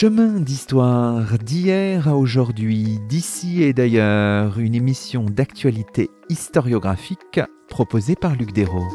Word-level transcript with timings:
Chemin 0.00 0.38
d'histoire 0.38 1.38
d'hier 1.38 2.06
à 2.06 2.14
aujourd'hui, 2.14 3.00
d'ici 3.08 3.64
et 3.64 3.72
d'ailleurs, 3.72 4.60
une 4.60 4.76
émission 4.76 5.24
d'actualité 5.24 6.08
historiographique 6.28 7.40
proposée 7.68 8.14
par 8.14 8.36
Luc 8.36 8.52
Dérault. 8.52 8.86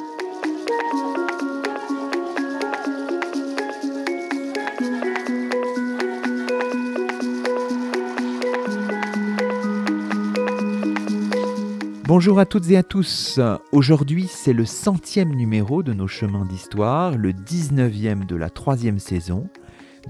Bonjour 12.05 12.39
à 12.39 12.45
toutes 12.45 12.69
et 12.69 12.77
à 12.77 12.83
tous. 12.83 13.41
Aujourd'hui, 13.73 14.27
c'est 14.29 14.53
le 14.53 14.63
centième 14.63 15.35
numéro 15.35 15.83
de 15.83 15.91
nos 15.91 16.07
chemins 16.07 16.45
d'histoire, 16.45 17.17
le 17.17 17.33
19e 17.33 18.25
de 18.25 18.37
la 18.37 18.49
troisième 18.49 18.99
saison. 18.99 19.49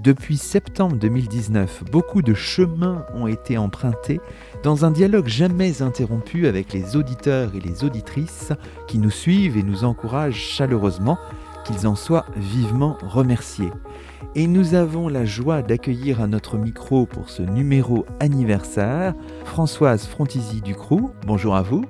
Depuis 0.04 0.36
septembre 0.36 0.98
2019, 0.98 1.86
beaucoup 1.90 2.22
de 2.22 2.34
chemins 2.34 3.06
ont 3.14 3.26
été 3.26 3.58
empruntés 3.58 4.20
dans 4.62 4.84
un 4.84 4.92
dialogue 4.92 5.30
jamais 5.30 5.82
interrompu 5.82 6.46
avec 6.48 6.74
les 6.74 6.98
auditeurs 6.98 7.56
et 7.56 7.62
les 7.62 7.86
auditrices 7.86 8.52
qui 8.90 8.98
nous 8.98 9.10
suivent 9.10 9.56
et 9.56 9.64
nous 9.64 9.86
encouragent 9.86 10.36
chaleureusement, 10.36 11.18
qu'ils 11.64 11.88
en 11.88 11.96
soient 11.96 12.26
vivement 12.36 12.98
remerciés. 13.02 13.72
Et 14.36 14.48
nous 14.48 14.74
avons 14.74 15.08
la 15.08 15.24
joie 15.24 15.62
d'accueillir 15.62 16.20
à 16.20 16.28
notre 16.28 16.58
micro 16.58 17.06
pour 17.06 17.30
ce 17.30 17.42
numéro 17.42 18.06
anniversaire 18.20 19.14
Françoise 19.46 20.06
Frontisy 20.06 20.60
Ducroux. 20.60 21.12
Bonjour 21.26 21.56
à 21.56 21.62
vous. 21.62 21.86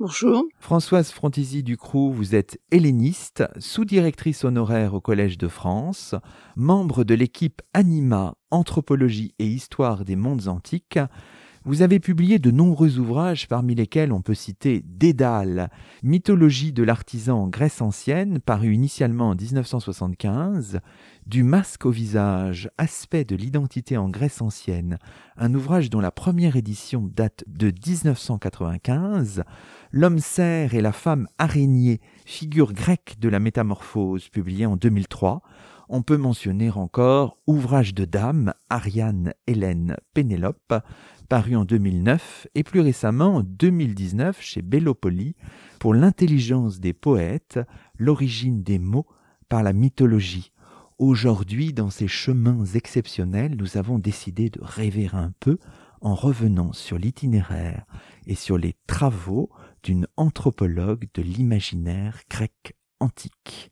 Bonjour. 0.00 0.44
Françoise 0.60 1.10
Frontisy 1.10 1.64
Ducroux, 1.64 2.12
vous 2.12 2.36
êtes 2.36 2.60
helléniste, 2.70 3.42
sous-directrice 3.58 4.44
honoraire 4.44 4.94
au 4.94 5.00
Collège 5.00 5.38
de 5.38 5.48
France, 5.48 6.14
membre 6.54 7.02
de 7.02 7.14
l'équipe 7.14 7.62
Anima, 7.74 8.36
Anthropologie 8.52 9.34
et 9.40 9.46
Histoire 9.46 10.04
des 10.04 10.14
mondes 10.14 10.46
antiques, 10.46 11.00
vous 11.64 11.82
avez 11.82 12.00
publié 12.00 12.38
de 12.38 12.50
nombreux 12.50 12.98
ouvrages 12.98 13.48
parmi 13.48 13.74
lesquels 13.74 14.12
on 14.12 14.22
peut 14.22 14.34
citer 14.34 14.84
Dédale, 14.86 15.70
mythologie 16.02 16.72
de 16.72 16.82
l'artisan 16.82 17.42
en 17.42 17.48
Grèce 17.48 17.82
ancienne, 17.82 18.38
paru 18.40 18.72
initialement 18.72 19.30
en 19.30 19.34
1975, 19.34 20.80
Du 21.26 21.42
masque 21.42 21.84
au 21.84 21.90
visage, 21.90 22.70
aspect 22.78 23.24
de 23.24 23.36
l'identité 23.36 23.96
en 23.96 24.08
Grèce 24.08 24.40
ancienne, 24.40 24.98
un 25.36 25.52
ouvrage 25.54 25.90
dont 25.90 26.00
la 26.00 26.10
première 26.10 26.56
édition 26.56 27.10
date 27.14 27.44
de 27.46 27.66
1995, 27.66 29.44
L'homme 29.90 30.18
cerf 30.18 30.74
et 30.74 30.82
la 30.82 30.92
femme 30.92 31.26
araignée, 31.38 32.00
figure 32.26 32.72
grecque 32.72 33.16
de 33.20 33.28
la 33.28 33.40
métamorphose, 33.40 34.28
publié 34.28 34.66
en 34.66 34.76
2003, 34.76 35.42
on 35.88 36.02
peut 36.02 36.16
mentionner 36.16 36.70
encore 36.70 37.38
Ouvrage 37.46 37.94
de 37.94 38.04
dame, 38.04 38.52
Ariane, 38.68 39.32
Hélène, 39.46 39.96
Pénélope, 40.14 40.74
paru 41.28 41.56
en 41.56 41.64
2009 41.64 42.48
et 42.54 42.62
plus 42.62 42.80
récemment 42.80 43.36
en 43.36 43.42
2019 43.42 44.40
chez 44.40 44.62
Bellopoli 44.62 45.34
pour 45.78 45.94
l'intelligence 45.94 46.80
des 46.80 46.92
poètes, 46.92 47.60
l'origine 47.98 48.62
des 48.62 48.78
mots 48.78 49.06
par 49.48 49.62
la 49.62 49.72
mythologie. 49.72 50.52
Aujourd'hui, 50.98 51.72
dans 51.72 51.90
ces 51.90 52.08
chemins 52.08 52.64
exceptionnels, 52.74 53.56
nous 53.56 53.76
avons 53.76 53.98
décidé 53.98 54.50
de 54.50 54.60
rêver 54.60 55.08
un 55.12 55.32
peu 55.38 55.58
en 56.00 56.14
revenant 56.14 56.72
sur 56.72 56.98
l'itinéraire 56.98 57.86
et 58.26 58.34
sur 58.34 58.58
les 58.58 58.74
travaux 58.86 59.50
d'une 59.82 60.06
anthropologue 60.16 61.08
de 61.14 61.22
l'imaginaire 61.22 62.20
grec 62.30 62.76
antique. 63.00 63.70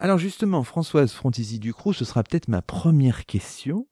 Alors 0.00 0.18
justement, 0.18 0.62
Françoise 0.62 1.12
Frontisy 1.12 1.58
Ducroux, 1.58 1.92
ce 1.92 2.04
sera 2.04 2.22
peut-être 2.22 2.48
ma 2.48 2.62
première 2.62 3.26
question. 3.26 3.88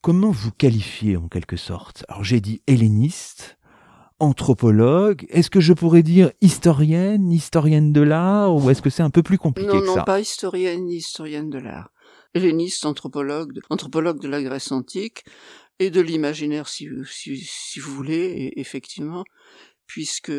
Comment 0.00 0.30
vous 0.30 0.50
qualifiez 0.50 1.16
en 1.16 1.28
quelque 1.28 1.56
sorte? 1.56 2.04
Alors 2.08 2.24
j'ai 2.24 2.40
dit 2.40 2.62
helléniste, 2.66 3.58
anthropologue, 4.18 5.26
est-ce 5.30 5.48
que 5.48 5.60
je 5.60 5.72
pourrais 5.72 6.02
dire 6.02 6.32
historienne, 6.40 7.30
historienne 7.30 7.92
de 7.92 8.00
l'art, 8.00 8.54
ou 8.56 8.70
est-ce 8.70 8.82
que 8.82 8.90
c'est 8.90 9.02
un 9.02 9.10
peu 9.10 9.22
plus 9.22 9.38
compliqué 9.38 9.68
non, 9.68 9.80
que 9.80 9.86
non, 9.86 9.94
ça? 9.94 10.02
pas 10.02 10.20
historienne 10.20 10.86
ni 10.86 10.96
historienne 10.96 11.48
de 11.48 11.58
l'art. 11.58 11.92
Helléniste, 12.34 12.84
anthropologue, 12.84 13.60
anthropologue 13.70 14.20
de 14.20 14.28
la 14.28 14.42
Grèce 14.42 14.72
antique 14.72 15.24
et 15.78 15.90
de 15.90 16.00
l'imaginaire, 16.00 16.68
si, 16.68 16.88
si, 17.06 17.38
si, 17.38 17.78
vous 17.78 17.94
voulez, 17.94 18.52
effectivement, 18.56 19.24
puisque 19.86 20.32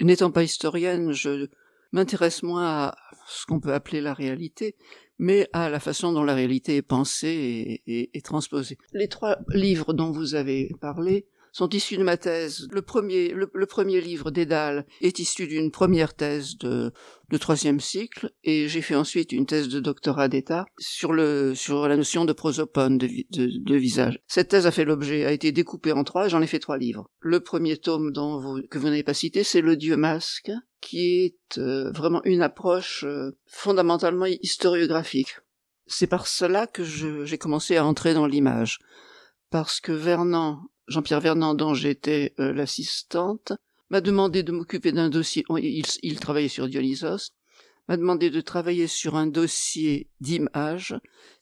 n'étant 0.00 0.30
pas 0.30 0.42
historienne, 0.42 1.12
je 1.12 1.46
m'intéresse 1.92 2.42
moins 2.42 2.66
à 2.66 2.94
ce 3.30 3.46
qu'on 3.46 3.60
peut 3.60 3.72
appeler 3.72 4.00
la 4.00 4.14
réalité, 4.14 4.76
mais 5.18 5.48
à 5.52 5.70
la 5.70 5.80
façon 5.80 6.12
dont 6.12 6.24
la 6.24 6.34
réalité 6.34 6.76
est 6.76 6.82
pensée 6.82 7.82
et, 7.86 8.20
transposée. 8.22 8.76
Les 8.92 9.08
trois 9.08 9.38
livres 9.50 9.92
dont 9.92 10.10
vous 10.10 10.34
avez 10.34 10.70
parlé 10.80 11.26
sont 11.52 11.68
issus 11.68 11.96
de 11.96 12.02
ma 12.02 12.16
thèse. 12.16 12.68
Le 12.70 12.82
premier, 12.82 13.32
le, 13.32 13.66
premier 13.66 14.00
livre 14.00 14.30
d'Edal 14.30 14.86
est 15.00 15.18
issu 15.18 15.46
d'une 15.46 15.70
première 15.70 16.14
thèse 16.14 16.56
de, 16.58 16.92
troisième 17.38 17.80
cycle, 17.80 18.30
et 18.44 18.68
j'ai 18.68 18.82
fait 18.82 18.94
ensuite 18.94 19.32
une 19.32 19.46
thèse 19.46 19.68
de 19.68 19.80
doctorat 19.80 20.28
d'État 20.28 20.66
sur 20.78 21.12
le, 21.12 21.54
sur 21.54 21.88
la 21.88 21.96
notion 21.96 22.24
de 22.24 22.32
prosopone, 22.32 22.98
de, 22.98 23.08
de, 23.30 23.76
visage. 23.76 24.20
Cette 24.26 24.48
thèse 24.48 24.66
a 24.66 24.70
fait 24.70 24.84
l'objet, 24.84 25.24
a 25.24 25.32
été 25.32 25.52
découpée 25.52 25.92
en 25.92 26.04
trois, 26.04 26.26
et 26.26 26.30
j'en 26.30 26.42
ai 26.42 26.46
fait 26.46 26.58
trois 26.58 26.78
livres. 26.78 27.08
Le 27.20 27.40
premier 27.40 27.76
tome 27.76 28.12
dont 28.12 28.38
vous, 28.38 28.60
que 28.70 28.78
vous 28.78 28.88
n'avez 28.88 29.02
pas 29.02 29.14
cité, 29.14 29.44
c'est 29.44 29.60
Le 29.60 29.76
Dieu 29.76 29.96
masque, 29.96 30.50
qui 30.80 31.24
est 31.24 31.58
euh, 31.58 31.90
vraiment 31.92 32.22
une 32.24 32.42
approche 32.42 33.04
euh, 33.04 33.36
fondamentalement 33.46 34.26
historiographique. 34.26 35.36
C'est 35.86 36.06
par 36.06 36.26
cela 36.26 36.66
que 36.66 36.84
j'ai 36.84 37.38
commencé 37.38 37.76
à 37.76 37.84
entrer 37.84 38.14
dans 38.14 38.26
l'image. 38.26 38.78
Parce 39.50 39.80
que 39.80 39.90
Vernon, 39.90 40.60
Jean-Pierre 40.90 41.20
Vernand, 41.20 41.54
dont 41.54 41.72
j'étais 41.72 42.34
euh, 42.40 42.52
l'assistante, 42.52 43.52
m'a 43.90 44.00
demandé 44.00 44.42
de 44.42 44.50
m'occuper 44.50 44.90
d'un 44.90 45.08
dossier, 45.08 45.44
il, 46.02 46.20
travaillait 46.20 46.48
sur 46.48 46.66
Dionysos, 46.68 47.30
m'a 47.88 47.96
demandé 47.96 48.28
de 48.28 48.40
travailler 48.40 48.88
sur 48.88 49.14
un 49.14 49.28
dossier 49.28 50.08
d'image, 50.20 50.96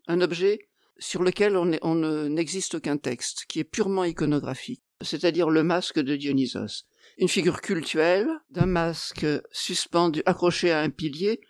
un 0.07 0.21
objet 0.21 0.69
sur 0.99 1.23
lequel 1.23 1.57
on 1.57 1.95
n'existe 2.29 2.75
aucun 2.75 2.99
texte, 2.99 3.47
qui 3.49 3.61
est 3.61 3.65
purement 3.65 4.05
iconographique, 4.05 4.83
c'est-à-dire 5.01 5.49
le 5.49 5.63
masque 5.63 5.99
de 5.99 6.15
Dionysos. 6.15 6.85
Une 7.17 7.29
figure 7.29 7.63
cultuelle 7.63 8.29
d'un 8.51 8.67
masque 8.67 9.27
suspendu, 9.51 10.23
accroché 10.27 10.73
à 10.73 10.81
un 10.81 10.91
pilier, 10.91 11.41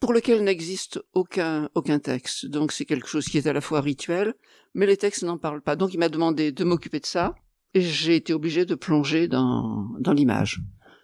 pour 0.00 0.14
lequel 0.14 0.42
n'existe 0.42 1.00
aucun, 1.12 1.68
aucun 1.74 1.98
texte. 1.98 2.46
Donc 2.46 2.72
c'est 2.72 2.86
quelque 2.86 3.06
chose 3.06 3.26
qui 3.26 3.38
est 3.38 3.46
à 3.46 3.52
la 3.52 3.60
fois 3.60 3.82
rituel, 3.82 4.34
mais 4.74 4.86
les 4.86 4.96
textes 4.96 5.22
n'en 5.22 5.38
parlent 5.38 5.62
pas. 5.62 5.76
Donc 5.76 5.94
il 5.94 5.98
m'a 5.98 6.08
demandé 6.08 6.50
de 6.52 6.64
m'occuper 6.64 7.00
de 7.00 7.06
ça, 7.06 7.34
et 7.74 7.82
j'ai 7.82 8.16
été 8.16 8.32
obligé 8.32 8.64
de 8.64 8.74
plonger 8.74 9.28
dans, 9.28 9.88
dans 10.00 10.12
l'image, 10.12 10.60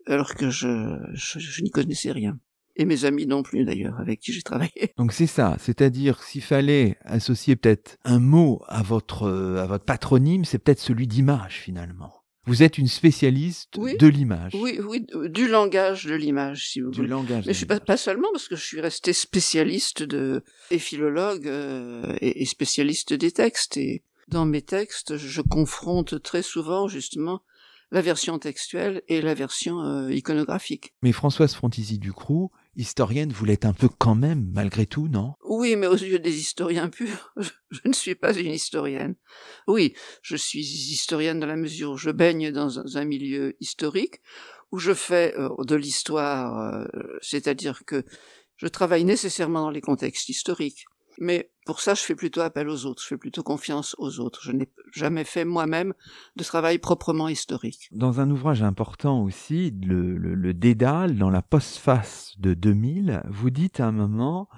alors 0.07 0.35
que 0.35 0.51
je, 0.51 0.97
je, 1.13 1.63
n'y 1.63 1.71
connaissais 1.71 2.11
rien. 2.11 2.39
Et 2.75 2.85
mes 2.85 3.05
amis 3.05 3.27
non 3.27 3.43
plus 3.43 3.65
d'ailleurs, 3.65 3.99
avec 4.01 4.21
qui 4.21 4.33
j'ai 4.33 4.43
travaillé. 4.43 4.93
Donc 4.99 5.13
c'est 5.13 5.27
ça, 5.27 5.57
c'est-à-dire 5.61 6.23
s'il 6.23 6.43
fallait 6.43 6.97
associer 7.03 7.57
peut-être 7.57 7.99
un 8.05 8.19
mot 8.19 8.63
à 8.67 8.83
votre, 8.83 9.29
à 9.59 9.67
votre 9.67 9.85
patronyme, 9.85 10.45
c'est 10.45 10.59
peut-être 10.59 10.81
celui 10.81 11.07
d'image 11.07 11.61
finalement. 11.61 12.13
Vous 12.47 12.63
êtes 12.63 12.79
une 12.79 12.87
spécialiste 12.87 13.79
de 13.79 14.07
l'image. 14.07 14.53
Oui, 14.55 14.79
oui, 14.81 15.05
du 15.29 15.49
langage 15.49 16.07
de 16.07 16.15
l'image, 16.15 16.69
si 16.69 16.81
vous 16.81 16.91
du 16.91 17.07
Langage 17.07 17.45
Mais 17.47 17.53
je 17.53 17.59
suis 17.59 17.67
pas, 17.67 17.81
pas, 17.81 17.97
seulement 17.97 18.29
parce 18.33 18.47
que 18.47 18.55
je 18.55 18.65
suis 18.65 18.81
resté 18.81 19.13
spécialiste 19.13 20.05
de 20.05 20.45
et 20.71 20.79
philologue 20.79 21.49
euh, 21.49 22.17
et, 22.21 22.47
spécialiste 22.47 23.13
des 23.13 23.33
textes. 23.33 23.77
Et 23.77 24.05
dans 24.29 24.47
mes 24.47 24.63
textes, 24.63 25.17
je 25.17 25.43
confronte 25.43 26.23
très 26.23 26.43
souvent 26.43 26.87
justement 26.87 27.43
la 27.91 28.01
version 28.01 28.39
textuelle 28.39 29.03
et 29.09 29.21
la 29.21 29.35
version 29.35 29.81
euh, 29.81 30.13
iconographique. 30.13 30.95
Mais 31.03 31.13
Françoise 31.13 31.55
Frontisy 31.55 31.99
Ducroux, 31.99 32.51
historienne, 32.77 33.33
vous 33.33 33.45
l'êtes 33.45 33.65
un 33.65 33.73
peu 33.73 33.89
quand 33.89 34.15
même, 34.15 34.51
malgré 34.53 34.87
tout, 34.87 35.09
non? 35.09 35.35
Oui, 35.45 35.77
mais 35.77 35.87
aux 35.87 35.97
yeux 35.97 36.19
des 36.19 36.39
historiens 36.39 36.89
purs, 36.89 37.33
je, 37.71 37.81
ne 37.85 37.93
suis 37.93 38.15
pas 38.15 38.35
une 38.35 38.53
historienne. 38.53 39.17
Oui, 39.67 39.95
je 40.23 40.37
suis 40.37 40.61
historienne 40.61 41.41
dans 41.41 41.47
la 41.47 41.57
mesure 41.57 41.93
où 41.93 41.97
je 41.97 42.11
baigne 42.11 42.53
dans 42.53 42.97
un, 42.97 43.05
milieu 43.05 43.57
historique, 43.61 44.21
où 44.73 44.79
je 44.79 44.95
fais 44.95 45.35
euh, 45.39 45.49
de 45.65 45.75
l'histoire, 45.75 46.75
euh, 46.75 46.85
c'est-à-dire 47.21 47.85
que 47.87 48.05
je 48.57 48.69
travaille 48.69 49.05
nécessairement 49.05 49.63
dans 49.63 49.71
les 49.71 49.81
contextes 49.81 50.29
historiques. 50.29 50.85
Mais 51.19 51.51
pour 51.65 51.81
ça, 51.81 51.95
je 51.95 52.03
fais 52.03 52.15
plutôt 52.15 52.41
appel 52.41 52.69
aux 52.69 52.87
autres, 52.87 53.03
je 53.03 53.09
fais 53.09 53.17
plutôt 53.17 53.43
confiance 53.43 53.97
aux 53.99 54.21
autres. 54.21 54.41
Je 54.43 54.53
n'ai 54.53 54.69
jamais 54.93 55.25
fait 55.25 55.45
moi-même 55.45 55.95
de 56.37 56.45
travail 56.45 56.79
proprement 56.79 57.29
historique. 57.29 57.89
Dans 57.91 58.21
un 58.21 58.31
ouvrage 58.31 58.63
important 58.63 59.23
aussi, 59.23 59.75
le, 59.85 60.17
le, 60.17 60.55
Dédale, 60.55 61.19
dans 61.19 61.31
la 61.31 61.43
postface 61.43 62.35
de 62.39 62.55
2000, 62.55 63.23
vous 63.29 63.51
dites 63.51 63.81
à 63.81 63.87
un 63.87 63.93
moment, 63.93 64.49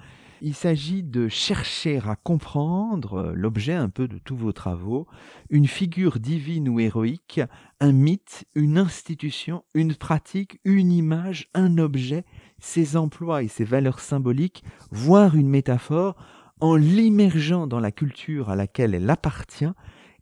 il 0.41 0.53
s'agit 0.53 1.03
de 1.03 1.27
chercher 1.27 1.99
à 2.05 2.15
comprendre 2.15 3.33
l'objet 3.35 3.73
un 3.73 3.89
peu 3.89 4.07
de 4.07 4.19
tous 4.19 4.37
vos 4.37 4.53
travaux, 4.53 5.07
une 5.49 5.67
figure 5.67 6.19
divine 6.19 6.69
ou 6.69 6.79
héroïque, 6.79 7.41
un 7.79 7.91
mythe, 7.91 8.45
une 8.55 8.77
institution, 8.77 9.63
une 9.73 9.95
pratique, 9.95 10.59
une 10.63 10.91
image, 10.91 11.49
un 11.53 11.77
objet, 11.77 12.23
ses 12.59 12.95
emplois 12.97 13.43
et 13.43 13.47
ses 13.47 13.65
valeurs 13.65 13.99
symboliques, 13.99 14.63
voire 14.91 15.35
une 15.35 15.49
métaphore, 15.49 16.15
en 16.59 16.75
l'immergeant 16.75 17.67
dans 17.67 17.79
la 17.79 17.91
culture 17.91 18.49
à 18.49 18.55
laquelle 18.55 18.93
elle 18.93 19.09
appartient 19.09 19.71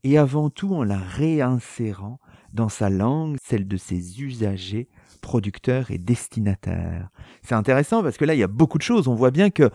et 0.04 0.18
avant 0.18 0.50
tout 0.50 0.74
en 0.74 0.84
la 0.84 1.00
réinsérant 1.00 2.20
dans 2.54 2.70
sa 2.70 2.90
langue, 2.90 3.38
celle 3.44 3.68
de 3.68 3.78
ses 3.78 4.22
usagers, 4.22 4.88
producteurs 5.22 5.92
et 5.92 5.98
destinataires. 5.98 7.10
C'est 7.44 7.56
intéressant 7.56 8.04
parce 8.04 8.18
que 8.18 8.26
là, 8.26 8.34
il 8.34 8.40
y 8.40 8.44
a 8.44 8.48
beaucoup 8.48 8.78
de 8.78 8.84
choses. 8.84 9.08
On 9.08 9.16
voit 9.16 9.32
bien 9.32 9.50
que 9.50 9.70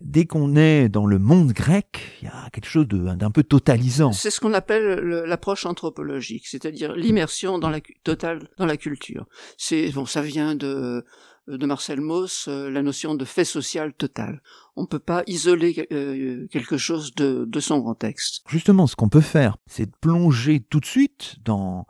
dès 0.00 0.26
qu'on 0.26 0.56
est 0.56 0.88
dans 0.88 1.06
le 1.06 1.18
monde 1.18 1.52
grec, 1.52 2.18
il 2.20 2.26
y 2.26 2.28
a 2.28 2.48
quelque 2.50 2.68
chose 2.68 2.86
d'un 2.88 3.30
peu 3.30 3.42
totalisant. 3.42 4.12
C'est 4.12 4.30
ce 4.30 4.40
qu'on 4.40 4.54
appelle 4.54 5.00
l'approche 5.26 5.66
anthropologique, 5.66 6.46
c'est-à-dire 6.46 6.94
l'immersion 6.94 7.58
dans 7.58 7.70
la 7.70 7.80
totale 8.04 8.48
dans 8.58 8.66
la 8.66 8.76
culture. 8.76 9.26
C'est 9.56 9.90
bon, 9.90 10.06
ça 10.06 10.22
vient 10.22 10.54
de 10.54 11.04
de 11.48 11.66
Marcel 11.66 12.00
Mauss, 12.00 12.46
euh, 12.48 12.70
la 12.70 12.82
notion 12.82 13.14
de 13.14 13.24
fait 13.24 13.44
social 13.44 13.92
total. 13.92 14.42
On 14.74 14.82
ne 14.82 14.86
peut 14.86 14.98
pas 14.98 15.22
isoler 15.26 15.86
euh, 15.92 16.46
quelque 16.48 16.76
chose 16.76 17.14
de, 17.14 17.60
son 17.60 17.82
contexte. 17.82 18.42
Justement, 18.48 18.86
ce 18.86 18.96
qu'on 18.96 19.08
peut 19.08 19.20
faire, 19.20 19.56
c'est 19.66 19.86
de 19.86 19.96
plonger 20.00 20.60
tout 20.60 20.80
de 20.80 20.86
suite 20.86 21.36
dans 21.44 21.86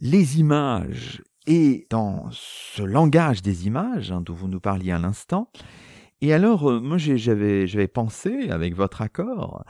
les 0.00 0.38
images 0.38 1.22
et 1.46 1.86
dans 1.90 2.28
ce 2.30 2.82
langage 2.82 3.42
des 3.42 3.66
images 3.66 4.12
hein, 4.12 4.20
dont 4.20 4.34
vous 4.34 4.48
nous 4.48 4.60
parliez 4.60 4.92
à 4.92 4.98
l'instant, 4.98 5.50
et 6.22 6.32
alors, 6.32 6.70
euh, 6.70 6.80
moi, 6.80 6.96
j'avais, 6.96 7.88
pensé, 7.88 8.48
avec 8.48 8.74
votre 8.74 9.02
accord, 9.02 9.64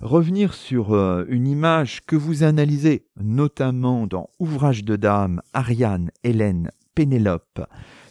revenir 0.00 0.52
sur 0.52 0.96
une 1.28 1.46
image 1.46 2.00
que 2.04 2.16
vous 2.16 2.42
analysez, 2.42 3.06
notamment 3.16 4.08
dans 4.08 4.28
Ouvrage 4.40 4.82
de 4.82 4.96
Dame, 4.96 5.42
Ariane, 5.52 6.10
Hélène, 6.24 6.72
Pénélope. 6.96 7.60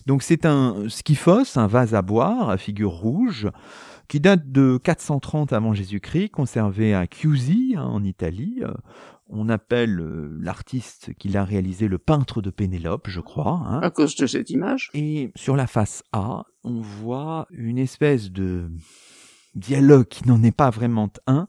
Donc, 0.06 0.24
c'est 0.24 0.46
un 0.46 0.90
skiphos, 0.90 1.58
un 1.58 1.68
vase 1.68 1.96
à 1.96 2.02
boire 2.02 2.50
à 2.50 2.58
figure 2.58 2.92
rouge, 2.92 3.50
qui 4.08 4.20
date 4.20 4.52
de 4.52 4.78
430 4.84 5.54
avant 5.54 5.74
Jésus-Christ, 5.74 6.30
conservé 6.30 6.94
à 6.94 7.06
Chiusi, 7.06 7.76
hein, 7.78 7.84
en 7.84 8.04
Italie. 8.04 8.60
Euh, 8.62 8.74
on 9.30 9.48
appelle 9.48 10.00
euh, 10.02 10.38
l'artiste 10.42 11.14
qui 11.18 11.30
l'a 11.30 11.46
réalisé 11.46 11.88
le 11.88 11.98
peintre 11.98 12.42
de 12.42 12.50
Pénélope, 12.50 13.08
je 13.08 13.22
crois. 13.22 13.62
Hein. 13.66 13.80
À 13.82 13.90
cause 13.90 14.16
de 14.18 14.28
cette 14.28 14.50
image. 14.50 14.90
Et 14.94 15.32
sur 15.36 15.56
la 15.56 15.68
face 15.68 16.04
A, 16.12 16.44
on 16.66 16.82
voit 16.82 17.48
une 17.52 17.78
espèce 17.78 18.32
de 18.32 18.70
dialogue 19.56 20.08
qui 20.08 20.28
n'en 20.28 20.42
est 20.44 20.56
pas 20.56 20.70
vraiment 20.70 21.10
un 21.28 21.48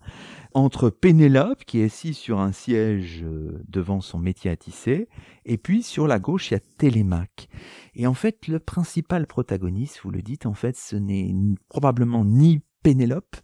entre 0.54 0.90
Pénélope 0.90 1.64
qui 1.64 1.80
est 1.80 1.84
assise 1.84 2.16
sur 2.16 2.40
un 2.40 2.52
siège 2.52 3.22
euh, 3.24 3.62
devant 3.68 4.00
son 4.00 4.18
métier 4.18 4.50
à 4.50 4.56
tisser 4.56 5.08
et 5.44 5.56
puis 5.56 5.82
sur 5.82 6.06
la 6.06 6.18
gauche 6.18 6.50
il 6.50 6.54
y 6.54 6.56
a 6.56 6.60
Télémaque. 6.78 7.48
Et 7.94 8.06
en 8.06 8.14
fait 8.14 8.48
le 8.48 8.58
principal 8.58 9.26
protagoniste, 9.26 10.00
vous 10.02 10.10
le 10.10 10.22
dites, 10.22 10.46
en 10.46 10.54
fait 10.54 10.76
ce 10.76 10.96
n'est 10.96 11.34
probablement 11.68 12.24
ni 12.24 12.60
Pénélope 12.82 13.36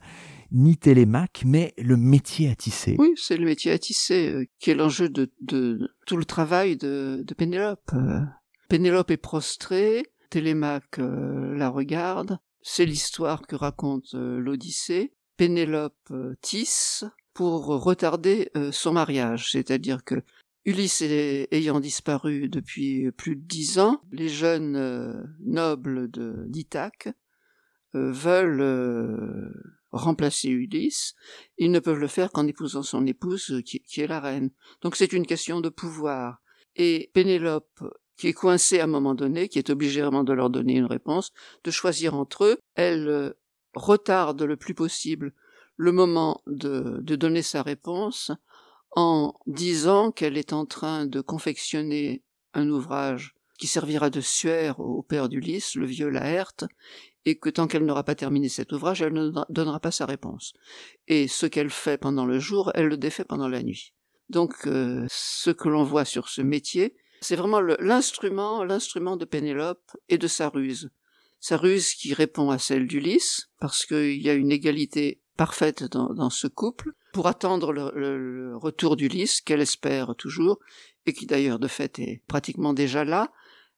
ni 0.51 0.79
Télémaque, 0.79 1.43
mais 1.45 1.75
le 1.77 1.99
métier 1.99 2.51
à 2.51 2.55
tisser. 2.55 2.97
Oui, 2.99 3.13
c'est 3.17 3.37
le 3.37 3.45
métier 3.45 3.71
à 3.71 3.79
tisser 3.79 4.33
euh, 4.33 4.47
qui 4.59 4.71
est 4.71 4.75
l'enjeu 4.75 5.11
de, 5.11 5.31
tout 6.07 6.17
le 6.17 6.25
travail 6.25 6.79
de, 6.79 7.23
Pénélope. 7.37 7.91
Euh, 7.93 8.21
Pénélope 8.71 9.11
est 9.11 9.19
prostrée, 9.19 10.07
Télémaque 10.31 10.99
la 10.99 11.69
regarde. 11.69 12.39
C'est 12.71 12.85
l'histoire 12.85 13.47
que 13.47 13.57
raconte 13.57 14.13
l'Odyssée. 14.13 15.15
Pénélope 15.37 16.13
tisse 16.43 17.05
pour 17.33 17.67
retarder 17.67 18.51
son 18.73 18.93
mariage, 18.93 19.53
c'est-à-dire 19.53 20.05
que 20.05 20.17
Ulysse 20.65 21.03
ayant 21.03 21.81
disparu 21.81 22.49
depuis 22.49 23.11
plus 23.13 23.37
de 23.37 23.41
dix 23.41 23.79
ans, 23.79 24.03
les 24.13 24.29
jeunes 24.29 25.27
nobles 25.41 26.11
d'Ithaque 26.51 27.09
veulent 27.95 29.55
remplacer 29.93 30.49
Ulysse, 30.49 31.15
ils 31.57 31.71
ne 31.71 31.81
peuvent 31.81 31.99
le 31.99 32.09
faire 32.09 32.31
qu'en 32.31 32.47
épousant 32.47 32.83
son 32.83 33.07
épouse 33.07 33.51
euh, 33.53 33.63
qui, 33.63 33.83
est 33.97 34.07
la 34.07 34.21
reine. 34.21 34.51
Donc 34.83 34.97
c'est 34.97 35.13
une 35.13 35.27
question 35.27 35.61
de 35.61 35.69
pouvoir. 35.69 36.43
Et 36.77 37.11
Pénélope, 37.15 37.83
qui 38.19 38.29
est 38.29 38.33
coincée 38.33 38.81
à 38.81 38.85
un 38.85 38.89
moment 38.89 39.15
donné, 39.15 39.49
qui 39.49 39.59
est 39.59 39.71
obligée 39.71 40.03
vraiment 40.03 40.25
de 40.25 40.33
leur 40.33 40.51
donner 40.51 40.75
une 40.75 40.87
réponse, 40.87 41.33
de 41.65 41.71
choisir 41.71 42.15
entre 42.15 42.45
eux, 42.45 42.59
elle 42.75 43.09
euh, 43.09 43.33
retarde 43.75 44.43
le 44.43 44.57
plus 44.57 44.75
possible 44.75 45.33
le 45.77 45.93
moment 45.93 46.43
de, 46.47 46.99
de 47.01 47.17
donner 47.17 47.43
sa 47.43 47.63
réponse 47.63 48.33
en 48.97 49.35
disant 49.47 50.11
qu'elle 50.11 50.37
est 50.37 50.53
en 50.53 50.67
train 50.67 51.07
de 51.07 51.21
confectionner 51.21 52.23
un 52.55 52.69
ouvrage 52.69 53.35
qui 53.59 53.67
servira 53.67 54.11
de 54.11 54.21
suaire 54.21 54.81
au 54.81 55.03
père 55.03 55.29
d'Ulysse, 55.29 55.77
le 55.77 55.87
vieux 55.87 56.09
Laerte, 56.09 56.65
et 57.25 57.39
que 57.39 57.51
tant 57.51 57.67
qu'elle 57.67 57.85
n'aura 57.85 58.05
pas 58.05 58.15
terminé 58.15 58.49
cet 58.49 58.73
ouvrage, 58.73 59.03
elle 59.03 59.13
ne 59.13 59.31
donnera 59.51 59.81
pas 59.81 59.91
sa 59.91 60.07
réponse. 60.07 60.55
Et 61.07 61.29
ce 61.29 61.47
qu'elle 61.47 61.71
fait 61.71 61.99
pendant 61.99 62.25
le 62.25 62.39
jour, 62.39 62.73
elle 62.75 62.87
le 62.87 62.97
défait 62.97 63.25
pendant 63.25 63.49
la 63.49 63.63
nuit. 63.63 63.93
Donc 64.31 64.67
euh, 64.67 65.07
ce 65.11 65.51
que 65.51 65.69
l'on 65.69 65.85
voit 65.85 66.05
sur 66.05 66.29
ce 66.29 66.43
métier, 66.43 66.97
c'est 67.21 67.37
vraiment 67.37 67.61
l'instrument, 67.61 68.65
l'instrument 68.65 69.17
de 69.17 69.25
Pénélope 69.25 69.97
et 70.09 70.19
de 70.19 70.27
sa 70.27 70.49
ruse. 70.49 70.91
Sa 71.41 71.57
ruse 71.57 71.95
qui 71.95 72.15
répond 72.15 72.51
à 72.51 72.59
celle 72.59 72.87
d'Ulysse, 72.87 73.51
parce 73.61 73.87
qu'il 73.87 74.21
y 74.21 74.29
a 74.29 74.35
une 74.35 74.51
égalité 74.51 75.21
parfaite 75.37 75.85
dans, 75.85 76.31
ce 76.31 76.49
couple, 76.49 76.93
pour 77.13 77.29
attendre 77.29 77.73
le, 77.73 78.57
retour 78.57 78.97
d'Ulysse, 78.97 79.41
qu'elle 79.41 79.61
espère 79.61 80.15
toujours, 80.17 80.59
et 81.07 81.13
qui 81.13 81.27
d'ailleurs 81.27 81.61
de 81.61 81.69
fait 81.69 81.99
est 82.01 82.23
pratiquement 82.27 82.75
déjà 82.75 83.05
là, 83.05 83.31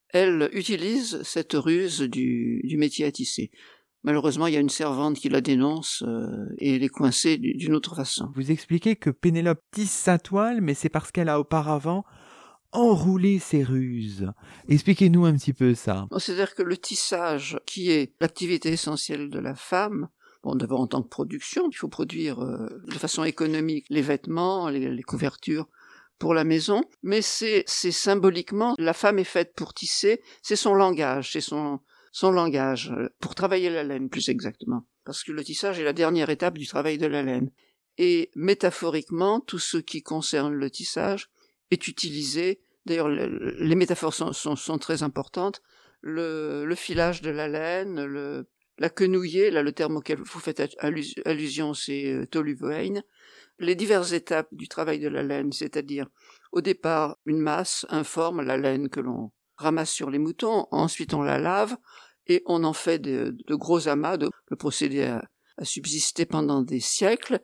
elle 0.08 0.48
utilise 0.52 1.22
cette 1.22 1.52
ruse 1.52 2.00
du, 2.00 2.76
métier 2.78 3.04
à 3.04 3.12
tisser. 3.12 3.50
Malheureusement, 4.02 4.46
il 4.46 4.54
y 4.54 4.56
a 4.56 4.60
une 4.60 4.70
servante 4.70 5.18
qui 5.18 5.28
la 5.28 5.42
dénonce 5.42 6.02
euh, 6.06 6.46
et 6.56 6.76
elle 6.76 6.82
est 6.82 6.88
coincée 6.88 7.36
d'une 7.36 7.74
autre 7.74 7.94
façon. 7.94 8.30
Vous 8.34 8.50
expliquez 8.50 8.96
que 8.96 9.10
Pénélope 9.10 9.60
tisse 9.70 9.90
sa 9.90 10.18
toile, 10.18 10.62
mais 10.62 10.72
c'est 10.72 10.88
parce 10.88 11.12
qu'elle 11.12 11.28
a 11.28 11.38
auparavant 11.38 12.06
enroulé 12.72 13.38
ses 13.38 13.62
ruses. 13.62 14.30
Expliquez-nous 14.68 15.24
un 15.24 15.34
petit 15.34 15.52
peu 15.52 15.74
ça. 15.74 16.06
C'est-à-dire 16.18 16.54
que 16.54 16.62
le 16.62 16.76
tissage, 16.76 17.58
qui 17.66 17.90
est 17.90 18.14
l'activité 18.20 18.70
essentielle 18.70 19.30
de 19.30 19.38
la 19.38 19.54
femme, 19.54 20.08
Bon, 20.42 20.54
d'abord 20.54 20.80
en 20.80 20.86
tant 20.86 21.02
que 21.02 21.08
production, 21.08 21.68
il 21.70 21.76
faut 21.76 21.88
produire 21.88 22.40
euh, 22.40 22.66
de 22.86 22.94
façon 22.94 23.24
économique 23.24 23.84
les 23.90 24.00
vêtements, 24.00 24.70
les 24.70 25.02
couvertures, 25.02 25.68
pour 26.20 26.34
la 26.34 26.44
maison, 26.44 26.82
mais 27.02 27.22
c'est 27.22 27.64
symboliquement 27.66 28.74
la 28.78 28.92
femme 28.92 29.18
est 29.18 29.24
faite 29.24 29.54
pour 29.56 29.72
tisser, 29.74 30.22
c'est 30.42 30.54
son 30.54 30.74
langage, 30.74 31.32
c'est 31.32 31.40
son 31.40 31.80
son 32.12 32.30
langage 32.30 32.92
euh, 32.96 33.08
pour 33.20 33.34
travailler 33.34 33.70
la 33.70 33.84
laine 33.84 34.10
plus 34.10 34.28
exactement, 34.28 34.86
parce 35.04 35.24
que 35.24 35.32
le 35.32 35.42
tissage 35.42 35.80
est 35.80 35.84
la 35.84 35.92
dernière 35.92 36.28
étape 36.28 36.58
du 36.58 36.66
travail 36.66 36.98
de 36.98 37.06
la 37.06 37.22
laine. 37.22 37.50
Et 37.98 38.30
métaphoriquement, 38.34 39.40
tout 39.40 39.58
ce 39.58 39.78
qui 39.78 40.02
concerne 40.02 40.52
le 40.52 40.70
tissage 40.70 41.30
est 41.70 41.88
utilisé. 41.88 42.60
D'ailleurs, 42.86 43.08
les 43.08 43.74
métaphores 43.74 44.14
sont, 44.14 44.32
sont, 44.32 44.78
très 44.78 45.02
importantes. 45.02 45.62
Le, 46.00 46.72
filage 46.74 47.20
de 47.20 47.30
la 47.30 47.46
laine, 47.46 48.44
la 48.78 48.88
quenouiller, 48.88 49.50
là 49.50 49.62
le 49.62 49.72
terme 49.72 49.96
auquel 49.96 50.18
vous 50.18 50.40
faites 50.40 50.76
allusion, 50.78 51.74
c'est 51.74 52.06
euh, 52.06 52.24
les 53.58 53.74
diverses 53.74 54.12
étapes 54.12 54.48
du 54.52 54.68
travail 54.68 54.98
de 54.98 55.08
la 55.08 55.22
laine, 55.22 55.52
c'est-à-dire 55.52 56.06
au 56.50 56.62
départ 56.62 57.18
une 57.26 57.40
masse 57.40 57.86
informe, 57.90 58.42
la 58.42 58.56
laine 58.56 58.88
que 58.88 59.00
l'on 59.00 59.30
ramasse 59.56 59.90
sur 59.90 60.10
les 60.10 60.18
moutons, 60.18 60.66
ensuite 60.70 61.12
on 61.12 61.22
la 61.22 61.38
lave 61.38 61.76
et 62.26 62.42
on 62.46 62.64
en 62.64 62.72
fait 62.72 62.98
de, 62.98 63.36
gros 63.50 63.88
amas, 63.88 64.16
le 64.16 64.56
procédé 64.56 65.04
a, 65.04 65.28
subsisté 65.62 66.24
pendant 66.24 66.62
des 66.62 66.80
siècles. 66.80 67.38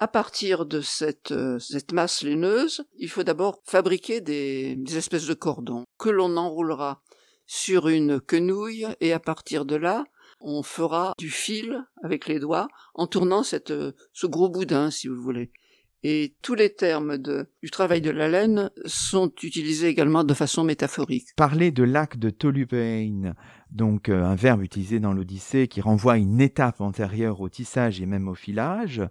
À 0.00 0.06
partir 0.06 0.64
de 0.64 0.80
cette, 0.80 1.32
euh, 1.32 1.58
cette 1.58 1.92
masse 1.92 2.22
laineuse, 2.22 2.84
il 2.98 3.08
faut 3.08 3.24
d'abord 3.24 3.60
fabriquer 3.64 4.20
des, 4.20 4.78
espèces 4.96 5.26
de 5.26 5.34
cordons 5.34 5.84
que 5.98 6.08
l'on 6.08 6.36
enroulera 6.36 7.02
sur 7.46 7.88
une 7.88 8.20
quenouille 8.20 8.86
et 9.00 9.12
à 9.12 9.18
partir 9.18 9.64
de 9.64 9.74
là, 9.74 10.04
on 10.40 10.62
fera 10.62 11.14
du 11.18 11.30
fil 11.30 11.84
avec 12.04 12.28
les 12.28 12.38
doigts 12.38 12.68
en 12.94 13.08
tournant 13.08 13.42
cette, 13.42 13.72
ce 14.12 14.26
gros 14.28 14.48
boudin, 14.48 14.92
si 14.92 15.08
vous 15.08 15.20
voulez. 15.20 15.50
Et 16.04 16.34
tous 16.42 16.54
les 16.54 16.72
termes 16.72 17.18
de, 17.18 17.46
du 17.62 17.70
travail 17.70 18.00
de 18.00 18.10
la 18.10 18.28
laine 18.28 18.70
sont 18.86 19.32
utilisés 19.42 19.88
également 19.88 20.22
de 20.22 20.34
façon 20.34 20.62
métaphorique. 20.62 21.26
Parler 21.36 21.72
de 21.72 21.82
lac 21.82 22.18
de 22.18 22.30
Tolubain, 22.30 23.34
donc 23.72 24.08
euh, 24.08 24.22
un 24.22 24.36
verbe 24.36 24.62
utilisé 24.62 25.00
dans 25.00 25.12
l'Odyssée 25.12 25.66
qui 25.66 25.80
renvoie 25.80 26.12
à 26.14 26.16
une 26.16 26.40
étape 26.40 26.80
antérieure 26.80 27.40
au 27.40 27.48
tissage 27.48 28.00
et 28.00 28.06
même 28.06 28.28
au 28.28 28.34
filage, 28.34 29.02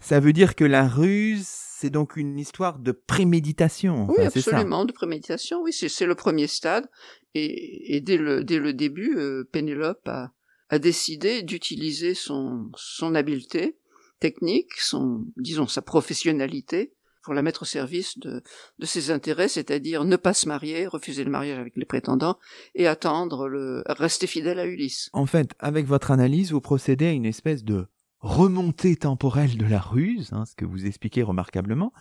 ça 0.00 0.18
veut 0.18 0.32
dire 0.32 0.56
que 0.56 0.64
la 0.64 0.88
ruse, 0.88 1.46
c'est 1.46 1.90
donc 1.90 2.16
une 2.16 2.38
histoire 2.38 2.80
de 2.80 2.90
préméditation. 2.90 4.08
oui, 4.10 4.24
absolument, 4.24 4.84
de 4.84 4.92
préméditation, 4.92 5.62
oui, 5.62 5.72
c'est 5.72 6.06
le 6.06 6.14
premier 6.16 6.48
stade. 6.48 6.88
Et, 7.34 7.96
et 7.96 8.00
dès, 8.00 8.16
le, 8.16 8.42
dès 8.42 8.58
le 8.58 8.72
début, 8.72 9.16
euh, 9.16 9.44
Pénélope 9.50 10.06
a, 10.08 10.32
a 10.70 10.78
décidé 10.78 11.42
d'utiliser 11.42 12.14
son, 12.14 12.70
son 12.74 13.14
habileté 13.14 13.76
technique, 14.22 14.74
son, 14.78 15.24
disons, 15.36 15.66
sa 15.66 15.82
professionnalité 15.82 16.94
pour 17.24 17.34
la 17.34 17.42
mettre 17.42 17.62
au 17.62 17.64
service 17.64 18.18
de, 18.20 18.40
de 18.78 18.86
ses 18.86 19.10
intérêts, 19.10 19.48
c'est-à-dire 19.48 20.04
ne 20.04 20.16
pas 20.16 20.32
se 20.32 20.46
marier, 20.46 20.86
refuser 20.86 21.24
le 21.24 21.30
mariage 21.30 21.58
avec 21.58 21.76
les 21.76 21.84
prétendants 21.84 22.38
et 22.76 22.86
attendre 22.86 23.48
le, 23.48 23.82
rester 23.86 24.28
fidèle 24.28 24.60
à 24.60 24.66
Ulysse. 24.66 25.10
En 25.12 25.26
fait, 25.26 25.50
avec 25.58 25.86
votre 25.86 26.12
analyse, 26.12 26.52
vous 26.52 26.60
procédez 26.60 27.06
à 27.06 27.10
une 27.10 27.26
espèce 27.26 27.64
de 27.64 27.86
remontée 28.20 28.94
temporelle 28.94 29.56
de 29.56 29.66
la 29.66 29.80
ruse, 29.80 30.32
hein, 30.32 30.44
ce 30.46 30.54
que 30.54 30.64
vous 30.64 30.86
expliquez 30.86 31.24
remarquablement. 31.24 31.92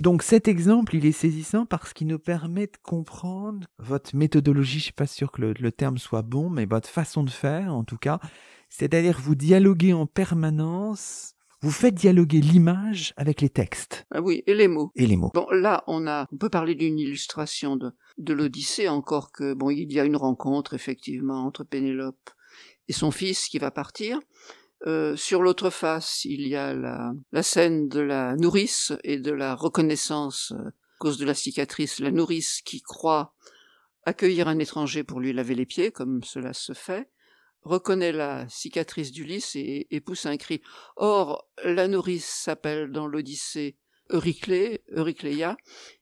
Donc 0.00 0.22
cet 0.22 0.48
exemple, 0.48 0.96
il 0.96 1.04
est 1.04 1.12
saisissant 1.12 1.66
parce 1.66 1.92
qu'il 1.92 2.06
nous 2.06 2.18
permet 2.18 2.66
de 2.66 2.76
comprendre 2.82 3.66
votre 3.78 4.16
méthodologie, 4.16 4.78
je 4.78 4.84
suis 4.84 4.92
pas 4.92 5.06
sûr 5.06 5.32
que 5.32 5.42
le, 5.42 5.72
terme 5.72 5.98
soit 5.98 6.22
bon, 6.22 6.48
mais 6.48 6.64
votre 6.64 6.88
façon 6.88 7.24
de 7.24 7.30
faire 7.30 7.74
en 7.74 7.84
tout 7.84 7.98
cas, 7.98 8.20
c'est-à-dire 8.68 9.18
vous 9.20 9.34
dialoguez 9.34 9.92
en 9.92 10.06
permanence 10.06 11.36
vous 11.62 11.70
faites 11.70 11.94
dialoguer 11.94 12.40
l'image 12.40 13.14
avec 13.16 13.40
les 13.40 13.48
textes. 13.48 14.06
Ah 14.12 14.20
oui, 14.20 14.42
et 14.46 14.54
les 14.54 14.68
mots. 14.68 14.92
Et 14.94 15.06
les 15.06 15.16
mots. 15.16 15.30
Bon, 15.34 15.46
là, 15.50 15.82
on 15.86 16.06
a, 16.06 16.28
on 16.30 16.36
peut 16.36 16.50
parler 16.50 16.74
d'une 16.74 16.98
illustration 16.98 17.76
de, 17.76 17.92
de 18.18 18.32
l'Odyssée, 18.34 18.88
encore 18.88 19.32
que, 19.32 19.54
bon, 19.54 19.70
il 19.70 19.92
y 19.92 19.98
a 19.98 20.04
une 20.04 20.16
rencontre, 20.16 20.74
effectivement, 20.74 21.44
entre 21.44 21.64
Pénélope 21.64 22.30
et 22.88 22.92
son 22.92 23.10
fils 23.10 23.48
qui 23.48 23.58
va 23.58 23.70
partir. 23.70 24.20
Euh, 24.86 25.16
sur 25.16 25.42
l'autre 25.42 25.70
face, 25.70 26.24
il 26.24 26.46
y 26.46 26.54
a 26.54 26.74
la, 26.74 27.12
la, 27.32 27.42
scène 27.42 27.88
de 27.88 28.00
la 28.00 28.36
nourrice 28.36 28.92
et 29.02 29.18
de 29.18 29.32
la 29.32 29.54
reconnaissance 29.54 30.52
euh, 30.52 30.68
à 30.68 30.98
cause 30.98 31.16
de 31.18 31.24
la 31.24 31.34
cicatrice. 31.34 31.98
La 31.98 32.10
nourrice 32.10 32.60
qui 32.62 32.82
croit 32.82 33.34
accueillir 34.04 34.46
un 34.46 34.58
étranger 34.58 35.02
pour 35.02 35.18
lui 35.18 35.32
laver 35.32 35.54
les 35.54 35.66
pieds, 35.66 35.90
comme 35.90 36.22
cela 36.22 36.52
se 36.52 36.74
fait, 36.74 37.08
reconnaît 37.66 38.12
la 38.12 38.48
cicatrice 38.48 39.12
d'Ulysse 39.12 39.56
et, 39.56 39.86
et, 39.90 40.00
pousse 40.00 40.26
un 40.26 40.36
cri. 40.36 40.62
Or, 40.96 41.48
la 41.64 41.88
nourrice 41.88 42.26
s'appelle 42.26 42.90
dans 42.90 43.06
l'Odyssée 43.06 43.76
Euryclée, 44.10 44.84
Eurycléia, 44.92 45.56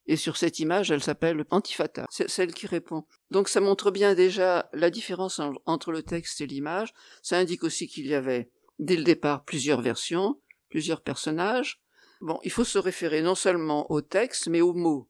et 0.07 0.17
sur 0.17 0.37
cette 0.37 0.59
image, 0.59 0.91
elle 0.91 1.03
s'appelle 1.03 1.45
Antiphata, 1.51 2.07
c'est 2.11 2.29
celle 2.29 2.53
qui 2.53 2.67
répond. 2.67 3.07
Donc 3.31 3.49
ça 3.49 3.61
montre 3.61 3.91
bien 3.91 4.15
déjà 4.15 4.69
la 4.75 4.91
différence 4.91 5.41
entre 5.65 5.91
le 5.91 6.03
texte 6.03 6.41
et 6.41 6.47
l'image. 6.47 6.93
Ça 7.23 7.39
indique 7.39 7.65
aussi 7.65 7.89
qu'il 7.89 8.07
y 8.07 8.15
avait 8.15 8.51
dès 8.79 8.97
le 8.97 9.05
départ 9.05 9.45
plusieurs 9.45 9.81
versions, 9.81 10.41
plusieurs 10.69 11.01
personnages. 11.01 11.81
Bon, 12.21 12.39
il 12.43 12.51
faut 12.51 12.65
se 12.65 12.79
référer 12.79 13.23
non 13.23 13.35
seulement 13.35 13.91
au 13.91 14.03
texte, 14.03 14.49
mais 14.49 14.61
aux 14.61 14.75
mots. 14.75 15.09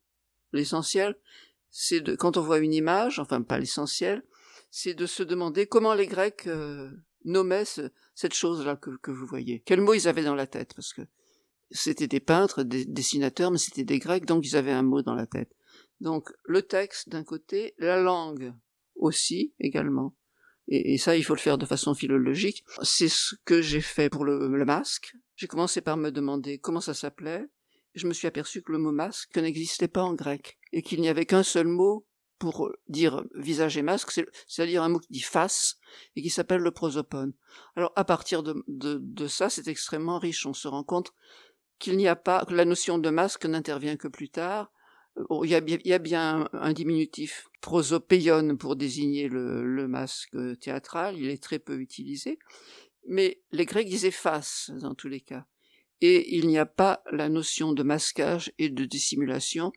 L'essentiel, 0.52 1.16
c'est 1.70 2.00
de, 2.00 2.14
quand 2.14 2.36
on 2.36 2.42
voit 2.42 2.58
une 2.58 2.72
image, 2.72 3.18
enfin 3.18 3.42
pas 3.42 3.58
l'essentiel, 3.58 4.22
c'est 4.76 4.94
de 4.94 5.06
se 5.06 5.22
demander 5.22 5.68
comment 5.68 5.94
les 5.94 6.08
Grecs 6.08 6.48
euh, 6.48 6.90
nommaient 7.24 7.62
cette 8.16 8.34
chose-là 8.34 8.74
que, 8.74 8.90
que, 8.96 9.12
vous 9.12 9.24
voyez. 9.24 9.62
Quels 9.64 9.80
mots 9.80 9.94
ils 9.94 10.08
avaient 10.08 10.24
dans 10.24 10.34
la 10.34 10.48
tête, 10.48 10.74
parce 10.74 10.92
que 10.92 11.02
c'était 11.70 12.08
des 12.08 12.18
peintres, 12.18 12.64
des 12.64 12.84
dessinateurs, 12.84 13.52
mais 13.52 13.58
c'était 13.58 13.84
des 13.84 14.00
Grecs, 14.00 14.26
donc 14.26 14.44
ils 14.44 14.56
avaient 14.56 14.72
un 14.72 14.82
mot 14.82 15.00
dans 15.00 15.14
la 15.14 15.28
tête. 15.28 15.54
Donc 16.00 16.28
le 16.42 16.62
texte 16.62 17.08
d'un 17.08 17.22
côté, 17.22 17.74
la 17.78 18.02
langue 18.02 18.52
aussi 18.96 19.54
également 19.60 20.16
et, 20.66 20.98
ça 20.98 21.16
il 21.16 21.22
faut 21.22 21.34
le 21.34 21.40
faire 21.40 21.58
de 21.58 21.66
façon 21.66 21.94
philologique. 21.94 22.64
C'est 22.82 23.08
ce 23.08 23.36
que 23.44 23.62
j'ai 23.62 23.80
fait 23.80 24.10
pour 24.10 24.24
le, 24.24 24.48
masque. 24.64 25.14
J'ai 25.36 25.46
commencé 25.46 25.82
par 25.82 25.96
me 25.96 26.10
demander 26.10 26.58
comment 26.58 26.80
ça 26.80 26.94
s'appelait. 26.94 27.44
Je 27.94 28.08
me 28.08 28.12
suis 28.12 28.26
aperçu 28.26 28.60
que 28.62 28.72
le 28.72 28.78
mot 28.78 28.90
masque 28.90 29.36
n'existait 29.36 29.86
pas 29.86 30.02
en 30.02 30.14
grec 30.14 30.58
et 30.72 30.82
qu'il 30.82 31.00
n'y 31.00 31.08
avait 31.08 31.26
qu'un 31.26 31.44
seul 31.44 31.68
mot 31.68 32.06
pour 32.38 32.70
dire 32.88 33.24
visage 33.34 33.76
et 33.76 33.82
masque, 33.82 34.10
c'est-à-dire 34.46 34.82
un 34.82 34.88
mot 34.88 34.98
qui 34.98 35.12
dit 35.12 35.20
face 35.20 35.76
et 36.16 36.22
qui 36.22 36.30
s'appelle 36.30 36.60
le 36.60 36.70
prosopone. 36.70 37.32
Alors 37.76 37.92
à 37.96 38.04
partir 38.04 38.42
de, 38.42 38.64
de, 38.66 39.26
ça, 39.26 39.48
c'est 39.48 39.68
extrêmement 39.68 40.18
riche. 40.18 40.46
On 40.46 40.54
se 40.54 40.68
rend 40.68 40.84
compte 40.84 41.12
qu'il 41.78 41.96
n'y 41.96 42.08
a 42.08 42.16
pas, 42.16 42.44
que 42.44 42.54
la 42.54 42.64
notion 42.64 42.98
de 42.98 43.10
masque 43.10 43.46
n'intervient 43.46 43.96
que 43.96 44.08
plus 44.08 44.28
tard, 44.28 44.72
il, 45.42 45.48
y 45.48 45.92
a, 45.92 45.98
bien 45.98 46.48
un 46.52 46.72
diminutif 46.72 47.48
prosopéion 47.60 48.56
pour 48.56 48.74
désigner 48.74 49.28
le, 49.28 49.86
masque 49.86 50.36
théâtral, 50.60 51.16
il 51.16 51.28
est 51.28 51.42
très 51.42 51.60
peu 51.60 51.78
utilisé, 51.78 52.38
mais 53.06 53.40
les 53.52 53.64
Grecs 53.64 53.88
disaient 53.88 54.10
face 54.10 54.72
dans 54.80 54.94
tous 54.94 55.08
les 55.08 55.20
cas. 55.20 55.46
Et 56.00 56.36
il 56.36 56.48
n'y 56.48 56.58
a 56.58 56.66
pas 56.66 57.02
la 57.12 57.28
notion 57.28 57.72
de 57.72 57.82
masquage 57.84 58.52
et 58.58 58.68
de 58.68 58.84
dissimulation 58.84 59.72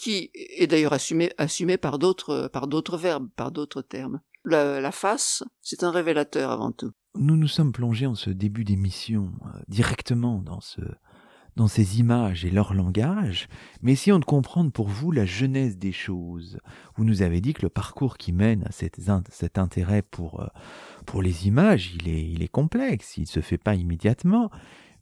qui 0.00 0.30
est 0.34 0.66
d'ailleurs 0.66 0.92
assumée, 0.92 1.32
assumée 1.38 1.78
par 1.78 1.98
d'autres 1.98 2.48
par 2.52 2.68
d'autres 2.68 2.96
verbes, 2.96 3.28
par 3.34 3.50
d'autres 3.50 3.82
termes. 3.82 4.20
La, 4.44 4.92
face, 4.92 5.42
c'est 5.60 5.82
un 5.82 5.90
révélateur 5.90 6.52
avant 6.52 6.70
tout. 6.70 6.92
Nous 7.16 7.36
nous 7.36 7.48
sommes 7.48 7.72
plongés 7.72 8.06
en 8.06 8.14
ce 8.14 8.30
début 8.30 8.62
d'émission 8.62 9.32
euh, 9.44 9.58
directement 9.66 10.40
dans 10.40 10.60
ce 10.60 10.80
dans 11.56 11.68
ces 11.68 11.98
images 11.98 12.44
et 12.44 12.50
leur 12.50 12.74
langage, 12.74 13.48
mais 13.80 13.92
essayons 13.92 14.18
de 14.18 14.26
comprendre 14.26 14.70
pour 14.70 14.88
vous 14.88 15.10
la 15.10 15.24
genèse 15.24 15.78
des 15.78 15.90
choses. 15.90 16.58
Vous 16.96 17.04
nous 17.04 17.22
avez 17.22 17.40
dit 17.40 17.54
que 17.54 17.62
le 17.62 17.70
parcours 17.70 18.18
qui 18.18 18.32
mène 18.32 18.62
à 18.64 18.72
cet, 18.72 19.00
cet 19.30 19.56
intérêt 19.56 20.02
pour, 20.02 20.40
euh, 20.40 20.48
pour 21.06 21.22
les 21.22 21.46
images, 21.46 21.94
il 21.94 22.08
est, 22.08 22.28
il 22.28 22.42
est 22.42 22.48
complexe, 22.48 23.16
il 23.16 23.22
ne 23.22 23.26
se 23.26 23.40
fait 23.40 23.56
pas 23.56 23.74
immédiatement. 23.74 24.50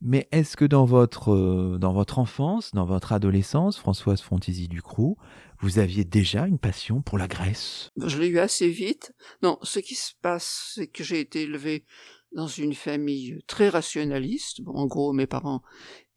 Mais 0.07 0.29
est-ce 0.33 0.59
que 0.59 0.67
dans 0.67 0.85
votre, 0.85 1.33
euh, 1.33 1.79
dans 1.79 1.95
votre 1.95 2.19
enfance, 2.19 2.73
dans 2.73 2.85
votre 2.85 3.15
adolescence, 3.15 3.79
Françoise 3.79 4.21
Fontisi 4.21 4.69
Ducroux, 4.69 5.17
vous 5.61 5.79
aviez 5.79 6.05
déjà 6.05 6.47
une 6.47 6.59
passion 6.59 7.01
pour 7.01 7.17
la 7.17 7.27
Grèce? 7.27 7.91
Je 7.97 8.19
l'ai 8.19 8.27
eu 8.27 8.39
assez 8.39 8.69
vite. 8.69 9.15
Non, 9.43 9.59
ce 9.63 9.79
qui 9.79 9.95
se 9.95 10.13
passe, 10.21 10.73
c'est 10.75 10.89
que 10.89 11.03
j'ai 11.03 11.21
été 11.21 11.43
élevée 11.43 11.87
dans 12.33 12.49
une 12.49 12.75
famille 12.75 13.39
très 13.47 13.71
rationaliste. 13.71 14.61
Bon, 14.61 14.75
en 14.75 14.87
gros, 14.87 15.15
mes 15.15 15.27
parents 15.27 15.63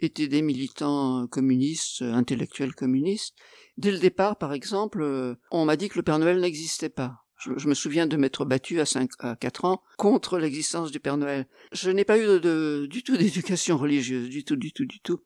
étaient 0.02 0.28
des 0.28 0.42
militants 0.42 1.26
communistes, 1.28 2.02
intellectuels 2.02 2.76
communistes. 2.76 3.38
Dès 3.78 3.92
le 3.92 4.00
départ, 4.00 4.38
par 4.38 4.52
exemple, 4.52 5.38
on 5.50 5.64
m'a 5.64 5.78
dit 5.78 5.88
que 5.88 5.98
le 5.98 6.04
Père 6.04 6.20
Noël 6.20 6.42
n'existait 6.42 6.90
pas. 6.90 7.27
Je, 7.38 7.68
me 7.68 7.74
souviens 7.74 8.08
de 8.08 8.18
m'être 8.18 8.46
battu 8.46 8.80
à 8.80 8.86
5, 8.86 9.12
à 9.20 9.36
4 9.36 9.66
ans 9.66 9.82
contre 9.98 10.40
l'existence 10.40 10.92
du 10.92 11.00
Père 11.00 11.18
Noël. 11.18 11.48
Je 11.72 11.92
n'ai 11.92 12.04
pas 12.04 12.18
eu 12.18 12.26
de, 12.40 12.88
du 12.90 13.04
tout 13.04 13.18
d'éducation 13.18 13.78
religieuse, 13.78 14.30
du 14.30 14.44
tout, 14.44 14.56
du 14.56 14.72
tout, 14.72 14.86
du 14.86 15.00
tout. 15.00 15.20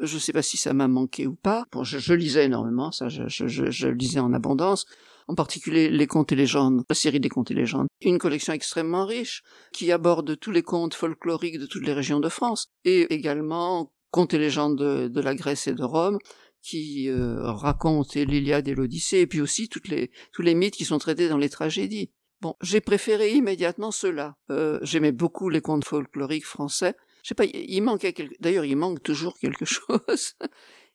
Je 0.00 0.14
ne 0.14 0.20
sais 0.20 0.32
pas 0.32 0.42
si 0.42 0.56
ça 0.56 0.74
m'a 0.74 0.88
manqué 0.88 1.26
ou 1.26 1.36
pas. 1.36 1.64
Bon, 1.72 1.82
je, 1.82 2.12
lisais 2.12 2.44
énormément, 2.44 2.92
ça, 2.92 3.08
je, 3.08 3.26
je 3.28 3.88
lisais 3.88 4.20
en 4.20 4.34
abondance 4.34 4.86
en 5.28 5.34
particulier 5.34 5.90
les 5.90 6.06
contes 6.06 6.32
et 6.32 6.36
légendes, 6.36 6.84
la 6.88 6.94
série 6.94 7.20
des 7.20 7.28
contes 7.28 7.50
et 7.50 7.54
légendes. 7.54 7.88
Une 8.00 8.18
collection 8.18 8.52
extrêmement 8.52 9.06
riche 9.06 9.42
qui 9.72 9.90
aborde 9.92 10.38
tous 10.38 10.50
les 10.50 10.62
contes 10.62 10.94
folkloriques 10.94 11.58
de 11.58 11.66
toutes 11.66 11.84
les 11.84 11.92
régions 11.92 12.20
de 12.20 12.28
France 12.28 12.68
et 12.84 13.12
également 13.12 13.92
contes 14.10 14.34
et 14.34 14.38
légendes 14.38 14.76
de, 14.78 15.20
la 15.20 15.34
Grèce 15.34 15.66
et 15.66 15.74
de 15.74 15.84
Rome 15.84 16.18
qui 16.66 17.08
euh, 17.08 17.40
racontent 17.42 18.10
l'Iliade 18.14 18.66
et 18.66 18.74
l'Odyssée 18.74 19.18
et 19.18 19.26
puis 19.26 19.40
aussi 19.40 19.68
toutes 19.68 19.88
les, 19.88 20.10
tous 20.32 20.42
les 20.42 20.54
mythes 20.54 20.74
qui 20.74 20.84
sont 20.84 20.98
traités 20.98 21.28
dans 21.28 21.38
les 21.38 21.48
tragédies. 21.48 22.10
Bon, 22.40 22.54
j'ai 22.60 22.80
préféré 22.80 23.32
immédiatement 23.32 23.92
cela. 23.92 24.36
Euh, 24.50 24.78
J'aimais 24.82 25.12
beaucoup 25.12 25.48
les 25.48 25.60
contes 25.60 25.84
folkloriques 25.84 26.44
français. 26.44 26.94
Je 27.22 27.28
sais 27.28 27.34
pas, 27.34 27.44
il 27.44 27.80
manquait 27.82 28.12
quelque... 28.12 28.34
d'ailleurs 28.40 28.64
il 28.64 28.76
manque 28.76 29.02
toujours 29.02 29.38
quelque 29.38 29.64
chose. 29.64 30.34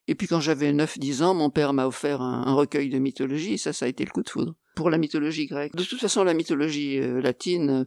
Et 0.08 0.14
puis 0.14 0.26
quand 0.26 0.40
j'avais 0.40 0.72
9-10 0.72 1.22
ans, 1.22 1.34
mon 1.34 1.48
père 1.48 1.72
m'a 1.72 1.86
offert 1.86 2.20
un, 2.20 2.54
recueil 2.54 2.90
de 2.90 2.98
mythologie, 2.98 3.56
ça, 3.56 3.72
ça 3.72 3.86
a 3.86 3.88
été 3.88 4.04
le 4.04 4.10
coup 4.10 4.22
de 4.22 4.28
foudre. 4.28 4.54
Pour 4.74 4.90
la 4.90 4.98
mythologie 4.98 5.46
grecque. 5.46 5.74
De 5.74 5.84
toute 5.84 6.00
façon, 6.00 6.24
la 6.24 6.34
mythologie 6.34 6.98
euh, 6.98 7.20
latine, 7.20 7.86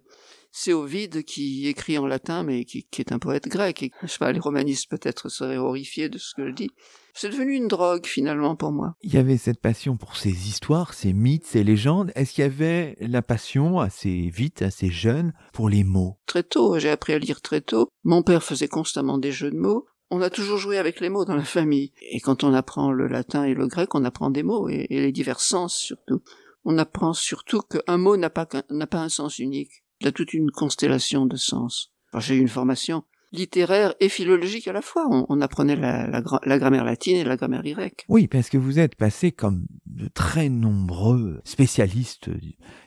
c'est 0.51 0.71
Ovide 0.71 1.23
qui 1.23 1.67
écrit 1.67 1.97
en 1.97 2.07
latin, 2.07 2.43
mais 2.43 2.63
qui, 2.63 2.87
est 2.97 3.11
un 3.11 3.19
poète 3.19 3.47
grec. 3.47 3.83
Et, 3.83 3.91
je 4.03 4.07
sais 4.07 4.19
pas, 4.19 4.31
les 4.31 4.39
romanistes 4.39 4.89
peut-être 4.89 5.27
seraient 5.27 5.57
horrifiés 5.57 6.07
de 6.07 6.17
ce 6.17 6.33
que 6.33 6.47
je 6.47 6.53
dis. 6.53 6.69
C'est 7.13 7.29
devenu 7.29 7.55
une 7.55 7.67
drogue 7.67 8.05
finalement 8.05 8.55
pour 8.55 8.71
moi. 8.71 8.95
Il 9.01 9.13
y 9.13 9.17
avait 9.17 9.37
cette 9.37 9.59
passion 9.59 9.97
pour 9.97 10.15
ces 10.15 10.47
histoires, 10.47 10.93
ces 10.93 11.13
mythes, 11.13 11.45
ces 11.45 11.63
légendes. 11.63 12.11
Est-ce 12.15 12.33
qu'il 12.33 12.43
y 12.43 12.45
avait 12.45 12.95
la 12.99 13.21
passion 13.21 13.79
assez 13.79 14.29
vite, 14.33 14.61
assez 14.61 14.89
jeune, 14.89 15.33
pour 15.53 15.69
les 15.69 15.83
mots? 15.83 16.17
Très 16.25 16.43
tôt, 16.43 16.77
j'ai 16.79 16.89
appris 16.89 17.13
à 17.13 17.19
lire 17.19 17.41
très 17.41 17.61
tôt. 17.61 17.89
Mon 18.03 18.21
père 18.21 18.43
faisait 18.43 18.67
constamment 18.67 19.17
des 19.17 19.31
jeux 19.31 19.51
de 19.51 19.57
mots. 19.57 19.87
On 20.11 20.21
a 20.21 20.29
toujours 20.29 20.57
joué 20.57 20.77
avec 20.77 20.99
les 20.99 21.09
mots 21.09 21.25
dans 21.25 21.35
la 21.35 21.43
famille. 21.43 21.91
Et 22.11 22.19
quand 22.19 22.43
on 22.43 22.53
apprend 22.53 22.91
le 22.91 23.07
latin 23.07 23.43
et 23.43 23.53
le 23.53 23.67
grec, 23.67 23.95
on 23.95 24.05
apprend 24.05 24.29
des 24.29 24.43
mots 24.43 24.69
et, 24.69 24.87
les 24.89 25.11
divers 25.11 25.39
sens 25.39 25.75
surtout. 25.75 26.21
On 26.65 26.77
apprend 26.77 27.13
surtout 27.13 27.61
qu'un 27.61 27.97
mot 27.97 28.17
n'a 28.17 28.29
pas, 28.29 28.47
n'a 28.69 28.87
pas 28.87 28.99
un 28.99 29.09
sens 29.09 29.39
unique. 29.39 29.83
Il 30.01 30.07
a 30.07 30.11
toute 30.11 30.33
une 30.33 30.51
constellation 30.51 31.25
de 31.25 31.37
sens. 31.37 31.93
J'ai 32.17 32.35
eu 32.35 32.39
une 32.39 32.47
formation 32.47 33.03
littéraire 33.31 33.93
et 33.99 34.09
philologique 34.09 34.67
à 34.67 34.73
la 34.73 34.81
fois. 34.81 35.07
On, 35.29 35.41
apprenait 35.41 35.75
la, 35.75 36.07
la, 36.07 36.57
grammaire 36.57 36.85
latine 36.85 37.17
et 37.17 37.23
la 37.23 37.35
grammaire 37.35 37.63
grecque. 37.63 38.05
Oui, 38.07 38.27
parce 38.27 38.49
que 38.49 38.57
vous 38.57 38.79
êtes 38.79 38.95
passé 38.95 39.31
comme 39.31 39.65
de 39.85 40.07
très 40.07 40.49
nombreux 40.49 41.41
spécialistes 41.43 42.29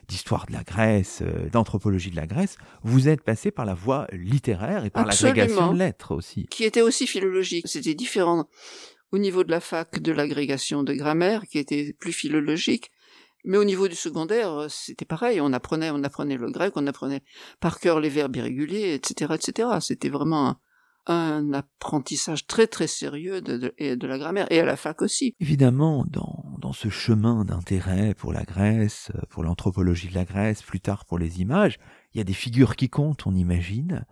d'histoire 0.07 0.45
de 0.47 0.53
la 0.53 0.63
Grèce, 0.63 1.21
euh, 1.21 1.49
d'anthropologie 1.49 2.11
de 2.11 2.15
la 2.15 2.27
Grèce, 2.27 2.57
vous 2.83 3.07
êtes 3.07 3.21
passé 3.21 3.51
par 3.51 3.65
la 3.65 3.75
voie 3.75 4.07
littéraire 4.11 4.85
et 4.85 4.89
par 4.89 5.05
l'agrégation 5.05 5.73
de 5.73 5.77
lettres 5.77 6.15
aussi. 6.15 6.47
Qui 6.47 6.63
était 6.63 6.81
aussi 6.81 7.07
philologique. 7.07 7.67
C'était 7.67 7.95
différent 7.95 8.47
au 9.11 9.17
niveau 9.17 9.43
de 9.43 9.51
la 9.51 9.59
fac 9.59 9.99
de 9.99 10.11
l'agrégation 10.11 10.83
de 10.83 10.93
grammaire, 10.93 11.43
qui 11.47 11.57
était 11.57 11.95
plus 11.99 12.13
philologique. 12.13 12.91
Mais 13.45 13.57
au 13.57 13.63
niveau 13.63 13.87
du 13.87 13.95
secondaire, 13.95 14.51
euh, 14.51 14.67
c'était 14.69 15.05
pareil. 15.05 15.39
On 15.41 15.53
apprenait, 15.53 15.91
on 15.91 16.03
apprenait 16.03 16.37
le 16.37 16.51
grec, 16.51 16.73
on 16.75 16.87
apprenait 16.87 17.23
par 17.59 17.79
cœur 17.79 17.99
les 17.99 18.09
verbes 18.09 18.35
irréguliers, 18.35 18.93
etc., 18.93 19.33
etc. 19.35 19.69
C'était 19.81 20.09
vraiment 20.09 20.57
un, 21.07 21.53
apprentissage 21.53 22.45
très 22.45 22.67
très 22.67 22.87
sérieux 22.87 23.41
de, 23.41 23.73
de, 23.79 24.07
la 24.07 24.17
grammaire 24.17 24.47
et 24.51 24.59
à 24.59 24.65
la 24.65 24.75
fac 24.75 25.01
aussi. 25.01 25.35
Évidemment, 25.39 26.05
dans, 26.07 26.45
dans 26.59 26.73
ce 26.73 26.89
chemin 26.89 27.45
d'intérêt 27.45 28.13
pour 28.13 28.33
la 28.33 28.43
Grèce, 28.43 29.11
pour 29.29 29.43
l'anthropologie 29.43 30.09
de 30.09 30.15
la 30.15 30.25
Grèce, 30.25 30.61
plus 30.61 30.81
tard 30.81 31.05
pour 31.05 31.17
les 31.17 31.41
images, 31.41 31.79
il 32.13 32.17
y 32.17 32.21
a 32.21 32.25
des 32.25 32.33
figures 32.33 32.75
qui 32.75 32.89
comptent, 32.89 33.25
on 33.25 33.33
imagine. 33.33 34.05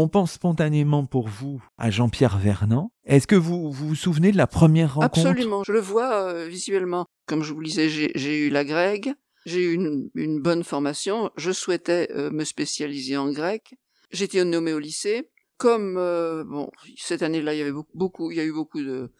On 0.00 0.06
pense 0.06 0.30
spontanément 0.30 1.06
pour 1.06 1.26
vous 1.26 1.60
à 1.76 1.90
Jean-Pierre 1.90 2.38
Vernant. 2.38 2.92
Est-ce 3.04 3.26
que 3.26 3.34
vous, 3.34 3.72
vous 3.72 3.96
souvenez 3.96 4.30
de 4.30 4.36
la 4.36 4.46
première 4.46 4.94
rencontre? 4.94 5.26
Absolument, 5.26 5.64
je 5.64 5.72
le 5.72 5.80
vois 5.80 6.22
euh, 6.22 6.46
visuellement. 6.46 7.07
Comme 7.28 7.42
je 7.42 7.52
vous 7.52 7.60
le 7.60 7.66
disais, 7.66 7.88
j'ai 7.90 8.46
eu 8.46 8.48
la 8.48 8.64
grecque, 8.64 9.10
j'ai 9.44 9.62
eu 9.62 9.74
une, 9.74 10.40
bonne 10.40 10.64
formation, 10.64 11.30
je 11.36 11.52
souhaitais 11.52 12.08
euh, 12.12 12.30
me 12.30 12.42
spécialiser 12.44 13.18
en 13.18 13.30
grec. 13.30 13.74
J'étais 14.10 14.42
nommé 14.44 14.72
au 14.72 14.78
lycée. 14.78 15.30
Comme 15.58 15.96
euh, 15.98 16.42
bon, 16.44 16.70
cette 16.96 17.22
année-là, 17.22 17.52
il 17.54 17.58
y 17.58 17.60
avait 17.60 17.78
beaucoup, 17.94 18.30
il 18.30 18.38
y 18.38 18.40
a 18.40 18.44
eu 18.44 18.52
beaucoup 18.52 18.82
de 18.82 19.12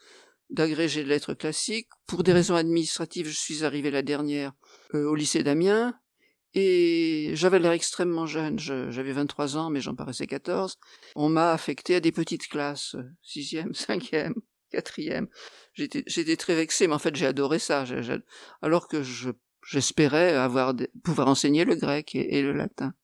d'agrégés 0.49 1.05
de 1.05 1.09
lettres 1.09 1.35
classiques. 1.35 1.88
Pour 2.07 2.23
des 2.23 2.33
raisons 2.33 2.55
administratives, 2.55 3.29
je 3.29 3.38
suis 3.38 3.65
arrivé 3.65 3.91
la 3.91 4.00
dernière 4.00 4.55
au 4.95 5.15
lycée 5.15 5.43
d'Amiens. 5.43 5.95
Et 6.55 7.33
j'avais 7.35 7.59
l'air 7.59 7.73
extrêmement 7.73 8.25
jeune, 8.25 8.59
j'avais 8.59 9.12
23 9.12 9.59
ans, 9.59 9.69
mais 9.69 9.83
j'en 9.83 9.95
paraissais 9.95 10.27
14. 10.27 10.79
On 11.15 11.29
m'a 11.29 11.53
affecté 11.53 11.97
à 11.97 12.00
des 12.00 12.11
petites 12.11 12.49
classes, 12.49 12.97
sixième, 13.23 13.75
cinquième, 13.75 14.35
quatrième. 14.71 15.29
J'étais, 15.75 16.37
très 16.37 16.55
vexé, 16.55 16.87
mais 16.87 16.95
en 16.95 16.99
fait 16.99 17.17
j'ai 17.17 17.27
adoré 17.27 17.59
ça. 17.59 17.85
alors 18.63 18.89
que 18.89 19.03
je, 19.03 19.31
j'espérais 19.67 20.35
avoir 20.35 20.75
pouvoir 21.03 21.29
enseigner 21.29 21.65
le 21.65 21.75
grec 21.75 22.15
et 22.15 22.43
le 22.43 22.53
latin. 22.53 22.95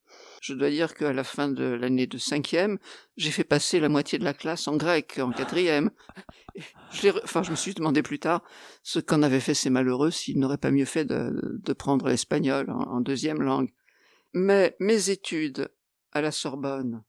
Je 0.41 0.53
dois 0.53 0.69
dire 0.69 0.93
qu'à 0.93 1.11
la 1.11 1.23
fin 1.23 1.47
de 1.47 1.63
l'année 1.63 2.05
de 2.05 2.19
cinquième, 2.19 2.77
j'ai 3.17 3.31
fait 3.31 3.43
passer 3.43 3.79
la 3.79 3.89
moitié 3.89 4.19
de 4.19 4.23
la 4.23 4.33
classe 4.33 4.67
en 4.67 4.77
grec, 4.77 5.19
en 5.19 5.31
quatrième. 5.31 5.89
Je 6.91 7.09
enfin, 7.23 7.41
je 7.41 7.51
me 7.51 7.55
suis 7.55 7.73
demandé 7.73 8.03
plus 8.03 8.19
tard 8.19 8.43
ce 8.83 8.99
qu'en 8.99 9.23
avaient 9.23 9.39
fait 9.39 9.55
ces 9.55 9.69
malheureux 9.69 10.11
s'ils 10.11 10.39
n'auraient 10.39 10.59
pas 10.59 10.71
mieux 10.71 10.85
fait 10.85 11.03
de, 11.03 11.73
prendre 11.73 12.07
l'espagnol 12.07 12.69
en, 12.69 13.01
deuxième 13.01 13.41
langue. 13.41 13.73
Mais 14.33 14.75
mes 14.79 15.09
études 15.09 15.69
à 16.11 16.21
la 16.21 16.31
Sorbonne 16.31 17.03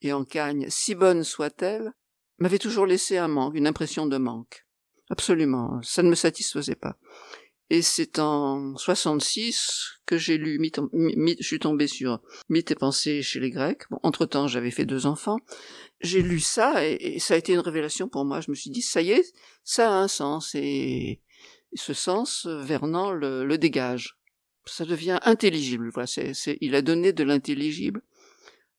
et 0.00 0.12
en 0.12 0.24
Cagne, 0.24 0.66
si 0.68 0.94
bonnes 0.94 1.24
soient-elles, 1.24 1.92
m'avaient 2.42 2.58
toujours 2.58 2.86
laissé 2.86 3.18
un 3.18 3.28
manque, 3.28 3.54
une 3.54 3.68
impression 3.68 4.06
de 4.06 4.16
manque. 4.16 4.66
Absolument, 5.10 5.80
ça 5.82 6.02
ne 6.02 6.10
me 6.10 6.14
satisfaisait 6.14 6.74
pas. 6.74 6.98
Et 7.70 7.82
c'est 7.82 8.18
en 8.18 8.76
66 8.76 10.00
que 10.04 10.18
j'ai 10.18 10.36
lu, 10.36 10.60
je 10.92 11.46
suis 11.46 11.58
tombé 11.58 11.86
sur 11.86 12.20
Mythes 12.50 12.72
et 12.72 12.74
pensées 12.74 13.22
chez 13.22 13.40
les 13.40 13.50
Grecs. 13.50 13.84
Bon, 13.90 13.98
entre 14.02 14.26
temps, 14.26 14.48
j'avais 14.48 14.72
fait 14.72 14.84
deux 14.84 15.06
enfants. 15.06 15.38
J'ai 16.00 16.20
lu 16.20 16.40
ça 16.40 16.84
et, 16.84 17.18
ça 17.18 17.34
a 17.34 17.36
été 17.36 17.52
une 17.52 17.60
révélation 17.60 18.08
pour 18.08 18.24
moi. 18.24 18.40
Je 18.40 18.50
me 18.50 18.56
suis 18.56 18.70
dit, 18.70 18.82
ça 18.82 19.00
y 19.00 19.12
est, 19.12 19.32
ça 19.64 19.90
a 19.90 19.94
un 19.94 20.08
sens 20.08 20.54
et, 20.54 21.20
ce 21.74 21.94
sens, 21.94 22.46
Vernant 22.46 23.12
le, 23.12 23.56
dégage. 23.56 24.18
Ça 24.66 24.84
devient 24.84 25.18
intelligible. 25.22 25.90
Voilà, 25.94 26.08
il 26.60 26.74
a 26.74 26.82
donné 26.82 27.12
de 27.12 27.24
l'intelligible 27.24 28.02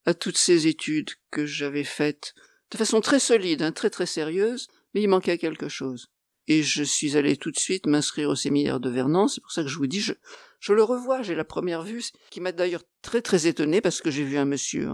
à 0.05 0.13
toutes 0.13 0.37
ces 0.37 0.67
études 0.67 1.11
que 1.31 1.45
j'avais 1.45 1.85
faites 1.85 2.35
de 2.73 2.77
façon 2.77 3.01
très 3.01 3.19
solide, 3.19 3.61
hein, 3.61 3.71
très 3.71 3.89
très 3.89 4.05
sérieuse, 4.05 4.67
mais 4.93 5.01
il 5.01 5.07
manquait 5.07 5.37
quelque 5.37 5.69
chose 5.69 6.09
et 6.47 6.63
je 6.63 6.83
suis 6.83 7.17
allé 7.17 7.37
tout 7.37 7.51
de 7.51 7.57
suite 7.57 7.85
m'inscrire 7.85 8.29
au 8.29 8.35
séminaire 8.35 8.79
de 8.79 8.89
Vernon. 8.89 9.27
C'est 9.27 9.41
pour 9.41 9.51
ça 9.51 9.63
que 9.63 9.69
je 9.69 9.77
vous 9.77 9.87
dis, 9.87 10.01
je, 10.01 10.13
je 10.59 10.73
le 10.73 10.83
revois, 10.83 11.21
j'ai 11.21 11.35
la 11.35 11.45
première 11.45 11.83
vue, 11.83 12.03
qui 12.29 12.41
m'a 12.41 12.51
d'ailleurs 12.51 12.83
très 13.01 13.21
très 13.21 13.47
étonné 13.47 13.81
parce 13.81 14.01
que 14.01 14.11
j'ai 14.11 14.23
vu 14.23 14.37
un 14.37 14.45
monsieur 14.45 14.89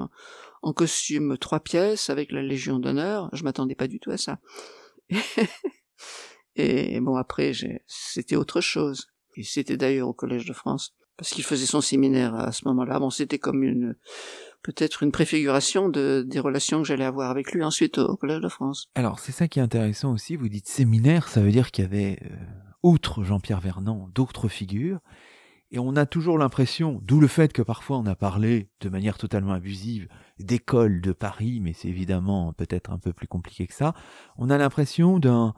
en, 0.61 0.73
costume 0.73 1.37
trois 1.37 1.59
pièces 1.59 2.09
avec 2.09 2.31
la 2.31 2.41
Légion 2.41 2.79
d'honneur. 2.79 3.29
Je 3.33 3.43
m'attendais 3.43 3.75
pas 3.75 3.87
du 3.87 3.99
tout 3.99 4.11
à 4.11 4.17
ça. 4.17 4.39
et 6.55 6.99
bon, 6.99 7.15
après, 7.15 7.53
c'était 7.87 8.35
autre 8.35 8.61
chose. 8.61 9.07
Et 9.35 9.43
c'était 9.43 9.77
d'ailleurs 9.77 10.09
au 10.09 10.13
Collège 10.13 10.45
de 10.45 10.53
France 10.53 10.93
parce 11.17 11.31
qu'il 11.31 11.43
faisait 11.43 11.65
son 11.65 11.81
séminaire 11.81 12.35
à 12.35 12.51
ce 12.51 12.65
moment-là. 12.65 12.99
Bon, 12.99 13.09
c'était 13.09 13.39
comme 13.39 13.63
une 13.63 13.95
peut-être 14.63 15.03
une 15.03 15.11
préfiguration 15.11 15.89
de, 15.89 16.23
des 16.27 16.39
relations 16.39 16.81
que 16.81 16.87
j'allais 16.87 17.05
avoir 17.05 17.29
avec 17.29 17.51
lui 17.51 17.63
ensuite 17.63 17.97
au, 17.97 18.15
Collège 18.15 18.41
de 18.41 18.49
France. 18.49 18.89
Alors 18.95 19.19
c'est 19.19 19.31
ça 19.31 19.47
qui 19.47 19.59
est 19.59 19.61
intéressant 19.61 20.13
aussi, 20.13 20.35
vous 20.35 20.49
dites 20.49 20.67
séminaire, 20.67 21.27
ça 21.27 21.41
veut 21.41 21.51
dire 21.51 21.71
qu'il 21.71 21.83
y 21.83 21.87
avait, 21.87 22.19
euh, 22.23 22.35
outre 22.83 23.23
Jean-Pierre 23.23 23.61
Vernant, 23.61 24.09
d'autres 24.13 24.47
figures, 24.47 24.99
et 25.71 25.79
on 25.79 25.95
a 25.95 26.05
toujours 26.05 26.37
l'impression, 26.37 26.99
d'où 27.03 27.19
le 27.19 27.27
fait 27.27 27.53
que 27.53 27.61
parfois 27.61 27.97
on 27.97 28.05
a 28.05 28.15
parlé 28.15 28.69
de 28.81 28.89
manière 28.89 29.17
totalement 29.17 29.53
abusive 29.53 30.07
d'école 30.39 30.99
de 31.01 31.11
Paris, 31.11 31.59
mais 31.61 31.73
c'est 31.73 31.89
évidemment 31.89 32.53
peut-être 32.53 32.91
un 32.91 32.97
peu 32.97 33.13
plus 33.13 33.27
compliqué 33.27 33.67
que 33.67 33.73
ça, 33.73 33.93
on 34.37 34.49
a 34.49 34.57
l'impression 34.57 35.19
d'un 35.19 35.53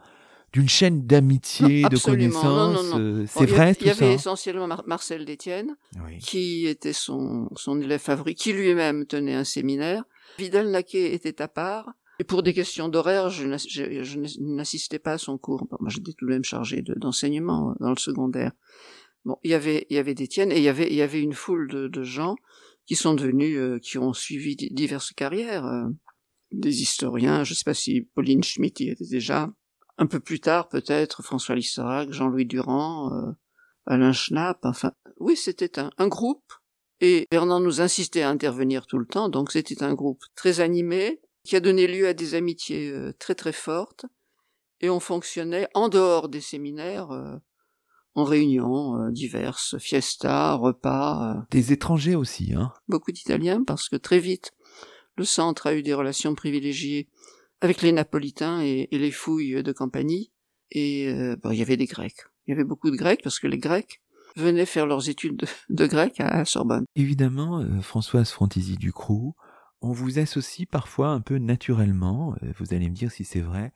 d'une 0.54 0.70
chaîne 0.70 1.06
d'amitié, 1.06 1.84
de 1.90 1.98
connaissances. 1.98 2.94
Euh, 2.96 3.26
c'est 3.28 3.46
vrai, 3.46 3.76
Il 3.80 3.88
y, 3.88 3.90
avait 3.90 4.14
essentiellement 4.14 4.68
Marcel 4.86 5.26
Détienne, 5.26 5.76
qui 6.20 6.68
était 6.68 6.94
son, 6.94 7.50
son 7.56 7.80
élève 7.82 8.02
favori, 8.02 8.36
qui 8.36 8.54
lui-même 8.54 9.06
tenait 9.06 9.36
un 9.36 9.44
séminaire. 9.44 10.04
Vidal 10.38 10.70
Naquet 10.70 11.14
était 11.14 11.42
à 11.42 11.48
part. 11.48 11.94
Et 12.20 12.24
pour 12.24 12.44
des 12.44 12.54
questions 12.54 12.88
d'horaire, 12.88 13.30
je, 13.30 13.48
n'assistais 14.40 15.00
pas 15.00 15.14
à 15.14 15.18
son 15.18 15.38
cours. 15.38 15.68
moi, 15.80 15.90
j'étais 15.90 16.12
tout 16.14 16.26
de 16.26 16.32
même 16.32 16.44
chargé 16.44 16.84
d'enseignement 16.84 17.76
dans 17.80 17.90
le 17.90 17.98
secondaire. 17.98 18.52
Bon, 19.26 19.38
il 19.44 19.52
y 19.52 19.54
avait, 19.54 19.86
il 19.90 19.96
y 19.96 20.00
avait 20.00 20.14
Détienne 20.14 20.52
et 20.52 20.58
il 20.58 20.64
y 20.64 20.70
avait, 20.70 20.88
il 20.88 20.96
y 20.96 21.02
avait 21.02 21.22
une 21.22 21.34
foule 21.34 21.70
de, 21.70 21.88
de 21.88 22.04
gens 22.04 22.36
qui 22.86 22.96
sont 22.96 23.14
devenus, 23.14 23.58
euh, 23.58 23.80
qui 23.80 23.98
ont 23.98 24.14
suivi 24.14 24.56
diverses 24.56 25.14
carrières. 25.14 25.66
Euh, 25.66 25.88
des 26.52 26.82
historiens, 26.82 27.44
je 27.44 27.54
ne 27.54 27.56
sais 27.56 27.64
pas 27.64 27.74
si 27.74 28.02
Pauline 28.14 28.44
Schmitt 28.44 28.80
y 28.82 28.90
était 28.90 29.08
déjà, 29.10 29.50
un 30.02 30.08
peu 30.08 30.20
plus 30.20 30.40
tard, 30.40 30.68
peut-être, 30.68 31.22
François 31.22 31.54
Lissarac, 31.54 32.12
Jean-Louis 32.12 32.48
Durand, 32.48 33.14
euh, 33.14 33.32
Alain 33.86 34.14
Schnapp, 34.14 34.58
enfin, 34.64 34.94
oui, 35.20 35.38
c'était 35.38 35.78
un, 35.78 35.92
un, 36.00 36.08
groupe, 36.08 36.54
et 37.02 37.28
Bernard 37.30 37.60
nous 37.60 37.82
insistait 37.82 38.24
à 38.24 38.30
intervenir 38.30 38.88
tout 38.88 38.98
le 38.98 39.06
temps, 39.06 39.30
donc 39.30 39.52
c'était 39.52 39.84
un 39.84 39.94
groupe 39.94 40.24
très 40.34 40.60
animé, 40.60 41.22
qui 41.44 41.56
a 41.56 41.60
donné 41.60 41.86
lieu 41.86 42.08
à 42.08 42.16
des 42.16 42.34
amitiés 42.34 42.90
euh, 42.90 43.14
très 43.20 43.36
très 43.36 43.52
fortes, 43.52 44.08
et 44.80 44.90
on 44.90 45.00
fonctionnait 45.00 45.68
en 45.76 45.88
dehors 45.88 46.30
des 46.30 46.42
séminaires, 46.42 47.12
euh, 47.12 47.36
en 48.16 48.24
réunions 48.24 49.10
diverses, 49.10 49.78
fiestas, 49.78 50.56
repas. 50.56 51.46
Des 51.52 51.72
étrangers 51.72 52.16
aussi, 52.16 52.54
hein. 52.56 52.74
Beaucoup 52.88 53.12
d'Italiens, 53.12 53.64
parce 53.64 53.88
que 53.88 53.96
très 53.98 54.20
vite, 54.20 54.52
le 55.16 55.26
centre 55.26 55.68
a 55.68 55.76
eu 55.76 55.84
des 55.84 55.94
relations 55.94 56.34
privilégiées 56.34 57.08
avec 57.62 57.82
les 57.82 57.92
Napolitains 57.92 58.62
et, 58.62 58.88
les 58.92 59.12
fouilles 59.12 59.64
de 59.64 59.72
Campanie. 59.72 60.32
Et 60.72 61.08
euh, 61.10 61.36
bon, 61.42 61.52
il 61.52 61.60
y 61.60 61.62
avait 61.62 61.78
des 61.78 61.86
Grecs. 61.86 62.18
Il 62.46 62.52
y 62.52 62.54
avait 62.54 62.64
beaucoup 62.64 62.90
de 62.92 62.98
Grecs 62.98 63.22
parce 63.24 63.40
que 63.40 63.48
les 63.48 63.60
Grecs 63.60 64.02
venaient 64.36 64.66
faire 64.66 64.88
leurs 64.88 65.10
études 65.10 65.46
de, 65.70 65.88
grec 65.88 66.20
à, 66.20 66.46
Sorbonne. 66.46 66.86
Évidemment, 66.96 67.60
euh, 67.60 67.82
Françoise 67.82 68.32
Frontisy 68.32 68.78
Ducroux, 68.78 69.36
on 69.82 69.92
vous 69.92 70.20
associe 70.20 70.68
parfois 70.68 71.10
un 71.10 71.22
peu 71.22 71.38
naturellement, 71.38 72.36
euh, 72.42 72.54
vous 72.58 72.74
allez 72.74 72.90
me 72.90 72.96
dire 72.96 73.12
si 73.12 73.26
c'est 73.26 73.42
vrai, 73.42 73.74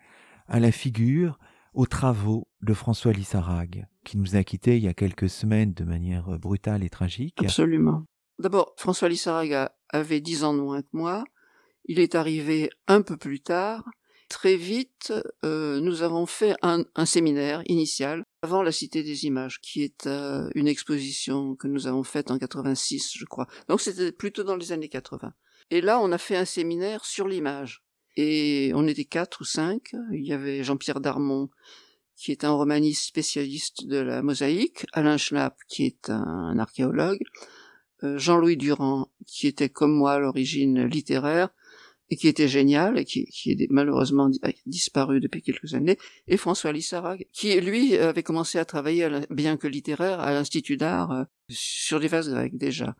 à 0.47 0.59
la 0.59 0.71
figure, 0.71 1.39
aux 1.73 1.85
travaux 1.85 2.47
de 2.61 2.73
François 2.73 3.11
Lissarag, 3.11 3.85
qui 4.05 4.17
nous 4.17 4.37
a 4.37 4.43
quittés 4.45 4.77
il 4.77 4.83
y 4.83 4.87
a 4.87 4.93
quelques 4.93 5.29
semaines 5.29 5.73
de 5.73 5.83
manière 5.83 6.39
brutale 6.39 6.83
et 6.83 6.89
tragique. 6.89 7.35
Absolument. 7.41 8.05
D'abord, 8.39 8.73
François 8.77 9.09
Lissarag 9.09 9.69
avait 9.89 10.21
dix 10.21 10.45
ans 10.45 10.53
de 10.53 10.61
moins 10.61 10.81
que 10.81 10.87
moi. 10.93 11.25
Il 11.85 11.99
est 11.99 12.15
arrivé 12.15 12.69
un 12.87 13.01
peu 13.01 13.17
plus 13.17 13.41
tard. 13.41 13.83
Très 14.29 14.55
vite, 14.55 15.13
euh, 15.43 15.79
nous 15.79 16.01
avons 16.01 16.25
fait 16.25 16.55
un, 16.63 16.83
séminaire 17.05 17.61
initial 17.67 18.23
avant 18.41 18.63
la 18.63 18.71
Cité 18.71 19.03
des 19.03 19.25
Images, 19.25 19.61
qui 19.61 19.83
est 19.83 20.07
euh, 20.07 20.49
une 20.55 20.67
exposition 20.67 21.55
que 21.55 21.67
nous 21.67 21.85
avons 21.85 22.03
faite 22.03 22.31
en 22.31 22.39
86, 22.39 23.13
je 23.15 23.25
crois. 23.25 23.47
Donc 23.69 23.81
c'était 23.81 24.11
plutôt 24.11 24.43
dans 24.43 24.55
les 24.55 24.71
années 24.71 24.89
80. 24.89 25.31
Et 25.69 25.81
là, 25.81 25.99
on 25.99 26.11
a 26.11 26.17
fait 26.17 26.35
un 26.35 26.45
séminaire 26.45 27.05
sur 27.05 27.27
l'image. 27.27 27.83
Et 28.17 28.71
on 28.73 28.87
était 28.87 29.05
quatre 29.05 29.41
ou 29.41 29.43
cinq. 29.43 29.93
Il 30.11 30.25
y 30.25 30.33
avait 30.33 30.63
Jean-Pierre 30.63 31.01
Darmon, 31.01 31.49
qui 32.15 32.31
est 32.31 32.43
un 32.43 32.51
romaniste 32.51 33.03
spécialiste 33.03 33.85
de 33.85 33.97
la 33.97 34.23
mosaïque, 34.23 34.85
Alain 34.93 35.17
Schnapp, 35.17 35.57
qui 35.67 35.85
est 35.85 36.09
un 36.09 36.57
archéologue, 36.57 37.19
euh, 38.03 38.17
Jean-Louis 38.17 38.57
Durand, 38.57 39.11
qui 39.27 39.47
était 39.47 39.69
comme 39.69 39.93
moi 39.93 40.13
à 40.13 40.19
l'origine 40.19 40.85
littéraire, 40.85 41.49
et 42.09 42.17
qui 42.17 42.27
était 42.27 42.47
génial 42.47 42.97
et 42.99 43.05
qui, 43.05 43.25
qui 43.25 43.51
est 43.51 43.67
malheureusement 43.69 44.29
disparu 44.65 45.19
depuis 45.19 45.41
quelques 45.41 45.73
années, 45.73 45.97
et 46.27 46.37
François 46.37 46.71
Lissarag, 46.71 47.27
qui 47.33 47.59
lui 47.59 47.97
avait 47.97 48.23
commencé 48.23 48.59
à 48.59 48.65
travailler, 48.65 49.09
bien 49.29 49.57
que 49.57 49.67
littéraire, 49.67 50.19
à 50.19 50.31
l'Institut 50.31 50.77
d'art 50.77 51.11
euh, 51.11 51.23
sur 51.49 51.99
des 51.99 52.07
vases 52.07 52.29
grecs 52.29 52.57
déjà. 52.57 52.95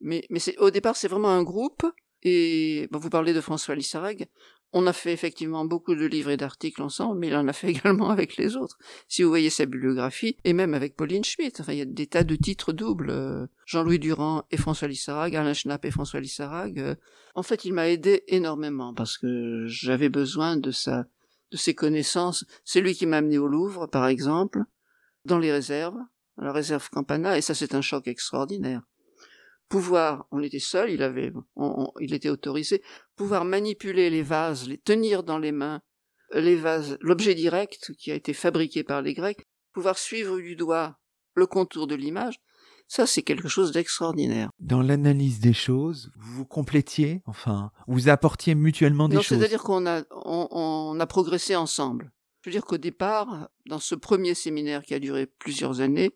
Mais, 0.00 0.24
mais 0.30 0.38
c'est, 0.38 0.56
au 0.58 0.70
départ, 0.70 0.96
c'est 0.96 1.08
vraiment 1.08 1.30
un 1.30 1.42
groupe, 1.42 1.84
et 2.22 2.88
vous 2.90 3.10
parlez 3.10 3.32
de 3.32 3.40
François 3.40 3.74
Lissarag, 3.74 4.26
on 4.72 4.86
a 4.86 4.92
fait 4.92 5.12
effectivement 5.12 5.64
beaucoup 5.64 5.94
de 5.94 6.06
livres 6.06 6.30
et 6.30 6.36
d'articles 6.36 6.82
ensemble, 6.82 7.18
mais 7.18 7.28
il 7.28 7.34
en 7.34 7.48
a 7.48 7.52
fait 7.52 7.68
également 7.70 8.10
avec 8.10 8.36
les 8.36 8.56
autres. 8.56 8.78
Si 9.08 9.22
vous 9.22 9.28
voyez 9.28 9.50
sa 9.50 9.66
bibliographie, 9.66 10.36
et 10.44 10.52
même 10.52 10.74
avec 10.74 10.96
Pauline 10.96 11.24
Schmitt, 11.24 11.60
enfin, 11.60 11.72
il 11.72 11.78
y 11.78 11.82
a 11.82 11.86
des 11.86 12.06
tas 12.06 12.24
de 12.24 12.36
titres 12.36 12.72
doubles. 12.72 13.10
Euh, 13.10 13.46
Jean-Louis 13.66 13.98
Durand 13.98 14.44
et 14.50 14.56
François 14.56 14.88
Lissarag, 14.88 15.34
Alain 15.36 15.54
Schnapp 15.54 15.84
et 15.84 15.90
François 15.90 16.20
Lissarag. 16.20 16.78
Euh. 16.78 16.94
En 17.34 17.42
fait, 17.42 17.64
il 17.64 17.72
m'a 17.72 17.88
aidé 17.88 18.24
énormément 18.28 18.94
parce 18.94 19.18
que 19.18 19.64
j'avais 19.66 20.08
besoin 20.08 20.56
de 20.56 20.70
sa, 20.70 21.06
de 21.50 21.56
ses 21.56 21.74
connaissances. 21.74 22.44
C'est 22.64 22.80
lui 22.80 22.94
qui 22.94 23.06
m'a 23.06 23.18
amené 23.18 23.38
au 23.38 23.46
Louvre, 23.46 23.86
par 23.86 24.06
exemple, 24.06 24.64
dans 25.24 25.38
les 25.38 25.52
réserves, 25.52 25.98
la 26.38 26.52
réserve 26.52 26.88
Campana, 26.90 27.36
et 27.36 27.42
ça 27.42 27.54
c'est 27.54 27.74
un 27.74 27.82
choc 27.82 28.08
extraordinaire 28.08 28.82
pouvoir, 29.70 30.26
on 30.30 30.42
était 30.42 30.58
seul, 30.58 30.90
il 30.90 31.02
avait, 31.02 31.32
il 32.00 32.12
était 32.12 32.28
autorisé, 32.28 32.82
pouvoir 33.16 33.46
manipuler 33.46 34.10
les 34.10 34.22
vases, 34.22 34.68
les 34.68 34.76
tenir 34.76 35.22
dans 35.22 35.38
les 35.38 35.52
mains, 35.52 35.80
les 36.34 36.56
vases, 36.56 36.98
l'objet 37.00 37.34
direct 37.34 37.92
qui 37.98 38.10
a 38.10 38.14
été 38.14 38.34
fabriqué 38.34 38.84
par 38.84 39.00
les 39.00 39.14
Grecs, 39.14 39.46
pouvoir 39.72 39.96
suivre 39.96 40.38
du 40.38 40.56
doigt 40.56 40.98
le 41.34 41.46
contour 41.46 41.86
de 41.86 41.94
l'image, 41.94 42.40
ça, 42.88 43.06
c'est 43.06 43.22
quelque 43.22 43.46
chose 43.46 43.70
d'extraordinaire. 43.70 44.50
Dans 44.58 44.82
l'analyse 44.82 45.38
des 45.38 45.52
choses, 45.52 46.10
vous 46.16 46.38
vous 46.38 46.44
complétiez, 46.44 47.22
enfin, 47.24 47.70
vous 47.86 48.08
apportiez 48.08 48.56
mutuellement 48.56 49.08
des 49.08 49.14
non, 49.14 49.22
choses. 49.22 49.38
C'est-à-dire 49.38 49.62
qu'on 49.62 49.86
a, 49.86 50.02
on, 50.10 50.98
a 50.98 51.06
progressé 51.06 51.54
ensemble. 51.54 52.10
Je 52.42 52.50
veux 52.50 52.52
dire 52.52 52.64
qu'au 52.64 52.78
départ, 52.78 53.48
dans 53.66 53.78
ce 53.78 53.94
premier 53.94 54.34
séminaire 54.34 54.82
qui 54.82 54.94
a 54.94 54.98
duré 54.98 55.26
plusieurs 55.26 55.80
années, 55.80 56.10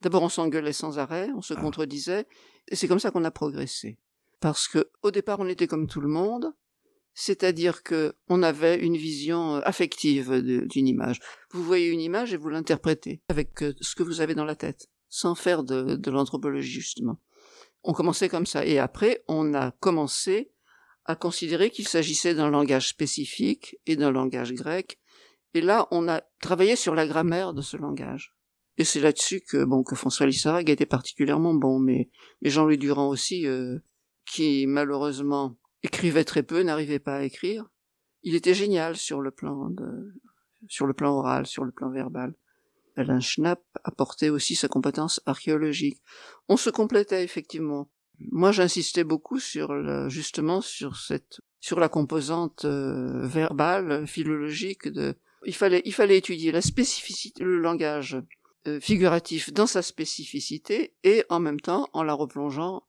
d'abord 0.00 0.22
on 0.22 0.30
s'engueulait 0.30 0.72
sans 0.72 0.98
arrêt, 0.98 1.28
on 1.36 1.42
se 1.42 1.52
ah. 1.52 1.60
contredisait, 1.60 2.26
et 2.70 2.76
c'est 2.76 2.88
comme 2.88 3.00
ça 3.00 3.10
qu'on 3.10 3.24
a 3.24 3.30
progressé. 3.30 3.98
Parce 4.40 4.68
que 4.68 4.90
au 5.02 5.10
départ, 5.10 5.40
on 5.40 5.48
était 5.48 5.66
comme 5.66 5.88
tout 5.88 6.00
le 6.00 6.08
monde, 6.08 6.52
c'est-à-dire 7.14 7.82
que 7.82 8.14
on 8.28 8.44
avait 8.44 8.78
une 8.78 8.96
vision 8.96 9.56
euh, 9.56 9.60
affective 9.64 10.40
d'une 10.40 10.86
image. 10.86 11.18
Vous 11.50 11.64
voyez 11.64 11.88
une 11.88 12.00
image 12.00 12.32
et 12.32 12.36
vous 12.36 12.48
l'interprétez 12.48 13.20
avec 13.28 13.62
euh, 13.62 13.74
ce 13.80 13.96
que 13.96 14.04
vous 14.04 14.20
avez 14.20 14.36
dans 14.36 14.44
la 14.44 14.54
tête 14.54 14.88
sans 15.08 15.34
faire 15.34 15.64
de, 15.64 15.96
de 15.96 16.10
l'anthropologie 16.12 16.70
justement. 16.70 17.20
On 17.82 17.92
commençait 17.92 18.28
comme 18.28 18.46
ça 18.46 18.64
et 18.64 18.78
après 18.78 19.24
on 19.26 19.54
a 19.54 19.72
commencé 19.80 20.52
à 21.06 21.16
considérer 21.16 21.70
qu'il 21.70 21.88
s'agissait 21.88 22.34
d'un 22.34 22.50
langage 22.50 22.88
spécifique 22.88 23.76
et 23.86 23.96
d'un 23.96 24.12
langage 24.12 24.52
grec 24.52 25.00
et 25.54 25.60
là 25.60 25.88
on 25.90 26.08
a 26.08 26.22
travaillé 26.40 26.76
sur 26.76 26.94
la 26.94 27.06
grammaire 27.06 27.52
de 27.52 27.62
ce 27.62 27.76
langage. 27.76 28.37
Et 28.78 28.84
c'est 28.84 29.00
là-dessus 29.00 29.40
que 29.40 29.64
bon 29.64 29.82
que 29.82 29.96
François 29.96 30.26
Lissarag 30.26 30.70
était 30.70 30.86
particulièrement 30.86 31.52
bon, 31.52 31.80
mais, 31.80 32.10
mais 32.40 32.50
Jean-Louis 32.50 32.78
Durand 32.78 33.08
aussi, 33.08 33.46
euh, 33.46 33.78
qui 34.24 34.66
malheureusement 34.68 35.58
écrivait 35.82 36.24
très 36.24 36.44
peu, 36.44 36.62
n'arrivait 36.62 37.00
pas 37.00 37.16
à 37.16 37.22
écrire. 37.24 37.68
Il 38.22 38.36
était 38.36 38.54
génial 38.54 38.96
sur 38.96 39.20
le 39.20 39.32
plan 39.32 39.68
de, 39.70 40.14
sur 40.68 40.86
le 40.86 40.94
plan 40.94 41.12
oral, 41.12 41.46
sur 41.46 41.64
le 41.64 41.72
plan 41.72 41.90
verbal. 41.90 42.34
Alain 42.96 43.20
Schnapp 43.20 43.62
apportait 43.84 44.28
aussi 44.28 44.54
sa 44.54 44.68
compétence 44.68 45.20
archéologique. 45.26 46.00
On 46.48 46.56
se 46.56 46.70
complétait 46.70 47.24
effectivement. 47.24 47.90
Moi, 48.18 48.50
j'insistais 48.50 49.04
beaucoup 49.04 49.38
sur 49.38 50.08
justement 50.08 50.60
sur 50.60 50.96
cette 50.96 51.40
sur 51.60 51.80
la 51.80 51.88
composante 51.88 52.64
euh, 52.64 53.26
verbale, 53.26 54.06
philologique 54.06 54.88
de. 54.88 55.14
Il 55.46 55.54
fallait 55.54 55.82
il 55.84 55.92
fallait 55.92 56.18
étudier 56.18 56.50
la 56.50 56.60
spécificité, 56.60 57.44
le 57.44 57.60
langage 57.60 58.20
figuratif 58.80 59.52
dans 59.52 59.66
sa 59.66 59.82
spécificité 59.82 60.94
et 61.04 61.24
en 61.28 61.40
même 61.40 61.60
temps 61.60 61.88
en 61.92 62.02
la 62.02 62.14
replongeant 62.14 62.82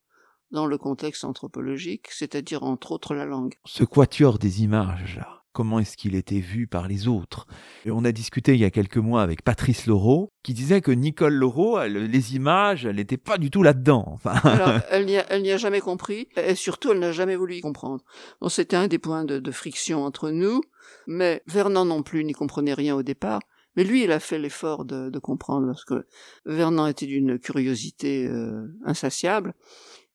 dans 0.51 0.65
le 0.65 0.77
contexte 0.77 1.23
anthropologique, 1.25 2.07
c'est-à-dire 2.09 2.63
entre 2.63 2.91
autres 2.91 3.13
la 3.13 3.25
langue. 3.25 3.53
Ce 3.65 3.83
quatuor 3.83 4.39
des 4.39 4.63
images 4.63 5.21
comment 5.59 5.79
est-ce 5.79 5.97
qu'il 5.97 6.15
était 6.15 6.39
vu 6.39 6.67
par 6.67 6.87
les 6.87 7.07
autres? 7.07 7.47
Et 7.85 7.91
on 7.91 8.05
a 8.05 8.11
discuté 8.11 8.53
il 8.53 8.59
y 8.59 8.65
a 8.65 8.69
quelques 8.69 8.97
mois 8.97 9.21
avec 9.21 9.43
Patrice 9.43 9.87
Laureau, 9.87 10.31
qui 10.43 10.53
disait 10.53 10.81
que 10.81 10.91
Nicole 10.91 11.33
Laureau, 11.33 11.83
les 11.85 12.35
images, 12.35 12.85
elle 12.85 12.97
n'était 12.97 13.17
pas 13.17 13.37
du 13.37 13.49
tout 13.51 13.63
là-dedans. 13.63 14.05
Enfin... 14.07 14.35
Alors, 14.43 14.79
elle 14.89 15.05
n'y 15.05 15.17
a, 15.51 15.57
jamais 15.57 15.81
compris, 15.81 16.29
et 16.37 16.55
surtout, 16.55 16.91
elle 16.91 16.99
n'a 16.99 17.11
jamais 17.11 17.35
voulu 17.35 17.55
y 17.55 17.61
comprendre. 17.61 18.03
C'était 18.47 18.77
un 18.77 18.87
des 18.87 18.99
points 18.99 19.25
de, 19.25 19.51
friction 19.51 20.05
entre 20.05 20.29
nous, 20.29 20.61
mais 21.07 21.41
Vernon 21.47 21.83
non 21.83 22.03
plus 22.03 22.23
n'y 22.23 22.33
comprenait 22.33 22.73
rien 22.73 22.95
au 22.95 23.03
départ. 23.03 23.41
Mais 23.79 23.85
lui, 23.85 24.03
il 24.03 24.11
a 24.11 24.19
fait 24.19 24.39
l'effort 24.39 24.83
de, 24.83 25.19
comprendre, 25.19 25.67
parce 25.67 25.85
que 25.85 26.05
Vernon 26.43 26.85
était 26.85 27.05
d'une 27.05 27.39
curiosité 27.39 28.27
euh, 28.27 28.67
insatiable. 28.83 29.53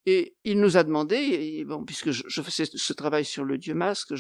Et 0.05 0.37
il 0.44 0.61
nous 0.61 0.77
a 0.77 0.85
demandé, 0.85 1.64
bon, 1.66 1.83
puisque 1.83 2.11
je, 2.11 2.24
je, 2.27 2.42
faisais 2.42 2.66
ce 2.70 2.92
travail 2.92 3.24
sur 3.24 3.42
le 3.42 3.57
Dieu 3.57 3.72
masque, 3.72 4.12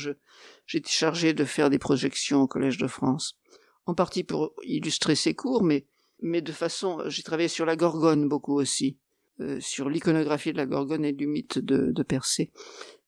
j'étais 0.64 0.90
chargé 0.90 1.34
de 1.34 1.44
faire 1.44 1.68
des 1.68 1.78
projections 1.78 2.40
au 2.40 2.46
Collège 2.46 2.78
de 2.78 2.86
France, 2.86 3.38
en 3.84 3.92
partie 3.92 4.24
pour 4.24 4.54
illustrer 4.62 5.14
ses 5.14 5.34
cours, 5.34 5.62
mais, 5.62 5.86
mais 6.22 6.40
de 6.40 6.50
façon, 6.50 7.02
j'ai 7.08 7.22
travaillé 7.22 7.48
sur 7.48 7.66
la 7.66 7.76
Gorgone 7.76 8.26
beaucoup 8.26 8.58
aussi, 8.58 8.96
euh, 9.40 9.60
sur 9.60 9.90
l'iconographie 9.90 10.52
de 10.52 10.56
la 10.56 10.64
Gorgone 10.64 11.04
et 11.04 11.12
du 11.12 11.26
mythe 11.26 11.58
de, 11.58 11.92
de 11.92 12.02
Persée. 12.02 12.50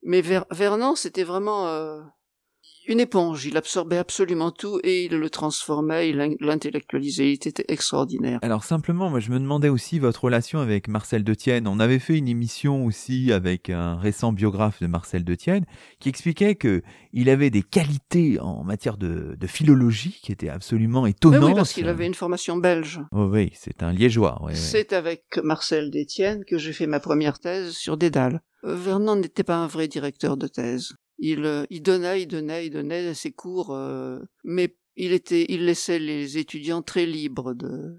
Mais 0.03 0.21
Vernon, 0.21 0.97
c'était 0.97 1.25
vraiment 1.25 1.69
euh, 1.69 2.03
une 2.89 3.01
éponge, 3.01 3.45
il 3.47 3.57
absorbait 3.57 3.99
absolument 3.99 4.51
tout 4.51 4.81
et 4.83 5.05
il 5.05 5.17
le 5.17 5.31
transformait, 5.31 6.11
il 6.11 6.37
l'intellectualisait, 6.41 7.31
il 7.31 7.35
était 7.35 7.65
extraordinaire. 7.69 8.39
Alors 8.43 8.65
simplement, 8.65 9.11
moi 9.11 9.21
je 9.21 9.31
me 9.31 9.39
demandais 9.39 9.69
aussi 9.69 9.99
votre 9.99 10.25
relation 10.25 10.61
avec 10.61 10.89
Marcel 10.89 11.25
Detienne. 11.25 11.67
On 11.67 11.81
avait 11.81 11.99
fait 11.99 12.17
une 12.17 12.29
émission 12.29 12.85
aussi 12.85 13.33
avec 13.33 13.71
un 13.71 13.97
récent 13.97 14.33
biographe 14.33 14.81
de 14.81 14.87
Marcel 14.87 15.25
Detienne 15.25 15.65
qui 16.01 16.09
expliquait 16.09 16.55
que 16.55 16.83
il 17.13 17.31
avait 17.31 17.51
des 17.51 17.63
qualités 17.63 18.39
en 18.41 18.63
matière 18.63 18.97
de, 18.97 19.37
philologie 19.47 20.19
qui 20.23 20.33
étaient 20.33 20.49
absolument 20.49 21.07
étonnantes. 21.07 21.45
Oui, 21.45 21.55
parce 21.55 21.73
qu'il 21.73 21.89
avait 21.89 22.07
une 22.07 22.15
formation 22.15 22.57
belge. 22.57 23.01
Oh 23.13 23.29
oui, 23.33 23.51
c'est 23.55 23.83
un 23.83 23.93
liégeois. 23.93 24.41
c'est 24.53 24.93
avec 24.93 25.23
Marcel 25.43 25.91
Detienne 25.91 26.45
que 26.45 26.59
j'ai 26.59 26.73
fait 26.73 26.87
ma 26.87 27.01
première 27.01 27.39
thèse 27.39 27.73
sur 27.73 27.97
Dédale. 27.97 28.43
Euh, 28.65 28.75
Vernon 28.75 29.17
n'était 29.17 29.45
pas 29.45 29.57
un 29.57 29.67
vrai 29.67 29.89
directeur 29.89 30.37
de 30.37 30.49
thèse. 30.49 30.95
Il, 31.19 31.45
euh, 31.45 31.65
il 31.71 31.83
donnait, 31.83 32.23
il 32.23 32.27
donnait, 32.27 32.67
il 32.67 32.71
donnait 32.71 33.15
ses 33.15 33.33
cours, 33.33 33.75
euh, 33.75 34.19
mais 34.45 34.77
il 34.97 35.13
était, 35.13 35.47
il 35.49 35.65
laissait 35.65 35.99
les 35.99 36.39
étudiants 36.39 36.83
très 36.83 37.07
libres 37.07 37.55
de, 37.55 37.97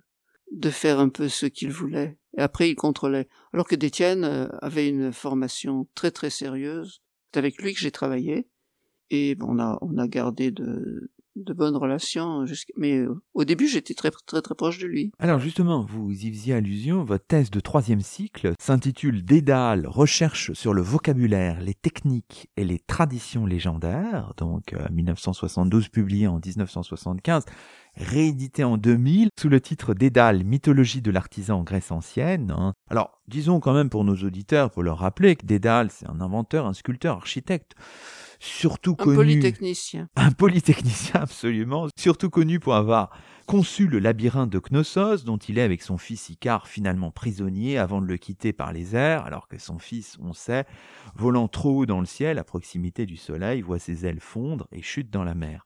de 0.52 0.70
faire 0.70 1.00
un 1.00 1.10
peu 1.10 1.30
ce 1.30 1.46
qu'ils 1.46 1.72
voulaient. 1.72 2.18
Et 2.38 2.42
après, 2.42 2.70
il 2.70 2.76
contrôlait. 2.76 3.28
Alors 3.54 3.68
que 3.68 3.76
Détienne 3.76 4.24
euh, 4.24 4.48
avait 4.62 4.88
une 4.88 5.12
formation 5.12 5.88
très 5.96 6.12
très 6.12 6.30
sérieuse. 6.30 7.02
C'est 7.32 7.40
avec 7.40 7.62
lui 7.62 7.74
que 7.74 7.80
j'ai 7.80 7.92
travaillé. 7.92 8.48
Et 9.10 9.36
on 9.42 9.58
a, 9.60 9.78
on 9.82 9.98
a 9.98 10.08
gardé 10.08 10.52
de, 10.52 11.12
de 11.46 11.54
bonnes 11.54 11.76
relations, 11.76 12.46
mais 12.76 12.98
euh, 12.98 13.22
au 13.34 13.44
début 13.44 13.68
j'étais 13.68 13.94
très 13.94 14.12
très 14.12 14.42
très 14.42 14.56
proche 14.56 14.80
de 14.80 14.88
lui. 14.88 15.12
Alors 15.20 15.40
justement, 15.40 15.86
vous 15.88 16.12
y 16.12 16.32
faisiez 16.32 16.56
allusion, 16.56 17.04
votre 17.04 17.26
thèse 17.26 17.52
de 17.52 17.60
troisième 17.60 18.02
cycle 18.02 18.54
s'intitule 18.60 19.24
Dédale, 19.24 19.88
recherche 19.88 20.54
sur 20.54 20.74
le 20.74 20.82
vocabulaire, 20.82 21.62
les 21.62 21.74
techniques 21.74 22.50
et 22.58 22.64
les 22.64 22.80
traditions 22.80 23.46
légendaires, 23.46 24.34
donc 24.38 24.76
1972 24.92 25.86
euh, 25.86 25.90
publié 25.90 26.28
en 26.28 26.40
1975, 26.44 27.46
réédité 27.96 28.64
en 28.64 28.78
2000 28.78 29.30
sous 29.40 29.50
le 29.50 29.62
titre 29.62 29.94
Dédale, 29.94 30.44
mythologie 30.44 31.02
de 31.02 31.12
l'artisan 31.12 31.60
en 31.60 31.64
Grèce 31.64 31.92
ancienne. 31.92 32.52
Hein. 32.52 32.74
Alors 32.90 33.22
disons 33.28 33.60
quand 33.60 33.74
même 33.74 33.90
pour 33.90 34.04
nos 34.04 34.16
auditeurs, 34.16 34.72
pour 34.72 34.84
leur 34.84 35.00
rappeler 35.00 35.36
que 35.36 35.46
Dédale 35.46 35.92
c'est 35.92 36.08
un 36.08 36.22
inventeur, 36.22 36.66
un 36.66 36.74
sculpteur, 36.74 37.18
architecte 37.18 37.76
surtout 38.40 38.96
un 39.00 39.04
connu. 39.04 39.14
Un 39.14 39.16
polytechnicien. 39.16 40.10
Un 40.16 40.32
polytechnicien, 40.32 41.22
absolument. 41.22 41.88
Surtout 41.98 42.30
connu 42.30 42.60
pour 42.60 42.76
avoir 42.76 43.12
conçu 43.46 43.88
le 43.88 44.00
labyrinthe 44.00 44.50
de 44.50 44.60
Knossos, 44.60 45.24
dont 45.24 45.38
il 45.38 45.58
est 45.58 45.62
avec 45.62 45.82
son 45.82 45.98
fils 45.98 46.30
Icare 46.30 46.68
finalement 46.68 47.12
prisonnier 47.12 47.78
avant 47.78 48.02
de 48.02 48.08
le 48.08 48.18
quitter 48.18 48.52
par 48.52 48.74
les 48.74 48.96
airs, 48.96 49.26
alors 49.26 49.48
que 49.48 49.58
son 49.58 49.80
fils, 49.80 50.18
on 50.20 50.34
sait, 50.34 50.66
volant 51.16 51.48
trop 51.48 51.80
haut 51.80 51.86
dans 51.86 52.02
le 52.02 52.06
ciel, 52.06 52.40
à 52.40 52.44
proximité 52.44 53.06
du 53.06 53.16
soleil, 53.16 53.62
voit 53.62 53.80
ses 53.80 54.06
ailes 54.06 54.20
fondre 54.20 54.68
et 54.72 54.82
chute 54.82 55.10
dans 55.10 55.24
la 55.24 55.34
mer. 55.34 55.66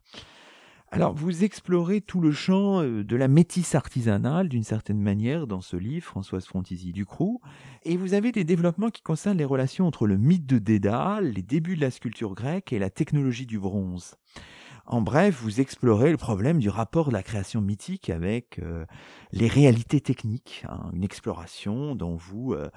Alors, 0.93 1.13
vous 1.13 1.45
explorez 1.45 2.01
tout 2.01 2.19
le 2.19 2.33
champ 2.33 2.81
euh, 2.81 3.05
de 3.05 3.15
la 3.15 3.29
métisse 3.29 3.75
artisanale, 3.75 4.49
d'une 4.49 4.65
certaine 4.65 4.99
manière, 4.99 5.47
dans 5.47 5.61
ce 5.61 5.77
livre, 5.77 6.05
Françoise 6.05 6.45
Frontizy 6.45 6.91
Ducroux, 6.91 7.39
et 7.83 7.95
vous 7.95 8.13
avez 8.13 8.33
des 8.33 8.43
développements 8.43 8.89
qui 8.89 9.01
concernent 9.01 9.37
les 9.37 9.45
relations 9.45 9.87
entre 9.87 10.05
le 10.05 10.17
mythe 10.17 10.45
de 10.45 10.59
Dédale, 10.59 11.31
les 11.31 11.43
débuts 11.43 11.77
de 11.77 11.81
la 11.81 11.91
sculpture 11.91 12.35
grecque 12.35 12.73
et 12.73 12.79
la 12.79 12.89
technologie 12.89 13.45
du 13.45 13.57
bronze. 13.57 14.15
En 14.85 15.01
bref, 15.01 15.39
vous 15.41 15.61
explorez 15.61 16.11
le 16.11 16.17
problème 16.17 16.59
du 16.59 16.67
rapport 16.67 17.07
de 17.07 17.13
la 17.13 17.23
création 17.23 17.61
mythique 17.61 18.09
avec 18.09 18.59
euh, 18.59 18.85
les 19.31 19.47
réalités 19.47 20.01
techniques, 20.01 20.65
hein, 20.67 20.89
une 20.91 21.05
exploration 21.05 21.95
dont 21.95 22.17
vous 22.17 22.51
euh, 22.51 22.69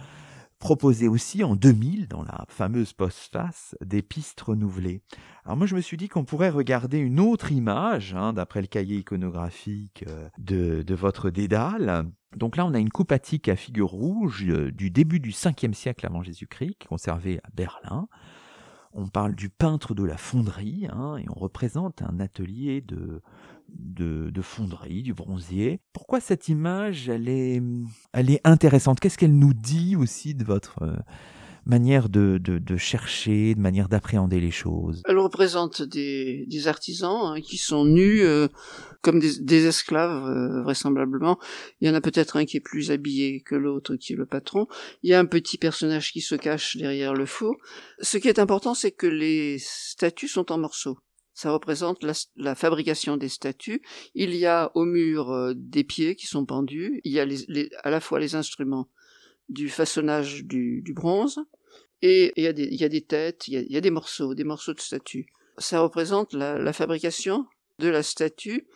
proposé 0.64 1.08
aussi 1.08 1.44
en 1.44 1.56
2000 1.56 2.08
dans 2.08 2.22
la 2.22 2.46
fameuse 2.48 2.94
postface 2.94 3.76
des 3.84 4.00
pistes 4.00 4.40
renouvelées. 4.40 5.02
Alors 5.44 5.58
moi 5.58 5.66
je 5.66 5.74
me 5.74 5.82
suis 5.82 5.98
dit 5.98 6.08
qu'on 6.08 6.24
pourrait 6.24 6.48
regarder 6.48 6.96
une 6.96 7.20
autre 7.20 7.52
image 7.52 8.14
hein, 8.14 8.32
d'après 8.32 8.62
le 8.62 8.66
cahier 8.66 8.96
iconographique 8.96 10.06
euh, 10.08 10.30
de, 10.38 10.94
votre 10.94 11.28
dédale. 11.28 12.06
Donc 12.34 12.56
là 12.56 12.64
on 12.64 12.72
a 12.72 12.78
une 12.78 12.88
coupe 12.88 13.12
attique 13.12 13.50
à 13.50 13.56
figure 13.56 13.90
rouge 13.90 14.46
euh, 14.48 14.72
du 14.72 14.90
début 14.90 15.20
du 15.20 15.32
5e 15.32 15.74
siècle 15.74 16.06
avant 16.06 16.22
Jésus-Christ 16.22 16.86
conservée 16.88 17.40
à 17.44 17.50
Berlin. 17.54 18.08
On 18.94 19.08
parle 19.08 19.34
du 19.34 19.50
peintre 19.50 19.94
de 19.94 20.04
la 20.04 20.16
fonderie 20.16 20.86
hein, 20.88 21.18
et 21.18 21.26
on 21.28 21.38
représente 21.38 22.00
un 22.00 22.20
atelier 22.20 22.80
de 22.80 23.20
de, 23.68 24.30
fonderie, 24.42 25.02
du 25.02 25.14
bronzier. 25.14 25.80
Pourquoi 25.92 26.20
cette 26.20 26.48
image, 26.48 27.08
elle 27.08 27.28
est, 27.28 27.62
elle 28.12 28.30
est 28.30 28.40
intéressante? 28.44 29.00
Qu'est-ce 29.00 29.18
qu'elle 29.18 29.36
nous 29.36 29.54
dit 29.54 29.96
aussi 29.96 30.34
de 30.34 30.44
votre, 30.44 30.80
manière 31.66 32.08
de, 32.08 32.38
de, 32.38 32.76
chercher, 32.76 33.54
de 33.54 33.60
manière 33.60 33.88
d'appréhender 33.88 34.40
les 34.40 34.50
choses? 34.50 35.02
Elle 35.08 35.18
représente 35.18 35.82
des, 35.82 36.46
des 36.46 36.68
artisans 36.68 37.34
hein, 37.36 37.40
qui 37.40 37.56
sont 37.56 37.84
nus 37.84 38.22
euh, 38.22 38.48
comme 39.00 39.18
des, 39.18 39.38
des 39.40 39.66
esclaves, 39.66 40.24
euh, 40.26 40.62
vraisemblablement. 40.62 41.38
Il 41.80 41.88
y 41.88 41.90
en 41.90 41.94
a 41.94 42.00
peut-être 42.00 42.36
un 42.36 42.44
qui 42.44 42.58
est 42.58 42.60
plus 42.60 42.90
habillé 42.90 43.40
que 43.40 43.54
l'autre, 43.54 43.96
qui 43.96 44.12
est 44.12 44.16
le 44.16 44.26
patron. 44.26 44.66
Il 45.02 45.10
y 45.10 45.14
a 45.14 45.18
un 45.18 45.26
petit 45.26 45.58
personnage 45.58 46.12
qui 46.12 46.20
se 46.20 46.34
cache 46.34 46.76
derrière 46.76 47.14
le 47.14 47.26
four. 47.26 47.56
Ce 48.00 48.18
qui 48.18 48.28
est 48.28 48.38
important, 48.38 48.74
c'est 48.74 48.92
que 48.92 49.06
les 49.06 49.58
statues 49.58 50.28
sont 50.28 50.52
en 50.52 50.58
morceaux. 50.58 50.98
Ça 51.34 51.50
représente 51.50 52.04
la, 52.36 52.54
fabrication 52.54 53.16
des 53.16 53.28
statues. 53.28 53.82
Il 54.14 54.34
y 54.34 54.46
a 54.46 54.70
au 54.74 54.84
mur 54.84 55.32
euh, 55.32 55.52
des 55.54 55.84
pieds 55.84 56.14
qui 56.14 56.26
sont 56.26 56.46
pendus. 56.46 57.00
Il 57.04 57.12
y 57.12 57.20
a 57.20 57.26
à 57.82 57.90
la 57.90 58.00
fois 58.00 58.20
les 58.20 58.36
instruments 58.36 58.88
du 59.48 59.68
façonnage 59.68 60.44
du, 60.44 60.82
bronze, 60.94 61.40
et 62.02 62.32
il 62.36 62.44
y, 62.44 62.46
a 62.84 62.88
des, 62.88 63.02
têtes, 63.02 63.48
il 63.48 63.70
y 63.70 63.76
a, 63.76 63.80
des 63.80 63.90
morceaux, 63.90 64.34
des 64.34 64.44
morceaux 64.44 64.74
de 64.74 64.80
statues. 64.80 65.26
Ça 65.58 65.80
représente 65.80 66.32
la, 66.32 66.72
fabrication 66.72 67.46
de 67.78 67.88
la 67.88 68.02
statue. 68.02 68.66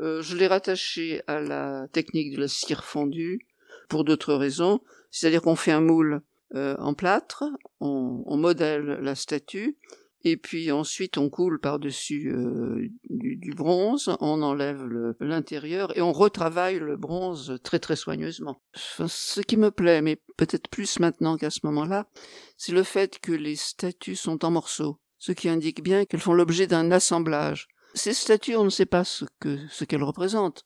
Euh, 0.00 0.22
je 0.22 0.36
l'ai 0.36 0.46
rattaché 0.46 1.22
à 1.26 1.40
la 1.40 1.88
technique 1.92 2.34
de 2.34 2.40
la 2.40 2.48
cire 2.48 2.84
fondue 2.84 3.46
pour 3.88 4.04
d'autres 4.04 4.34
raisons. 4.34 4.80
C'est-à-dire 5.10 5.42
qu'on 5.42 5.56
fait 5.56 5.72
un 5.72 5.80
moule 5.80 6.22
euh, 6.54 6.76
en 6.78 6.94
plâtre, 6.94 7.44
on, 7.80 8.36
modèle 8.36 8.98
la 9.02 9.14
statue, 9.14 9.76
et 10.24 10.36
puis 10.36 10.72
ensuite 10.72 11.18
on 11.18 11.28
coule 11.28 11.60
par-dessus 11.60 12.32
euh, 12.32 12.88
du, 13.10 13.52
bronze, 13.54 14.16
on 14.20 14.42
enlève 14.42 14.84
l'intérieur 15.20 15.96
et 15.96 16.02
on 16.02 16.12
retravaille 16.12 16.78
le 16.78 16.96
bronze 16.96 17.58
très 17.62 17.78
très 17.78 17.96
soigneusement. 17.96 18.60
ce 18.74 19.40
qui 19.40 19.56
me 19.56 19.70
plaît, 19.70 20.02
mais 20.02 20.20
peut-être 20.36 20.68
plus 20.68 20.98
maintenant 20.98 21.36
qu'à 21.36 21.50
ce 21.50 21.60
moment-là, 21.64 22.08
c'est 22.56 22.72
le 22.72 22.82
fait 22.82 23.18
que 23.20 23.32
les 23.32 23.56
statues 23.56 24.16
sont 24.16 24.44
en 24.44 24.50
morceaux, 24.50 24.98
ce 25.18 25.32
qui 25.32 25.48
indique 25.48 25.82
bien 25.82 26.04
qu'elles 26.04 26.20
font 26.20 26.34
l'objet 26.34 26.66
d'un 26.66 26.90
assemblage. 26.90 27.68
Ces 27.94 28.14
statues, 28.14 28.56
on 28.56 28.64
ne 28.64 28.70
sait 28.70 28.86
pas 28.86 29.04
ce 29.04 29.24
que 29.38 29.58
ce 29.70 29.84
qu'elles 29.84 30.02
représentent. 30.02 30.64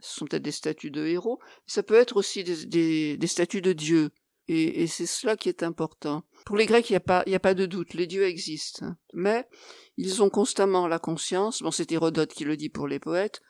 Ce 0.00 0.20
sont 0.20 0.24
peut-être 0.24 0.42
des 0.42 0.50
statues 0.50 0.90
de 0.90 1.04
héros, 1.04 1.40
ça 1.66 1.82
peut 1.82 1.94
être 1.94 2.16
aussi 2.16 2.42
des, 2.42 3.18
des 3.18 3.26
statues 3.26 3.60
de 3.60 3.74
dieux. 3.74 4.10
Et, 4.52 4.88
c'est 4.88 5.06
cela 5.06 5.36
qui 5.36 5.48
est 5.48 5.62
important. 5.62 6.24
Pour 6.44 6.56
les 6.56 6.66
Grecs, 6.66 6.88
il 6.90 6.92
n'y 6.92 7.34
a, 7.34 7.40
pas, 7.40 7.54
de 7.54 7.66
doute, 7.66 7.94
les 7.94 8.06
dieux 8.06 8.24
existent. 8.24 8.86
Mais 9.12 9.46
ils 9.96 10.22
ont 10.22 10.30
constamment 10.30 10.88
la 10.88 10.98
conscience, 10.98 11.62
bon 11.62 11.70
c'est 11.70 11.92
Hérodote 11.92 12.32
qui 12.32 12.44
le 12.44 12.56
dit 12.56 12.68
pour 12.68 12.88
les 12.88 12.98
poètes, 12.98 13.40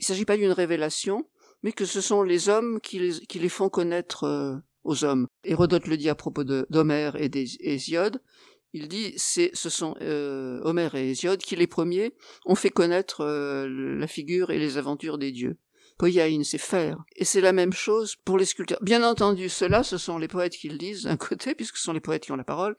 il 0.00 0.02
ne 0.02 0.06
s'agit 0.06 0.24
pas 0.24 0.36
d'une 0.36 0.52
révélation, 0.52 1.28
mais 1.62 1.72
que 1.72 1.84
ce 1.84 2.00
sont 2.00 2.22
les 2.22 2.48
hommes 2.48 2.80
qui 2.80 2.98
les, 2.98 3.48
font 3.48 3.68
connaître 3.68 4.24
euh, 4.24 4.56
aux 4.82 5.04
hommes. 5.04 5.26
Hérodote 5.44 5.86
le 5.86 5.96
dit 5.96 6.08
à 6.08 6.14
propos 6.14 6.44
d'Homère 6.44 7.16
et 7.16 7.28
d'Hésiode. 7.28 8.20
Il 8.74 8.88
dit 8.88 9.14
ce 9.16 9.70
sont 9.70 9.94
euh, 10.02 10.60
Homère 10.64 10.96
et 10.96 11.10
Hésiode 11.10 11.40
qui 11.40 11.54
les 11.54 11.68
premiers 11.68 12.12
ont 12.44 12.56
fait 12.56 12.70
connaître 12.70 13.20
euh, 13.20 13.68
la 13.68 14.08
figure 14.08 14.50
et 14.50 14.58
les 14.58 14.78
aventures 14.78 15.16
des 15.16 15.30
dieux. 15.30 15.56
Poyaïn, 15.96 16.42
c'est 16.44 16.58
faire. 16.58 16.98
Et 17.16 17.24
c'est 17.24 17.40
la 17.40 17.52
même 17.52 17.72
chose 17.72 18.16
pour 18.24 18.38
les 18.38 18.44
sculpteurs. 18.44 18.82
Bien 18.82 19.08
entendu, 19.08 19.48
ceux-là, 19.48 19.82
ce 19.82 19.98
sont 19.98 20.18
les 20.18 20.28
poètes 20.28 20.56
qui 20.56 20.68
le 20.68 20.78
disent 20.78 21.04
d'un 21.04 21.16
côté, 21.16 21.54
puisque 21.54 21.76
ce 21.76 21.84
sont 21.84 21.92
les 21.92 22.00
poètes 22.00 22.24
qui 22.24 22.32
ont 22.32 22.36
la 22.36 22.44
parole, 22.44 22.76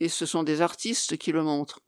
et 0.00 0.08
ce 0.08 0.26
sont 0.26 0.42
des 0.42 0.60
artistes 0.60 1.16
qui 1.16 1.32
le 1.32 1.42
montrent. 1.42 1.80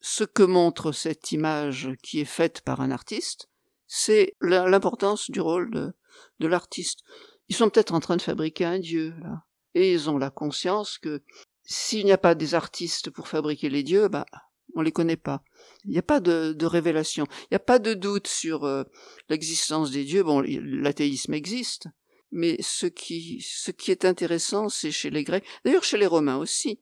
Ce 0.00 0.24
que 0.24 0.42
montre 0.42 0.92
cette 0.92 1.32
image 1.32 1.90
qui 2.02 2.20
est 2.20 2.24
faite 2.24 2.62
par 2.62 2.80
un 2.80 2.90
artiste, 2.90 3.48
c'est 3.86 4.36
l'importance 4.40 5.30
du 5.30 5.40
rôle 5.40 5.70
de, 5.72 5.92
de 6.38 6.46
l'artiste. 6.46 7.00
Ils 7.48 7.56
sont 7.56 7.68
peut-être 7.68 7.92
en 7.92 8.00
train 8.00 8.16
de 8.16 8.22
fabriquer 8.22 8.64
un 8.64 8.78
dieu, 8.78 9.14
là. 9.20 9.44
Et 9.74 9.92
ils 9.92 10.10
ont 10.10 10.18
la 10.18 10.30
conscience 10.30 10.98
que 10.98 11.22
s'il 11.62 12.04
n'y 12.04 12.12
a 12.12 12.18
pas 12.18 12.34
des 12.34 12.54
artistes 12.54 13.10
pour 13.10 13.28
fabriquer 13.28 13.68
les 13.68 13.82
dieux, 13.82 14.08
bah, 14.08 14.26
on 14.74 14.82
les 14.82 14.92
connaît 14.92 15.16
pas. 15.16 15.42
Il 15.84 15.90
n'y 15.90 15.98
a 15.98 16.02
pas 16.02 16.20
de, 16.20 16.64
révélation. 16.64 17.26
Il 17.44 17.48
n'y 17.52 17.56
a 17.56 17.60
pas 17.60 17.78
de 17.78 17.94
doute 17.94 18.26
sur 18.26 18.64
euh, 18.64 18.84
l'existence 19.28 19.90
des 19.90 20.04
dieux. 20.04 20.22
Bon, 20.22 20.40
l'athéisme 20.40 21.34
existe, 21.34 21.88
mais 22.30 22.56
ce 22.60 22.86
qui, 22.86 23.44
ce 23.46 23.70
qui 23.70 23.90
est 23.90 24.04
intéressant, 24.04 24.68
c'est 24.68 24.92
chez 24.92 25.10
les 25.10 25.24
Grecs, 25.24 25.44
d'ailleurs 25.64 25.84
chez 25.84 25.98
les 25.98 26.06
Romains 26.06 26.36
aussi, 26.36 26.78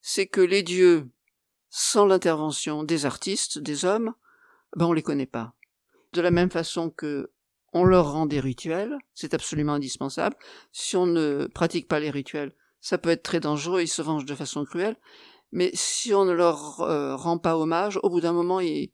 c'est 0.00 0.26
que 0.26 0.40
les 0.40 0.62
dieux, 0.62 1.08
sans 1.70 2.06
l'intervention 2.06 2.84
des 2.84 3.06
artistes, 3.06 3.58
des 3.58 3.84
hommes, 3.84 4.14
ben 4.76 4.86
on 4.86 4.92
les 4.92 5.02
connaît 5.02 5.26
pas. 5.26 5.54
De 6.12 6.20
la 6.20 6.30
même 6.30 6.50
façon 6.50 6.90
que 6.90 7.30
on 7.72 7.84
leur 7.84 8.12
rend 8.12 8.26
des 8.26 8.38
rituels, 8.38 8.96
c'est 9.14 9.34
absolument 9.34 9.72
indispensable. 9.74 10.36
Si 10.70 10.96
on 10.96 11.06
ne 11.06 11.48
pratique 11.52 11.88
pas 11.88 11.98
les 11.98 12.10
rituels, 12.10 12.52
ça 12.80 12.98
peut 12.98 13.10
être 13.10 13.24
très 13.24 13.40
dangereux, 13.40 13.82
ils 13.82 13.88
se 13.88 14.02
vengent 14.02 14.26
de 14.26 14.34
façon 14.34 14.64
cruelle 14.64 14.96
mais 15.54 15.70
si 15.72 16.12
on 16.12 16.24
ne 16.24 16.32
leur 16.32 16.80
euh, 16.80 17.14
rend 17.14 17.38
pas 17.38 17.56
hommage, 17.56 18.00
au 18.02 18.10
bout 18.10 18.20
d'un 18.20 18.32
moment, 18.32 18.58
ils, 18.58 18.90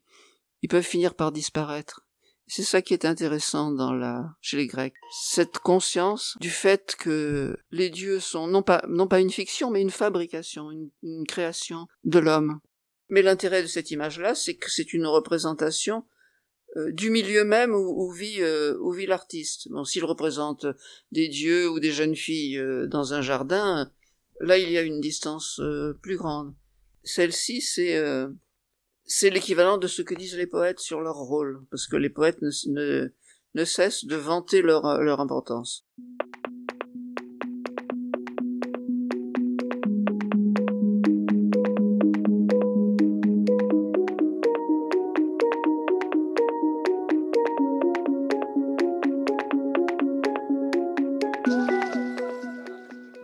peuvent 0.69 0.83
finir 0.83 1.15
par 1.15 1.31
disparaître. 1.31 2.05
C'est 2.45 2.63
ça 2.63 2.83
qui 2.83 2.93
est 2.93 3.03
intéressant 3.03 3.71
dans 3.71 3.93
la, 3.93 4.35
chez 4.41 4.57
les 4.57 4.67
Grecs. 4.67 4.93
Cette 5.11 5.57
conscience 5.57 6.37
du 6.39 6.51
fait 6.51 6.95
que 6.99 7.57
les 7.71 7.89
dieux 7.89 8.19
sont 8.19 8.45
non 8.45 8.61
pas, 8.61 8.83
non 8.87 9.07
pas 9.07 9.21
une 9.21 9.31
fiction, 9.31 9.71
mais 9.71 9.81
une 9.81 9.89
fabrication, 9.89 10.69
une, 11.01 11.25
création 11.25 11.87
de 12.03 12.19
l'homme. 12.19 12.59
Mais 13.09 13.23
l'intérêt 13.23 13.63
de 13.63 13.67
cette 13.67 13.89
image-là, 13.89 14.35
c'est 14.35 14.55
que 14.55 14.69
c'est 14.69 14.93
une 14.93 15.07
représentation 15.07 16.05
euh, 16.77 16.91
du 16.91 17.09
milieu 17.09 17.43
même 17.43 17.73
où, 17.73 18.11
vit, 18.11 18.41
euh, 18.41 18.77
où 18.81 18.91
vit 18.91 19.07
l'artiste. 19.07 19.67
Bon, 19.71 19.83
s'il 19.83 20.05
représente 20.05 20.67
des 21.11 21.27
dieux 21.27 21.69
ou 21.71 21.79
des 21.79 21.91
jeunes 21.91 22.15
filles 22.15 22.61
dans 22.87 23.15
un 23.15 23.21
jardin, 23.21 23.91
Là, 24.41 24.57
il 24.57 24.71
y 24.71 24.77
a 24.77 24.81
une 24.81 24.99
distance 24.99 25.59
euh, 25.59 25.93
plus 26.01 26.17
grande. 26.17 26.53
Celle-ci, 27.03 27.61
c'est 27.61 27.95
euh, 27.95 28.27
c'est 29.05 29.29
l'équivalent 29.29 29.77
de 29.77 29.87
ce 29.87 30.01
que 30.01 30.15
disent 30.15 30.37
les 30.37 30.47
poètes 30.47 30.79
sur 30.79 31.01
leur 31.01 31.15
rôle, 31.15 31.63
parce 31.69 31.87
que 31.87 31.95
les 31.95 32.09
poètes 32.09 32.41
ne, 32.41 32.49
ne, 32.71 33.13
ne 33.55 33.65
cessent 33.65 34.05
de 34.05 34.15
vanter 34.15 34.61
leur, 34.61 35.01
leur 35.01 35.19
importance. 35.19 35.85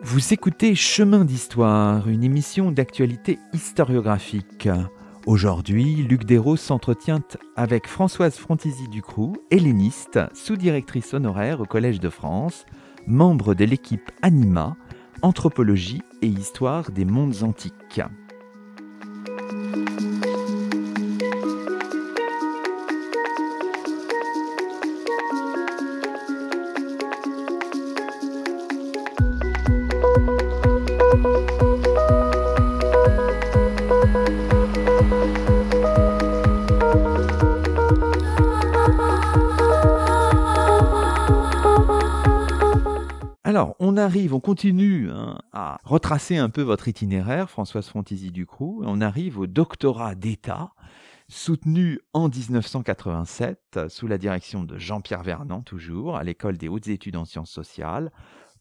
Vous 0.09 0.33
écoutez 0.33 0.73
Chemin 0.73 1.25
d'Histoire, 1.25 2.07
une 2.07 2.23
émission 2.23 2.71
d'actualité 2.71 3.39
historiographique. 3.51 4.69
Aujourd'hui, 5.25 5.95
Luc 5.95 6.23
Desros 6.23 6.55
s'entretient 6.55 7.19
avec 7.57 7.87
Françoise 7.87 8.37
Frontisy 8.37 8.87
Ducroux, 8.87 9.35
helléniste, 9.51 10.21
sous-directrice 10.33 11.13
honoraire 11.13 11.59
au 11.59 11.65
Collège 11.65 11.99
de 11.99 12.07
France, 12.07 12.65
membre 13.05 13.53
de 13.53 13.65
l'équipe 13.65 14.09
Anima, 14.21 14.77
Anthropologie 15.23 16.01
et 16.21 16.27
Histoire 16.27 16.89
des 16.89 17.03
mondes 17.03 17.43
antiques. 17.43 18.01
On 44.33 44.39
continue 44.39 45.09
hein, 45.09 45.39
à 45.53 45.79
retracer 45.83 46.37
un 46.37 46.49
peu 46.49 46.61
votre 46.61 46.87
itinéraire, 46.87 47.49
Françoise 47.49 47.87
Frontisy 47.87 48.31
Ducroux, 48.31 48.81
on 48.85 49.01
arrive 49.01 49.39
au 49.39 49.47
doctorat 49.47 50.15
d'État, 50.15 50.71
soutenu 51.29 51.99
en 52.13 52.29
1987 52.29 53.89
sous 53.89 54.07
la 54.07 54.17
direction 54.17 54.63
de 54.63 54.77
Jean-Pierre 54.77 55.23
Vernant, 55.23 55.61
toujours, 55.61 56.15
à 56.15 56.23
l'école 56.23 56.57
des 56.57 56.67
hautes 56.67 56.87
études 56.87 57.17
en 57.17 57.25
sciences 57.25 57.51
sociales, 57.51 58.11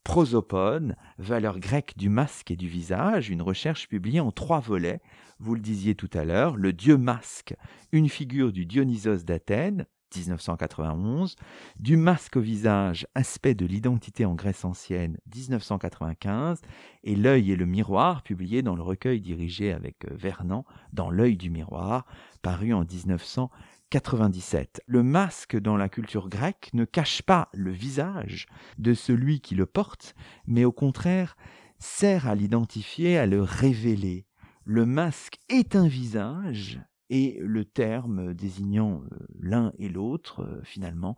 Prosopone, 0.07 0.95
valeur 1.19 1.59
grecque 1.59 1.95
du 1.97 2.09
masque 2.09 2.53
et 2.53 2.57
du 2.57 2.69
visage, 2.69 3.29
une 3.29 3.43
recherche 3.43 3.89
publiée 3.89 4.21
en 4.21 4.31
trois 4.31 4.61
volets. 4.61 5.01
Vous 5.41 5.57
le 5.57 5.61
disiez 5.61 5.97
tout 5.97 6.11
à 6.13 6.25
l'heure, 6.25 6.57
le 6.57 6.73
dieu 6.73 6.97
masque, 6.97 7.57
une 7.91 8.09
figure 8.09 8.53
du 8.53 8.67
Dionysos 8.67 9.25
d'Athènes, 9.25 9.87
1991, 10.15 11.37
Du 11.79 11.97
masque 11.97 12.37
au 12.37 12.41
visage, 12.41 13.07
aspect 13.15 13.55
de 13.55 13.67
l'identité 13.67 14.25
en 14.25 14.35
Grèce 14.35 14.65
ancienne, 14.65 15.19
1995, 15.35 16.61
et 17.05 17.17
L'œil 17.17 17.53
et 17.53 17.57
le 17.57 17.67
miroir, 17.67 18.23
publié 18.23 18.63
dans 18.63 18.75
le 18.77 18.83
recueil 18.83 19.21
dirigé 19.21 19.73
avec 19.73 20.05
euh, 20.05 20.15
Vernant, 20.15 20.65
Dans 20.93 21.11
l'œil 21.11 21.37
du 21.37 21.51
miroir, 21.51 22.07
paru 22.43 22.73
en 22.73 22.85
1997. 22.85 24.83
Le 24.87 25.03
masque 25.03 25.57
dans 25.57 25.77
la 25.77 25.89
culture 25.89 26.29
grecque 26.29 26.71
ne 26.73 26.85
cache 26.85 27.23
pas 27.23 27.49
le 27.53 27.71
visage 27.71 28.47
de 28.79 28.95
celui 28.95 29.41
qui 29.41 29.55
le 29.55 29.67
porte, 29.67 30.15
mais 30.47 30.65
au 30.65 30.73
contraire 30.73 31.37
sert 31.79 32.27
à 32.27 32.35
l'identifier, 32.35 33.19
à 33.19 33.27
le 33.27 33.43
révéler. 33.43 34.27
Le 34.65 34.87
masque 34.87 35.39
est 35.49 35.77
un 35.77 35.87
visage 35.87 36.81
et 37.11 37.39
le 37.41 37.65
terme 37.65 38.35
désignant 38.35 39.03
l'un 39.41 39.73
et 39.79 39.89
l'autre, 39.89 40.61
finalement, 40.65 41.17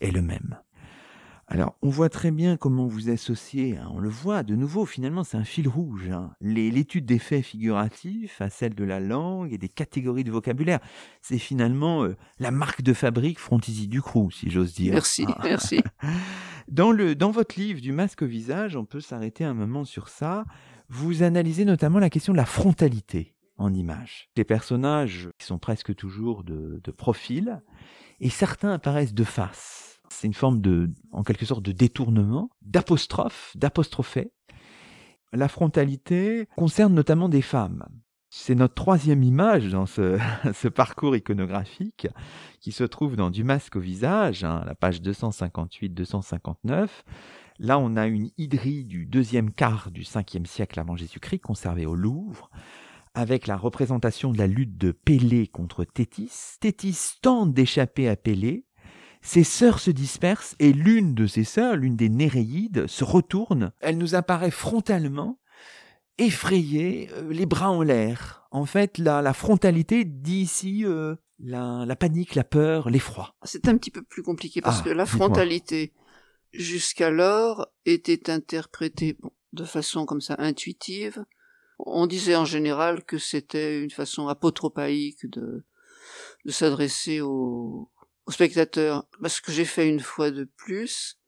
est 0.00 0.10
le 0.10 0.22
même. 0.22 0.58
Alors, 1.50 1.76
on 1.80 1.88
voit 1.88 2.10
très 2.10 2.30
bien 2.30 2.58
comment 2.58 2.86
vous 2.86 3.08
associez, 3.08 3.78
hein, 3.78 3.88
on 3.94 3.98
le 3.98 4.10
voit 4.10 4.42
de 4.42 4.54
nouveau, 4.54 4.84
finalement, 4.84 5.24
c'est 5.24 5.38
un 5.38 5.44
fil 5.44 5.66
rouge. 5.66 6.10
Hein, 6.10 6.32
l'étude 6.42 7.06
des 7.06 7.18
faits 7.18 7.42
figuratifs 7.42 8.42
à 8.42 8.50
celle 8.50 8.74
de 8.74 8.84
la 8.84 9.00
langue 9.00 9.50
et 9.54 9.56
des 9.56 9.70
catégories 9.70 10.24
de 10.24 10.30
vocabulaire. 10.30 10.78
C'est 11.22 11.38
finalement 11.38 12.04
euh, 12.04 12.16
la 12.38 12.50
marque 12.50 12.82
de 12.82 12.92
fabrique 12.92 13.38
Frontizy 13.38 13.88
Ducroux, 13.88 14.30
si 14.30 14.50
j'ose 14.50 14.74
dire. 14.74 14.92
Merci, 14.92 15.24
ah. 15.26 15.40
merci. 15.42 15.80
Dans, 16.68 16.92
le, 16.92 17.14
dans 17.14 17.30
votre 17.30 17.58
livre 17.58 17.80
du 17.80 17.92
masque 17.92 18.20
au 18.20 18.26
visage, 18.26 18.76
on 18.76 18.84
peut 18.84 19.00
s'arrêter 19.00 19.42
un 19.42 19.54
moment 19.54 19.86
sur 19.86 20.10
ça. 20.10 20.44
Vous 20.90 21.22
analysez 21.22 21.64
notamment 21.64 21.98
la 21.98 22.10
question 22.10 22.34
de 22.34 22.36
la 22.36 22.44
frontalité 22.44 23.37
en 23.58 23.74
image. 23.74 24.30
Les 24.36 24.44
personnages 24.44 25.28
sont 25.40 25.58
presque 25.58 25.94
toujours 25.94 26.44
de, 26.44 26.80
profil, 26.96 27.60
et 28.20 28.30
certains 28.30 28.72
apparaissent 28.72 29.14
de 29.14 29.24
face 29.24 29.88
c'est 30.10 30.26
une 30.26 30.34
forme 30.34 30.60
de, 30.60 30.90
en 31.12 31.22
quelque 31.22 31.44
sorte, 31.44 31.62
de 31.62 31.72
détournement, 31.72 32.50
d'apostrophe, 32.62 33.52
d'apostrophé. 33.56 34.32
La 35.32 35.48
frontalité 35.48 36.48
concerne 36.56 36.94
notamment 36.94 37.28
des 37.28 37.42
femmes. 37.42 37.84
C'est 38.30 38.54
notre 38.54 38.74
troisième 38.74 39.22
image 39.22 39.70
dans 39.70 39.86
ce, 39.86 40.68
parcours 40.68 41.16
iconographique 41.16 42.08
qui 42.60 42.72
se 42.72 42.84
trouve 42.84 43.16
dans 43.16 43.30
Du 43.30 43.44
masque 43.44 43.76
au 43.76 43.80
visage, 43.80 44.44
hein, 44.44 44.62
la 44.66 44.74
page 44.74 45.00
258-259. 45.00 46.88
Là, 47.58 47.78
on 47.78 47.96
a 47.96 48.06
une 48.06 48.30
hydrie 48.36 48.84
du 48.84 49.06
deuxième 49.06 49.50
quart 49.50 49.90
du 49.90 50.04
cinquième 50.04 50.46
siècle 50.46 50.78
avant 50.78 50.96
Jésus-Christ 50.96 51.40
conservée 51.40 51.86
au 51.86 51.94
Louvre 51.94 52.50
avec 53.18 53.48
la 53.48 53.56
représentation 53.56 54.30
de 54.30 54.38
la 54.38 54.46
lutte 54.46 54.78
de 54.78 54.92
Pélée 54.92 55.48
contre 55.48 55.82
Thétis. 55.82 56.30
Thétis 56.60 57.16
tente 57.20 57.52
d'échapper 57.52 58.08
à 58.08 58.14
Pélée, 58.14 58.64
ses 59.22 59.42
sœurs 59.42 59.80
se 59.80 59.90
dispersent 59.90 60.54
et 60.60 60.72
l'une 60.72 61.14
de 61.14 61.26
ses 61.26 61.42
sœurs, 61.42 61.74
l'une 61.74 61.96
des 61.96 62.10
Néréides, 62.10 62.86
se 62.86 63.02
retourne. 63.02 63.72
Elle 63.80 63.98
nous 63.98 64.14
apparaît 64.14 64.52
frontalement, 64.52 65.40
effrayée, 66.18 67.10
euh, 67.14 67.32
les 67.32 67.44
bras 67.44 67.72
en 67.72 67.82
l'air. 67.82 68.46
En 68.52 68.66
fait, 68.66 68.98
la, 68.98 69.20
la 69.20 69.32
frontalité 69.32 70.04
dit 70.04 70.42
ici 70.42 70.84
euh, 70.84 71.16
la, 71.40 71.96
panique, 71.96 72.36
la 72.36 72.44
peur, 72.44 72.88
l'effroi. 72.88 73.34
C'est 73.42 73.66
un 73.66 73.76
petit 73.76 73.90
peu 73.90 74.02
plus 74.02 74.22
compliqué 74.22 74.60
parce 74.60 74.78
ah, 74.82 74.84
que 74.84 74.90
la 74.90 75.06
frontalité, 75.06 75.92
jusqu'alors, 76.52 77.66
était 77.84 78.30
interprétée 78.30 79.18
de 79.52 79.64
façon 79.64 80.06
comme 80.06 80.20
ça 80.20 80.36
intuitive. 80.38 81.24
On 81.78 82.06
disait 82.06 82.36
en 82.36 82.44
général 82.44 83.04
que 83.04 83.18
c'était 83.18 83.80
une 83.80 83.90
façon 83.90 84.28
apotropaïque 84.28 85.28
de, 85.30 85.64
de 86.44 86.50
s'adresser 86.50 87.20
aux, 87.20 87.90
au 88.26 88.30
spectateur. 88.30 89.08
ce 89.26 89.40
que 89.40 89.52
j'ai 89.52 89.64
fait 89.64 89.88
une 89.88 90.00
fois 90.00 90.30
de 90.30 90.44
plus, 90.44 91.18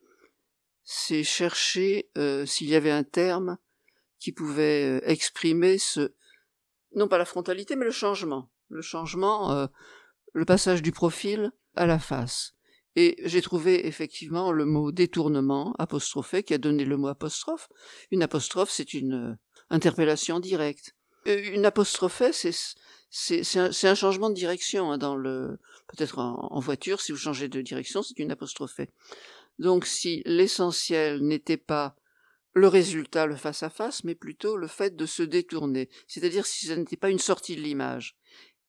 c'est 0.83 1.23
chercher 1.23 2.09
euh, 2.17 2.45
s'il 2.45 2.67
y 2.67 2.75
avait 2.75 2.91
un 2.91 3.03
terme 3.03 3.57
qui 4.19 4.31
pouvait 4.31 4.83
euh, 4.85 5.09
exprimer 5.09 5.77
ce, 5.77 6.13
non 6.95 7.07
pas 7.07 7.17
la 7.17 7.25
frontalité, 7.25 7.75
mais 7.75 7.85
le 7.85 7.91
changement. 7.91 8.51
Le 8.69 8.81
changement, 8.81 9.51
euh, 9.51 9.67
le 10.33 10.45
passage 10.45 10.81
du 10.81 10.91
profil 10.91 11.51
à 11.75 11.85
la 11.85 11.99
face. 11.99 12.53
Et 12.95 13.15
j'ai 13.23 13.41
trouvé 13.41 13.87
effectivement 13.87 14.51
le 14.51 14.65
mot 14.65 14.91
détournement, 14.91 15.73
apostrophé, 15.79 16.43
qui 16.43 16.53
a 16.53 16.57
donné 16.57 16.83
le 16.83 16.97
mot 16.97 17.07
apostrophe. 17.07 17.69
Une 18.11 18.21
apostrophe, 18.21 18.69
c'est 18.69 18.93
une 18.93 19.37
interpellation 19.71 20.39
directe. 20.39 20.95
Une 21.25 21.65
apostrophée, 21.65 22.33
c'est 22.33 22.53
c'est 23.13 23.57
un, 23.57 23.69
un, 23.83 23.95
changement 23.95 24.29
de 24.29 24.35
direction 24.35 24.91
hein, 24.91 24.97
dans 24.97 25.17
le 25.17 25.59
peut-être 25.89 26.19
en, 26.19 26.59
voiture 26.61 27.01
si 27.01 27.11
vous 27.11 27.17
changez 27.17 27.49
de 27.49 27.61
direction 27.61 28.01
c'est 28.01 28.17
une 28.19 28.31
apostrophée 28.31 28.89
donc 29.59 29.85
si 29.85 30.23
l'essentiel 30.25 31.21
n'était 31.21 31.57
pas 31.57 31.97
le 32.53 32.69
résultat 32.69 33.25
le 33.25 33.35
face 33.35 33.63
à 33.63 33.69
face 33.69 34.05
mais 34.05 34.15
plutôt 34.15 34.55
le 34.55 34.67
fait 34.67 34.95
de 34.95 35.05
se 35.05 35.23
détourner. 35.23 35.89
C'est-à-dire 36.07 36.45
si 36.45 36.67
ce 36.67 36.73
n'était 36.73 36.95
pas 36.95 37.09
une 37.09 37.19
sortie 37.19 37.55
de 37.57 37.61
l'image. 37.61 38.15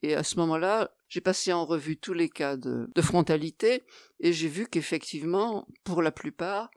Et 0.02 0.16
à 0.16 0.24
ce 0.24 0.36
moment-là 0.40 0.92
j'ai 1.08 1.20
passé 1.20 1.52
en 1.52 1.64
revue 1.64 1.96
tous 1.96 2.12
les 2.12 2.28
cas 2.28 2.56
de, 2.56 2.90
de 2.92 3.02
frontalité 3.02 3.84
et 4.18 4.32
j'ai 4.32 4.48
vu 4.48 4.66
qu'effectivement 4.66 5.68
pour 5.84 6.02
la 6.02 6.10
plupart 6.10 6.68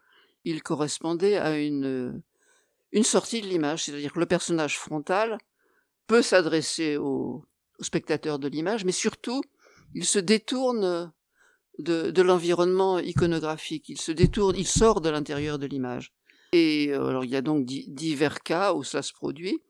ils 0.44 0.62
correspondaient 0.62 1.38
à 1.38 1.58
une 1.58 2.22
une 2.96 3.04
sortie 3.04 3.42
de 3.42 3.48
l'image 3.48 3.84
c'est-à-dire 3.84 4.12
que 4.12 4.20
le 4.20 4.26
personnage 4.26 4.80
frontal 4.80 5.38
peut 6.08 6.24
s'adresser 6.24 6.98
au, 6.98 7.46
spectateur 7.80 8.40
de 8.40 8.48
l'image, 8.48 8.86
mais 8.86 8.92
surtout, 8.92 9.42
il 9.94 10.06
se 10.06 10.20
détourne 10.20 11.12
de, 11.80 12.10
de 12.12 12.22
l'environnement 12.22 13.00
iconographique, 13.00 13.90
il 13.90 14.00
se 14.00 14.12
détourne, 14.12 14.56
il 14.58 14.68
sort 14.68 15.02
de 15.02 15.10
l'intérieur 15.10 15.60
de 15.60 15.66
l'image. 15.66 16.14
Et 16.54 16.90
euh, 16.92 17.08
alors 17.08 17.26
il 17.26 17.32
y 17.32 17.36
a 17.36 17.42
donc 17.42 17.66
divers 17.66 18.42
cas 18.42 18.74
où 18.74 18.84
cela 18.84 19.04
se 19.04 19.14
produit, 19.14 19.62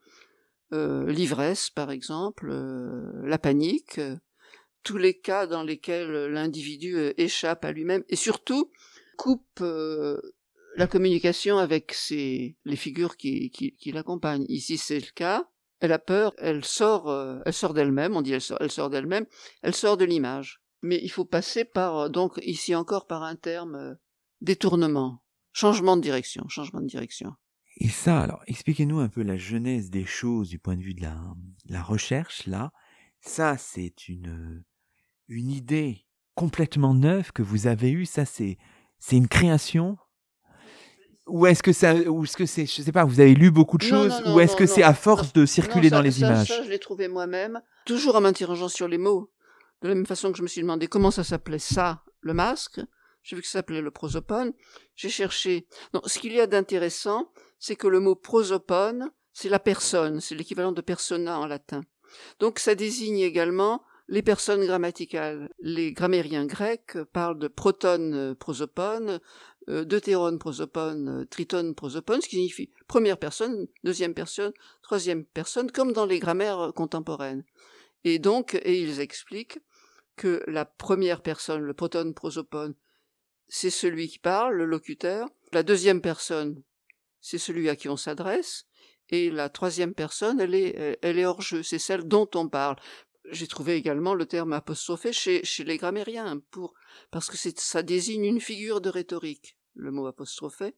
euh, 0.74 1.12
l'ivresse 1.12 1.70
par 1.70 1.92
exemple, 1.92 2.50
euh, 2.52 3.12
la 3.24 3.40
panique, 3.40 4.00
tous 4.84 4.98
les 4.98 5.18
cas 5.18 5.48
dans 5.48 5.64
lesquels 5.64 6.28
l'individu 6.28 6.96
échappe 7.18 7.66
à 7.66 7.72
lui-même. 7.72 8.04
Et 8.08 8.16
surtout 8.16 8.72
coupe 9.18 9.64
la 10.76 10.88
communication 10.88 11.58
avec 11.58 11.96
les 12.10 12.76
figures 12.76 13.18
qui 13.18 13.92
l'accompagnent. 13.94 14.46
Ici 14.50 14.78
c'est 14.78 15.00
le 15.00 15.12
cas, 15.14 15.48
elle 15.80 15.92
a 15.92 16.00
peur, 16.00 16.34
elle 16.38 16.64
sort, 16.64 17.10
euh, 17.10 17.40
elle 17.46 17.54
sort 17.54 17.74
d'elle-même, 17.74 18.16
on 18.16 18.22
dit 18.22 18.34
elle 18.34 18.42
sort, 18.42 18.58
elle 18.62 18.72
sort 18.72 18.90
d'elle-même, 18.90 19.26
elle 19.62 19.76
sort 19.76 19.98
de 19.98 20.06
l'image. 20.06 20.62
Mais 20.82 21.00
il 21.02 21.10
faut 21.10 21.26
passer 21.26 21.66
par, 21.66 21.98
euh, 21.98 22.10
donc 22.10 22.40
ici 22.44 22.76
encore 22.76 23.08
par 23.08 23.24
un 23.24 23.36
terme, 23.36 23.76
euh, 23.76 23.94
détournement, 24.42 25.24
changement 25.52 25.98
de 25.98 26.02
direction, 26.02 26.48
changement 26.48 26.82
de 26.82 26.88
direction. 26.88 27.34
Et 27.78 27.90
ça, 27.90 28.22
alors, 28.22 28.42
expliquez-nous 28.48 29.00
un 29.00 29.10
peu 29.10 29.22
la 29.22 29.38
genèse 29.38 29.90
des 29.90 30.06
choses 30.06 30.50
du 30.50 30.60
point 30.60 30.78
de 30.78 30.82
vue 30.82 30.94
de 30.94 31.02
la, 31.02 31.20
la 31.66 31.84
recherche, 31.84 32.48
là. 32.48 32.72
Ça, 33.20 33.58
c'est 33.58 34.08
une, 34.08 34.64
une 35.28 35.52
idée 35.52 36.06
complètement 36.36 36.94
neuve 36.94 37.34
que 37.34 37.42
vous 37.42 37.68
avez 37.68 37.92
eue, 37.92 38.06
ça, 38.06 38.24
c'est, 38.24 38.58
c'est 39.00 39.18
une 39.18 39.28
création 39.28 39.98
ou 41.28 41.46
est-ce 41.48 41.64
que 41.64 41.74
ça, 41.74 41.94
ou 41.96 42.24
est-ce 42.24 42.38
que 42.38 42.46
c'est, 42.46 42.66
je 42.66 42.82
sais 42.82 42.92
pas, 42.92 43.04
vous 43.04 43.20
avez 43.20 43.34
lu 43.34 43.52
beaucoup 43.52 43.78
de 43.78 43.84
choses, 43.84 44.22
ou 44.28 44.40
est-ce 44.40 44.56
que 44.56 44.66
c'est 44.66 44.84
à 44.84 44.94
force 44.94 45.34
de 45.34 45.46
circuler 45.46 45.90
dans 45.90 46.02
les 46.02 46.20
images? 46.22 46.48
Ça, 46.48 46.64
je 46.64 46.70
l'ai 46.70 46.80
trouvé 46.80 47.08
moi-même, 47.08 47.62
toujours 47.86 48.16
en 48.16 48.22
m'interrogeant 48.22 48.70
sur 48.70 48.88
les 48.88 48.98
mots. 48.98 49.32
De 49.82 49.90
la 49.90 49.96
même 49.96 50.06
façon 50.06 50.32
que 50.32 50.38
je 50.38 50.44
me 50.44 50.48
suis 50.48 50.62
demandé 50.62 50.88
comment 50.88 51.12
ça 51.12 51.24
s'appelait 51.24 51.60
ça, 51.60 52.04
le 52.22 52.34
masque. 52.34 52.80
J'ai 53.24 53.36
vu 53.36 53.42
que 53.42 53.48
ça 53.48 53.60
s'appelait 53.60 53.82
le 53.82 53.92
prosopone. 53.92 54.54
J'ai 54.96 55.10
cherché. 55.10 55.68
Non, 55.94 56.02
ce 56.06 56.20
qu'il 56.20 56.34
y 56.34 56.40
a 56.40 56.48
d'intéressant, 56.48 57.32
c'est 57.60 57.76
que 57.76 57.88
le 57.88 58.00
mot 58.00 58.16
prosopone, 58.16 59.10
c'est 59.34 59.50
la 59.50 59.60
personne, 59.60 60.22
c'est 60.22 60.36
l'équivalent 60.36 60.72
de 60.72 60.82
persona 60.82 61.40
en 61.40 61.46
latin. 61.46 61.82
Donc 62.40 62.60
ça 62.60 62.76
désigne 62.76 63.20
également 63.20 63.84
les 64.08 64.22
personnes 64.22 64.64
grammaticales. 64.64 65.50
Les 65.60 65.92
grammairiens 65.92 66.46
grecs 66.46 66.98
parlent 67.12 67.40
de 67.40 67.48
protone 67.48 68.36
prosopone, 68.36 69.20
euh, 69.68 69.84
deutérone 69.84 70.38
prosopone, 70.38 71.22
euh, 71.22 71.26
tritone 71.26 71.74
prosopone, 71.74 72.22
ce 72.22 72.30
qui 72.30 72.36
signifie 72.36 72.70
première 72.88 73.18
personne, 73.18 73.68
deuxième 73.84 74.14
personne, 74.14 74.54
troisième 74.84 75.26
personne, 75.26 75.72
comme 75.72 75.92
dans 75.92 76.06
les 76.06 76.20
grammaires 76.20 76.72
contemporaines. 76.76 77.44
Et 78.04 78.20
donc, 78.20 78.54
et 78.64 78.80
ils 78.80 79.00
expliquent 79.00 79.60
que 80.16 80.44
la 80.48 80.66
première 80.66 81.22
personne, 81.22 81.62
le 81.62 81.74
protone 81.74 82.14
prosopone, 82.14 82.76
c'est 83.48 83.72
celui 83.72 84.08
qui 84.08 84.20
parle, 84.20 84.56
le 84.56 84.66
locuteur. 84.66 85.30
La 85.52 85.64
deuxième 85.64 86.02
personne, 86.02 86.62
c'est 87.20 87.38
celui 87.38 87.70
à 87.70 87.76
qui 87.76 87.90
on 87.90 87.98
s'adresse. 87.98 88.66
Et 89.10 89.30
la 89.30 89.50
troisième 89.50 89.94
personne, 89.94 90.40
elle 90.40 90.56
est, 90.56 90.98
elle 91.02 91.20
est 91.20 91.26
hors 91.26 91.42
jeu, 91.42 91.62
c'est 91.62 91.80
celle 91.80 92.08
dont 92.08 92.30
on 92.34 92.50
parle. 92.50 92.76
J'ai 93.32 93.48
trouvé 93.48 93.76
également 93.76 94.14
le 94.14 94.26
terme 94.26 94.54
apostrophé 94.54 95.12
chez, 95.12 95.44
chez 95.44 95.64
les 95.64 95.78
grammairiens 95.78 96.40
pour, 96.52 96.74
parce 97.12 97.30
que 97.30 97.38
ça 97.38 97.84
désigne 97.84 98.26
une 98.26 98.42
figure 98.42 98.82
de 98.82 98.90
rhétorique, 98.90 99.58
le 99.74 99.92
mot 99.92 100.06
apostrophé. 100.08 100.76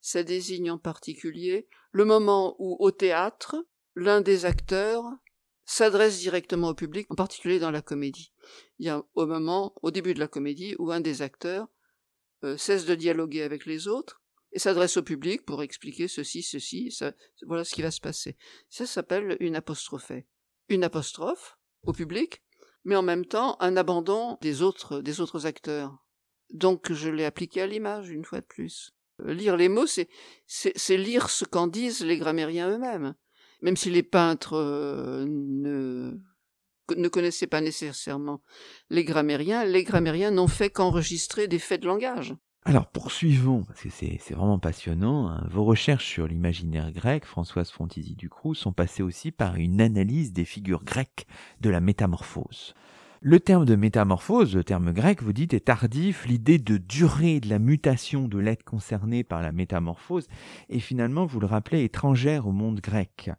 Ça 0.00 0.22
désigne 0.22 0.70
en 0.70 0.78
particulier 0.78 1.66
le 1.92 2.04
moment 2.04 2.56
où, 2.58 2.76
au 2.78 2.90
théâtre, 2.90 3.56
l'un 3.94 4.20
des 4.20 4.44
acteurs 4.44 5.04
s'adresse 5.64 6.20
directement 6.20 6.68
au 6.68 6.74
public, 6.74 7.06
en 7.10 7.14
particulier 7.14 7.58
dans 7.58 7.70
la 7.70 7.82
comédie. 7.82 8.32
Il 8.78 8.86
y 8.86 8.88
a 8.88 9.04
au 9.14 9.26
moment, 9.26 9.74
au 9.82 9.90
début 9.90 10.14
de 10.14 10.20
la 10.20 10.28
comédie, 10.28 10.74
où 10.78 10.90
un 10.90 11.00
des 11.00 11.20
acteurs 11.20 11.68
euh, 12.44 12.56
cesse 12.56 12.86
de 12.86 12.94
dialoguer 12.94 13.42
avec 13.42 13.66
les 13.66 13.88
autres 13.88 14.22
et 14.52 14.58
s'adresse 14.58 14.96
au 14.96 15.02
public 15.02 15.44
pour 15.44 15.62
expliquer 15.62 16.08
ceci, 16.08 16.42
ceci, 16.42 16.90
ça, 16.90 17.12
voilà 17.46 17.64
ce 17.64 17.74
qui 17.74 17.82
va 17.82 17.90
se 17.90 18.00
passer. 18.00 18.36
Ça 18.70 18.86
s'appelle 18.86 19.36
une 19.40 19.56
apostrophée. 19.56 20.26
Une 20.70 20.84
apostrophe, 20.84 21.57
au 21.84 21.92
public, 21.92 22.42
mais 22.84 22.96
en 22.96 23.02
même 23.02 23.26
temps 23.26 23.56
un 23.60 23.76
abandon 23.76 24.38
des 24.40 24.62
autres, 24.62 25.00
des 25.00 25.20
autres 25.20 25.46
acteurs. 25.46 25.96
Donc 26.50 26.92
je 26.92 27.10
l'ai 27.10 27.24
appliqué 27.24 27.60
à 27.62 27.66
l'image 27.66 28.10
une 28.10 28.24
fois 28.24 28.40
de 28.40 28.46
plus. 28.46 28.92
Lire 29.24 29.56
les 29.56 29.68
mots, 29.68 29.86
c'est, 29.86 30.08
c'est, 30.46 30.96
lire 30.96 31.28
ce 31.28 31.44
qu'en 31.44 31.66
disent 31.66 32.04
les 32.04 32.18
grammairiens 32.18 32.70
eux-mêmes. 32.70 33.14
Même 33.62 33.76
si 33.76 33.90
les 33.90 34.04
peintres 34.04 34.54
euh, 34.54 35.24
ne, 35.26 36.16
ne 36.96 37.08
connaissaient 37.08 37.48
pas 37.48 37.60
nécessairement 37.60 38.40
les 38.90 39.04
grammairiens, 39.04 39.64
les 39.64 39.82
grammairiens 39.82 40.30
n'ont 40.30 40.46
fait 40.46 40.70
qu'enregistrer 40.70 41.48
des 41.48 41.58
faits 41.58 41.82
de 41.82 41.88
langage. 41.88 42.36
Alors 42.68 42.86
poursuivons, 42.86 43.62
parce 43.62 43.80
que 43.80 43.88
c'est 43.88 44.34
vraiment 44.34 44.58
passionnant, 44.58 45.30
hein. 45.30 45.42
vos 45.50 45.64
recherches 45.64 46.04
sur 46.04 46.28
l'imaginaire 46.28 46.92
grec, 46.92 47.24
Françoise 47.24 47.70
Frontizi 47.70 48.14
Ducroux, 48.14 48.52
sont 48.52 48.74
passées 48.74 49.02
aussi 49.02 49.30
par 49.30 49.56
une 49.56 49.80
analyse 49.80 50.34
des 50.34 50.44
figures 50.44 50.84
grecques 50.84 51.26
de 51.62 51.70
la 51.70 51.80
métamorphose. 51.80 52.74
Le 53.22 53.40
terme 53.40 53.64
de 53.64 53.74
métamorphose, 53.74 54.54
le 54.54 54.64
terme 54.64 54.92
grec, 54.92 55.22
vous 55.22 55.32
dites, 55.32 55.54
est 55.54 55.64
tardif. 55.64 56.26
L'idée 56.26 56.58
de 56.58 56.76
durée 56.76 57.40
de 57.40 57.48
la 57.48 57.58
mutation 57.58 58.28
de 58.28 58.36
l'être 58.36 58.64
concerné 58.64 59.24
par 59.24 59.40
la 59.40 59.50
métamorphose 59.50 60.28
est 60.68 60.78
finalement, 60.78 61.24
vous 61.24 61.40
le 61.40 61.46
rappelez, 61.46 61.84
étrangère 61.84 62.46
au 62.46 62.52
monde 62.52 62.80
grec. 62.80 63.30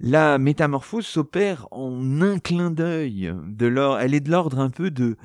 La 0.00 0.38
métamorphose 0.38 1.06
s'opère 1.06 1.68
en 1.72 2.22
un 2.22 2.38
clin 2.38 2.70
d'œil. 2.70 3.26
Elle 4.00 4.14
est 4.14 4.20
de 4.20 4.30
l'ordre 4.30 4.60
un 4.60 4.70
peu 4.70 4.90
de, 4.90 5.18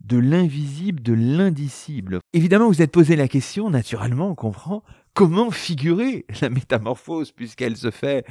de 0.00 0.18
l'invisible, 0.18 1.02
de 1.02 1.12
l'indicible. 1.12 2.20
Évidemment, 2.32 2.68
vous 2.68 2.82
êtes 2.82 2.92
posé 2.92 3.16
la 3.16 3.28
question, 3.28 3.70
naturellement, 3.70 4.30
on 4.30 4.34
comprend, 4.34 4.82
comment 5.14 5.50
figurer 5.50 6.26
la 6.40 6.50
métamorphose, 6.50 7.32
puisqu'elle 7.32 7.76
se 7.76 7.90
fait 7.90 8.26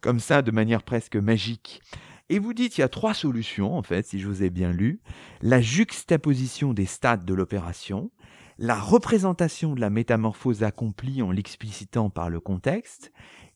comme 0.00 0.20
ça, 0.20 0.42
de 0.42 0.50
manière 0.50 0.82
presque 0.82 1.16
magique? 1.16 1.82
Et 2.28 2.38
vous 2.38 2.54
dites, 2.54 2.78
il 2.78 2.82
y 2.82 2.84
a 2.84 2.88
trois 2.88 3.14
solutions, 3.14 3.76
en 3.76 3.82
fait, 3.82 4.06
si 4.06 4.20
je 4.20 4.28
vous 4.28 4.42
ai 4.42 4.50
bien 4.50 4.72
lu. 4.72 5.00
La 5.42 5.60
juxtaposition 5.60 6.72
des 6.72 6.86
stades 6.86 7.24
de 7.24 7.34
l'opération, 7.34 8.10
la 8.56 8.78
représentation 8.78 9.74
de 9.74 9.80
la 9.80 9.90
métamorphose 9.90 10.62
accomplie 10.62 11.22
en 11.22 11.32
l'explicitant 11.32 12.08
par 12.08 12.30
le 12.30 12.40
contexte, 12.40 13.10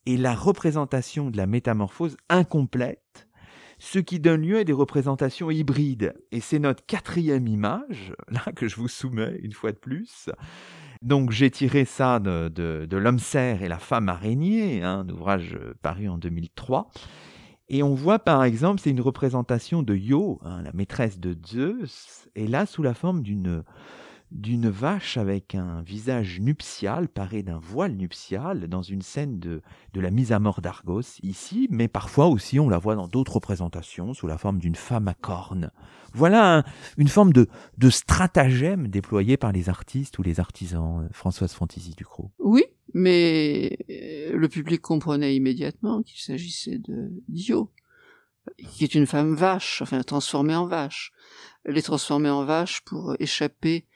et 0.06 0.16
la 0.16 0.34
représentation 0.34 1.30
de 1.30 1.36
la 1.36 1.46
métamorphose 1.46 2.16
incomplète, 2.28 3.28
ce 3.78 3.98
qui 3.98 4.20
donne 4.20 4.42
lieu 4.42 4.58
à 4.58 4.64
des 4.64 4.72
représentations 4.72 5.50
hybrides. 5.50 6.14
Et 6.32 6.40
c'est 6.40 6.58
notre 6.58 6.84
quatrième 6.86 7.46
image, 7.46 8.14
là, 8.28 8.52
que 8.54 8.68
je 8.68 8.76
vous 8.76 8.88
soumets 8.88 9.38
une 9.42 9.52
fois 9.52 9.72
de 9.72 9.78
plus. 9.78 10.30
Donc 11.02 11.30
j'ai 11.30 11.50
tiré 11.50 11.84
ça 11.84 12.18
de, 12.18 12.88
L'homme 12.90 13.18
cerf 13.18 13.62
et 13.62 13.68
la 13.68 13.78
femme 13.78 14.08
araignée, 14.08 14.82
un 14.82 15.06
ouvrage 15.08 15.58
paru 15.82 16.08
en 16.08 16.16
2003. 16.16 16.88
Et 17.68 17.82
on 17.82 17.94
voit 17.94 18.18
par 18.18 18.44
exemple, 18.44 18.80
c'est 18.80 18.90
une 18.90 19.00
représentation 19.00 19.82
de 19.82 19.94
Io, 19.94 20.38
hein, 20.42 20.62
la 20.62 20.72
maîtresse 20.72 21.18
de 21.18 21.36
Zeus, 21.46 22.28
et 22.34 22.46
là 22.46 22.66
sous 22.66 22.82
la 22.82 22.94
forme 22.94 23.22
d'une 23.22 23.64
d'une 24.34 24.68
vache 24.68 25.16
avec 25.16 25.54
un 25.54 25.82
visage 25.82 26.40
nuptial, 26.40 27.08
paré 27.08 27.42
d'un 27.44 27.58
voile 27.58 27.94
nuptial, 27.94 28.68
dans 28.68 28.82
une 28.82 29.02
scène 29.02 29.38
de, 29.38 29.62
de 29.92 30.00
la 30.00 30.10
mise 30.10 30.32
à 30.32 30.40
mort 30.40 30.60
d'Argos 30.60 31.20
ici, 31.22 31.68
mais 31.70 31.86
parfois 31.86 32.26
aussi 32.26 32.58
on 32.58 32.68
la 32.68 32.78
voit 32.78 32.96
dans 32.96 33.06
d'autres 33.06 33.34
représentations 33.34 34.12
sous 34.12 34.26
la 34.26 34.36
forme 34.36 34.58
d'une 34.58 34.74
femme 34.74 35.06
à 35.06 35.14
cornes. 35.14 35.70
Voilà 36.12 36.64
une 36.98 37.08
forme 37.08 37.32
de, 37.32 37.48
de 37.78 37.90
stratagème 37.90 38.88
déployé 38.88 39.36
par 39.36 39.52
les 39.52 39.68
artistes 39.68 40.18
ou 40.18 40.22
les 40.22 40.40
artisans, 40.40 41.04
euh, 41.04 41.08
Françoise 41.12 41.52
Fantisi 41.52 41.92
Ducrot. 41.92 42.32
Oui, 42.38 42.64
mais 42.92 43.78
euh, 43.88 44.36
le 44.36 44.48
public 44.48 44.80
comprenait 44.80 45.36
immédiatement 45.36 46.02
qu'il 46.02 46.20
s'agissait 46.20 46.78
de 46.78 47.10
Dio, 47.28 47.72
qui 48.68 48.84
est 48.84 48.94
une 48.94 49.06
femme 49.06 49.34
vache, 49.34 49.80
enfin 49.80 50.02
transformée 50.02 50.54
en 50.54 50.66
vache. 50.66 51.12
Elle 51.64 51.78
est 51.78 51.82
transformée 51.82 52.30
en 52.30 52.44
vache 52.44 52.82
pour 52.82 53.16
échapper 53.18 53.86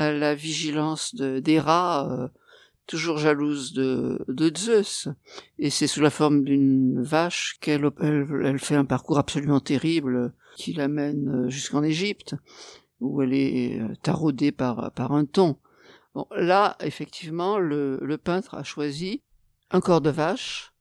à 0.00 0.12
la 0.12 0.34
vigilance 0.34 1.14
d'Héra, 1.14 2.10
euh, 2.10 2.28
toujours 2.86 3.18
jalouse 3.18 3.74
de, 3.74 4.24
de 4.28 4.50
Zeus. 4.56 5.08
Et 5.58 5.68
c'est 5.68 5.86
sous 5.86 6.00
la 6.00 6.08
forme 6.08 6.42
d'une 6.42 7.02
vache 7.02 7.58
qu'elle 7.60 7.90
elle, 8.00 8.58
fait 8.58 8.76
un 8.76 8.86
parcours 8.86 9.18
absolument 9.18 9.60
terrible 9.60 10.32
qui 10.56 10.72
l'amène 10.72 11.28
euh, 11.28 11.50
jusqu'en 11.50 11.82
Égypte, 11.82 12.34
où 13.00 13.20
elle 13.20 13.34
est 13.34 13.82
taraudée 14.02 14.52
par, 14.52 14.90
un 14.96 15.26
ton. 15.26 15.58
Bon, 16.14 16.26
là, 16.34 16.76
effectivement, 16.80 17.58
le, 17.58 18.16
peintre 18.16 18.54
a 18.54 18.64
choisi 18.64 19.22
un 19.70 19.82
corps 19.82 20.00
de 20.00 20.10
vache 20.10 20.72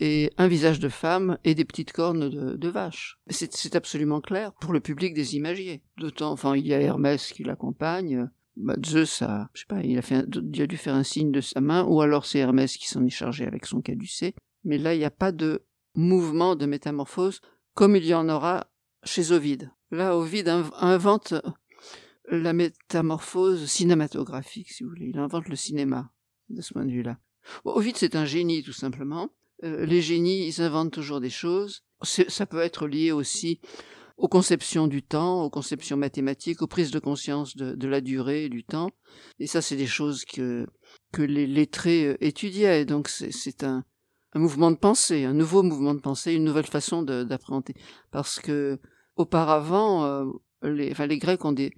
et 0.00 0.32
un 0.38 0.48
visage 0.48 0.80
de 0.80 0.88
femme 0.88 1.36
et 1.44 1.54
des 1.54 1.66
petites 1.66 1.92
cornes 1.92 2.30
de, 2.30 2.56
de 2.56 2.68
vache. 2.68 3.18
C'est 3.28 3.76
absolument 3.76 4.22
clair 4.22 4.54
pour 4.54 4.72
le 4.72 4.80
public 4.80 5.12
des 5.12 5.36
imagiers. 5.36 5.82
D'autant, 5.98 6.32
enfin, 6.32 6.56
il 6.56 6.66
y 6.66 6.72
a 6.72 6.80
Hermès 6.80 7.30
qui 7.30 7.44
l'accompagne. 7.44 8.30
Bah, 8.56 8.76
Zeus 8.84 9.22
a, 9.22 9.50
je 9.52 9.60
sais 9.60 9.66
pas, 9.66 9.82
il 9.82 9.98
a, 9.98 10.66
dû 10.66 10.76
faire 10.76 10.94
un 10.94 11.02
signe 11.02 11.32
de 11.32 11.40
sa 11.40 11.60
main, 11.60 11.84
ou 11.84 12.00
alors 12.00 12.24
c'est 12.24 12.38
Hermès 12.38 12.76
qui 12.76 12.88
s'en 12.88 13.04
est 13.04 13.10
chargé 13.10 13.46
avec 13.46 13.66
son 13.66 13.80
caducée. 13.80 14.34
Mais 14.64 14.78
là, 14.78 14.94
il 14.94 14.98
n'y 14.98 15.04
a 15.04 15.10
pas 15.10 15.32
de 15.32 15.64
mouvement 15.94 16.56
de 16.56 16.66
métamorphose 16.66 17.40
comme 17.74 17.96
il 17.96 18.04
y 18.04 18.14
en 18.14 18.28
aura 18.28 18.68
chez 19.02 19.32
Ovide. 19.32 19.70
Là, 19.90 20.16
Ovide 20.16 20.48
invente 20.48 21.34
la 22.30 22.52
métamorphose 22.52 23.66
cinématographique, 23.66 24.70
si 24.70 24.82
vous 24.82 24.90
voulez. 24.90 25.06
Il 25.06 25.18
invente 25.18 25.48
le 25.48 25.56
cinéma 25.56 26.10
de 26.48 26.62
ce 26.62 26.72
point 26.72 26.84
de 26.84 26.90
vue-là. 26.90 27.18
Bon, 27.64 27.72
Ovid, 27.72 27.96
c'est 27.96 28.16
un 28.16 28.24
génie, 28.24 28.62
tout 28.62 28.72
simplement. 28.72 29.30
Euh, 29.62 29.84
les 29.84 30.00
génies, 30.00 30.46
ils 30.46 30.62
inventent 30.62 30.92
toujours 30.92 31.20
des 31.20 31.30
choses. 31.30 31.84
Ça 32.02 32.46
peut 32.46 32.60
être 32.60 32.86
lié 32.86 33.12
aussi 33.12 33.60
aux 34.16 34.28
conceptions 34.28 34.86
du 34.86 35.02
temps, 35.02 35.42
aux 35.42 35.50
conceptions 35.50 35.96
mathématiques, 35.96 36.62
aux 36.62 36.66
prises 36.66 36.90
de 36.90 36.98
conscience 36.98 37.56
de, 37.56 37.88
la 37.88 38.00
durée 38.00 38.48
du 38.48 38.64
temps. 38.64 38.90
Et 39.38 39.46
ça, 39.46 39.60
c'est 39.60 39.76
des 39.76 39.86
choses 39.86 40.24
que, 40.24 40.66
que 41.12 41.22
les 41.22 41.46
lettrés 41.46 42.06
euh, 42.06 42.16
étudiaient. 42.20 42.84
Donc, 42.84 43.08
c'est 43.08 43.64
un, 43.64 43.84
un 44.32 44.38
mouvement 44.38 44.70
de 44.70 44.76
pensée, 44.76 45.24
un 45.24 45.32
nouveau 45.32 45.62
mouvement 45.62 45.94
de 45.94 46.00
pensée, 46.00 46.34
une 46.34 46.44
nouvelle 46.44 46.66
façon 46.66 47.02
d'appréhender. 47.02 47.74
Parce 48.12 48.38
que, 48.38 48.78
auparavant, 49.16 50.04
euh, 50.04 50.26
les, 50.62 50.92
enfin, 50.92 51.06
les 51.06 51.18
Grecs 51.18 51.44
ont 51.44 51.52
des, 51.52 51.72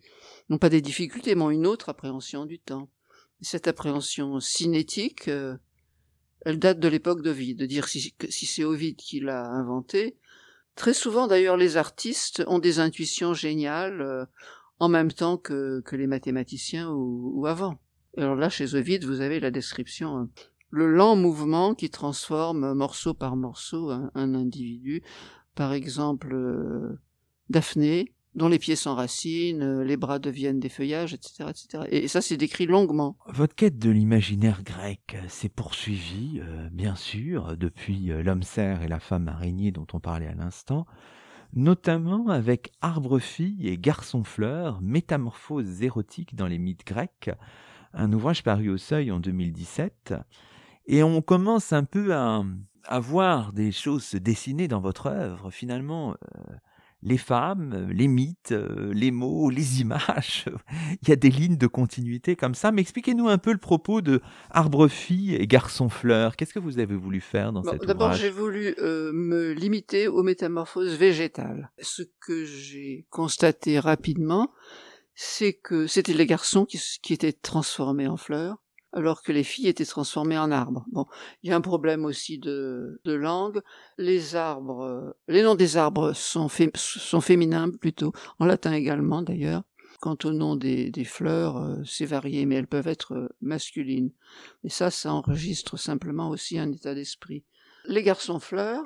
n'ont 0.48 0.58
pas 0.58 0.70
des 0.70 0.82
difficultés, 0.82 1.34
mais 1.34 1.42
ont 1.42 1.50
une 1.50 1.66
autre 1.66 1.88
appréhension 1.88 2.44
du 2.44 2.58
temps. 2.58 2.90
Cette 3.40 3.68
appréhension 3.68 4.40
cinétique, 4.40 5.28
euh, 5.28 5.56
elle 6.42 6.58
date 6.58 6.80
de 6.80 6.88
l'époque 6.88 7.22
d'Ovide, 7.22 7.58
de 7.58 7.66
dire 7.66 7.88
si, 7.88 8.14
si 8.28 8.46
c'est 8.46 8.64
Ovide 8.64 8.96
qui 8.96 9.20
l'a 9.20 9.46
inventé. 9.46 10.16
Très 10.76 10.94
souvent, 10.94 11.26
d'ailleurs, 11.26 11.56
les 11.56 11.78
artistes 11.78 12.44
ont 12.46 12.58
des 12.58 12.78
intuitions 12.78 13.32
géniales 13.32 14.02
euh, 14.02 14.24
en 14.78 14.88
même 14.88 15.10
temps 15.10 15.38
que, 15.38 15.80
que 15.80 15.96
les 15.96 16.06
mathématiciens 16.06 16.90
ou, 16.90 17.32
ou, 17.34 17.46
avant. 17.46 17.80
Alors 18.16 18.36
là, 18.36 18.50
chez 18.50 18.74
Ovide, 18.74 19.04
vous 19.04 19.22
avez 19.22 19.40
la 19.40 19.50
description, 19.50 20.16
hein. 20.16 20.30
le 20.70 20.88
lent 20.88 21.16
mouvement 21.16 21.74
qui 21.74 21.90
transforme 21.90 22.74
morceau 22.74 23.14
par 23.14 23.36
morceau 23.36 23.90
un, 23.90 24.10
un 24.14 24.34
individu. 24.34 25.02
Par 25.54 25.72
exemple, 25.72 26.34
euh, 26.34 27.00
Daphné, 27.48 28.14
dont 28.36 28.48
les 28.48 28.58
pieds 28.58 28.76
s'enracinent, 28.76 29.62
euh, 29.62 29.82
les 29.82 29.96
bras 29.96 30.18
deviennent 30.18 30.60
des 30.60 30.68
feuillages, 30.68 31.14
etc., 31.14 31.48
etc. 31.48 31.84
Et 31.90 32.06
ça, 32.06 32.20
c'est 32.20 32.36
décrit 32.36 32.66
longuement. 32.66 33.16
Votre 33.28 33.54
quête 33.54 33.78
de 33.78 33.90
l'imaginaire 33.90 34.62
grec 34.62 35.16
s'est 35.28 35.48
poursuivie, 35.48 36.40
euh, 36.42 36.68
bien 36.70 36.94
sûr, 36.94 37.56
depuis 37.56 38.12
euh, 38.12 38.22
l'homme 38.22 38.42
cerf 38.42 38.82
et 38.82 38.88
la 38.88 39.00
femme 39.00 39.26
araignée 39.28 39.72
dont 39.72 39.86
on 39.94 40.00
parlait 40.00 40.26
à 40.26 40.34
l'instant, 40.34 40.86
notamment 41.54 42.28
avec 42.28 42.72
Arbre-fille 42.82 43.66
et 43.66 43.78
Garçon-fleur, 43.78 44.82
métamorphoses 44.82 45.82
érotiques 45.82 46.34
dans 46.34 46.46
les 46.46 46.58
mythes 46.58 46.86
grecs, 46.86 47.30
un 47.94 48.12
ouvrage 48.12 48.42
paru 48.42 48.68
au 48.68 48.76
seuil 48.76 49.10
en 49.10 49.18
2017. 49.18 50.12
Et 50.88 51.02
on 51.02 51.22
commence 51.22 51.72
un 51.72 51.84
peu 51.84 52.14
à, 52.14 52.44
à 52.84 53.00
voir 53.00 53.54
des 53.54 53.72
choses 53.72 54.04
se 54.04 54.18
dessiner 54.18 54.68
dans 54.68 54.80
votre 54.80 55.06
œuvre, 55.06 55.50
finalement 55.50 56.14
les 57.02 57.18
femmes, 57.18 57.88
les 57.90 58.08
mythes, 58.08 58.52
euh, 58.52 58.92
les 58.92 59.10
mots, 59.10 59.50
les 59.50 59.80
images. 59.80 60.46
Il 61.02 61.08
y 61.08 61.12
a 61.12 61.16
des 61.16 61.30
lignes 61.30 61.56
de 61.56 61.66
continuité 61.66 62.36
comme 62.36 62.54
ça. 62.54 62.72
Mais 62.72 62.82
expliquez-nous 62.82 63.28
un 63.28 63.38
peu 63.38 63.52
le 63.52 63.58
propos 63.58 64.00
de 64.00 64.20
Arbre-fille 64.50 65.34
et 65.34 65.46
Garçon-fleur. 65.46 66.36
Qu'est-ce 66.36 66.54
que 66.54 66.58
vous 66.58 66.78
avez 66.78 66.96
voulu 66.96 67.20
faire 67.20 67.52
dans 67.52 67.62
cette 67.62 67.80
cet 67.80 67.86
D'abord, 67.86 68.12
j'ai 68.12 68.30
voulu 68.30 68.74
euh, 68.78 69.12
me 69.12 69.52
limiter 69.52 70.08
aux 70.08 70.22
métamorphoses 70.22 70.96
végétales. 70.96 71.70
Ce 71.80 72.02
que 72.20 72.44
j'ai 72.44 73.06
constaté 73.10 73.78
rapidement, 73.78 74.52
c'est 75.14 75.54
que 75.54 75.86
c'était 75.86 76.12
les 76.12 76.26
garçons 76.26 76.64
qui, 76.64 76.80
qui 77.02 77.12
étaient 77.12 77.32
transformés 77.32 78.08
en 78.08 78.16
fleurs 78.16 78.58
alors 78.96 79.22
que 79.22 79.30
les 79.30 79.44
filles 79.44 79.68
étaient 79.68 79.84
transformées 79.84 80.38
en 80.38 80.50
arbres. 80.50 80.86
Bon, 80.90 81.04
il 81.42 81.50
y 81.50 81.52
a 81.52 81.56
un 81.56 81.60
problème 81.60 82.06
aussi 82.06 82.38
de, 82.38 82.98
langue. 83.04 83.60
Les 83.98 84.34
arbres, 84.36 84.82
euh, 84.82 85.12
les 85.28 85.42
noms 85.42 85.54
des 85.54 85.76
arbres 85.76 86.14
sont, 86.14 86.48
féminins 86.48 87.70
plutôt, 87.70 88.12
en 88.38 88.46
latin 88.46 88.72
également 88.72 89.20
d'ailleurs. 89.20 89.62
Quant 90.00 90.16
au 90.24 90.32
nom 90.32 90.56
des, 90.56 90.90
des 90.90 91.04
fleurs, 91.04 91.58
euh, 91.58 91.76
c'est 91.84 92.06
varié, 92.06 92.46
mais 92.46 92.54
elles 92.54 92.66
peuvent 92.66 92.88
être 92.88 93.14
euh, 93.14 93.28
masculines. 93.42 94.12
Et 94.64 94.70
ça, 94.70 94.90
ça 94.90 95.12
enregistre 95.12 95.76
simplement 95.76 96.30
aussi 96.30 96.58
un 96.58 96.72
état 96.72 96.94
d'esprit. 96.94 97.44
Les 97.84 98.02
garçons 98.02 98.40
fleurs, 98.40 98.82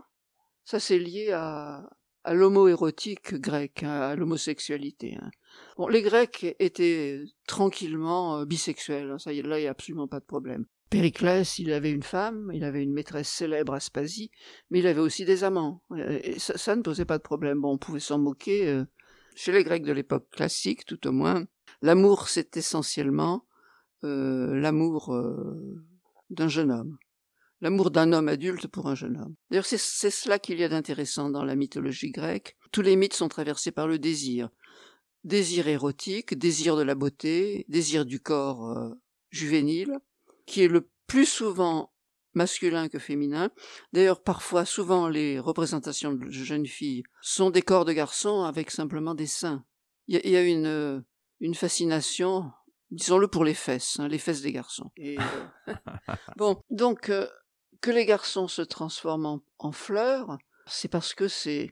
ça 0.64 0.80
c'est 0.80 0.98
lié 0.98 1.30
à, 1.32 1.88
à 2.24 2.34
l'homo-érotique 2.34 3.34
grec, 3.34 3.82
hein, 3.82 4.00
à 4.00 4.16
l'homosexualité. 4.16 5.16
Hein. 5.20 5.30
Bon, 5.76 5.88
les 5.88 6.02
Grecs 6.02 6.54
étaient 6.58 7.22
tranquillement 7.46 8.38
euh, 8.38 8.44
bisexuels, 8.44 9.10
hein, 9.10 9.18
ça, 9.18 9.32
là 9.32 9.58
il 9.58 9.62
n'y 9.62 9.68
a 9.68 9.70
absolument 9.70 10.08
pas 10.08 10.20
de 10.20 10.24
problème. 10.24 10.66
Périclès, 10.90 11.60
il 11.60 11.72
avait 11.72 11.92
une 11.92 12.02
femme, 12.02 12.50
il 12.52 12.64
avait 12.64 12.82
une 12.82 12.92
maîtresse 12.92 13.28
célèbre, 13.28 13.74
Aspasie, 13.74 14.32
mais 14.70 14.80
il 14.80 14.86
avait 14.88 15.00
aussi 15.00 15.24
des 15.24 15.44
amants. 15.44 15.84
Et 15.96 16.38
ça, 16.40 16.74
ne 16.74 16.82
posait 16.82 17.04
pas 17.04 17.18
de 17.18 17.22
problème. 17.22 17.64
On 17.64 17.78
pouvait 17.78 18.00
s'en 18.00 18.18
moquer. 18.18 18.68
Euh, 18.68 18.84
chez 19.36 19.52
les 19.52 19.62
Grecs 19.62 19.84
de 19.84 19.92
l'époque 19.92 20.28
classique, 20.30 20.84
tout 20.84 21.06
au 21.06 21.12
moins, 21.12 21.46
l'amour, 21.80 22.28
c'est 22.28 22.56
essentiellement 22.56 23.46
euh, 24.02 24.54
l'amour 24.54 25.14
euh, 25.14 25.76
d'un 26.28 26.48
jeune 26.48 26.72
homme. 26.72 26.98
L'amour 27.62 27.90
d'un 27.90 28.12
homme 28.12 28.28
adulte 28.28 28.66
pour 28.68 28.88
un 28.88 28.94
jeune 28.94 29.18
homme. 29.18 29.34
D'ailleurs, 29.50 29.66
c'est 29.66 29.78
cela 29.78 30.38
qu'il 30.38 30.58
y 30.58 30.64
a 30.64 30.68
d'intéressant 30.68 31.28
dans 31.28 31.44
la 31.44 31.56
mythologie 31.56 32.10
grecque. 32.10 32.56
Tous 32.72 32.80
les 32.80 32.96
mythes 32.96 33.14
sont 33.14 33.28
traversés 33.28 33.70
par 33.70 33.86
le 33.86 33.98
désir. 33.98 34.48
Désir 35.24 35.68
érotique, 35.68 36.38
désir 36.38 36.76
de 36.76 36.82
la 36.82 36.94
beauté, 36.94 37.66
désir 37.68 38.06
du 38.06 38.20
corps 38.20 38.70
euh, 38.70 38.90
juvénile, 39.28 39.98
qui 40.46 40.62
est 40.62 40.68
le 40.68 40.88
plus 41.06 41.26
souvent 41.26 41.92
masculin 42.32 42.88
que 42.88 42.98
féminin. 42.98 43.50
D'ailleurs, 43.92 44.22
parfois, 44.22 44.64
souvent, 44.64 45.08
les 45.08 45.38
représentations 45.38 46.12
de 46.12 46.30
jeunes 46.30 46.66
filles 46.66 47.02
sont 47.20 47.50
des 47.50 47.62
corps 47.62 47.84
de 47.84 47.92
garçons 47.92 48.44
avec 48.44 48.70
simplement 48.70 49.14
des 49.14 49.26
seins. 49.26 49.64
Il 50.06 50.18
y, 50.24 50.36
a 50.36 50.42
une, 50.42 50.66
euh, 50.66 51.00
une 51.40 51.54
fascination, 51.54 52.50
disons-le 52.90 53.28
pour 53.28 53.44
les 53.44 53.54
fesses, 53.54 54.00
hein, 54.00 54.08
les 54.08 54.18
fesses 54.18 54.42
des 54.42 54.52
garçons. 54.52 54.90
Et, 54.96 55.18
euh, 55.18 55.74
bon, 56.36 56.62
donc, 56.70 57.12
que 57.80 57.90
les 57.90 58.06
garçons 58.06 58.48
se 58.48 58.62
transforment 58.62 59.40
en, 59.58 59.72
fleurs, 59.72 60.38
c'est 60.66 60.88
parce 60.88 61.14
que 61.14 61.28
c'est 61.28 61.70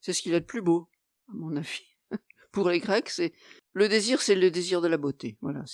c'est 0.00 0.12
ce 0.12 0.22
qu'il 0.22 0.34
a 0.34 0.40
de 0.40 0.44
plus 0.44 0.62
beau, 0.62 0.88
à 1.28 1.32
mon 1.34 1.56
avis. 1.56 1.82
Pour 2.52 2.68
les 2.68 2.78
Grecs, 2.78 3.08
c'est 3.08 3.32
le 3.72 3.88
désir, 3.88 4.20
c'est 4.20 4.34
le 4.34 4.50
désir 4.50 4.80
de 4.80 4.88
la 4.88 4.96
beauté. 4.96 5.38
Voilà. 5.40 5.64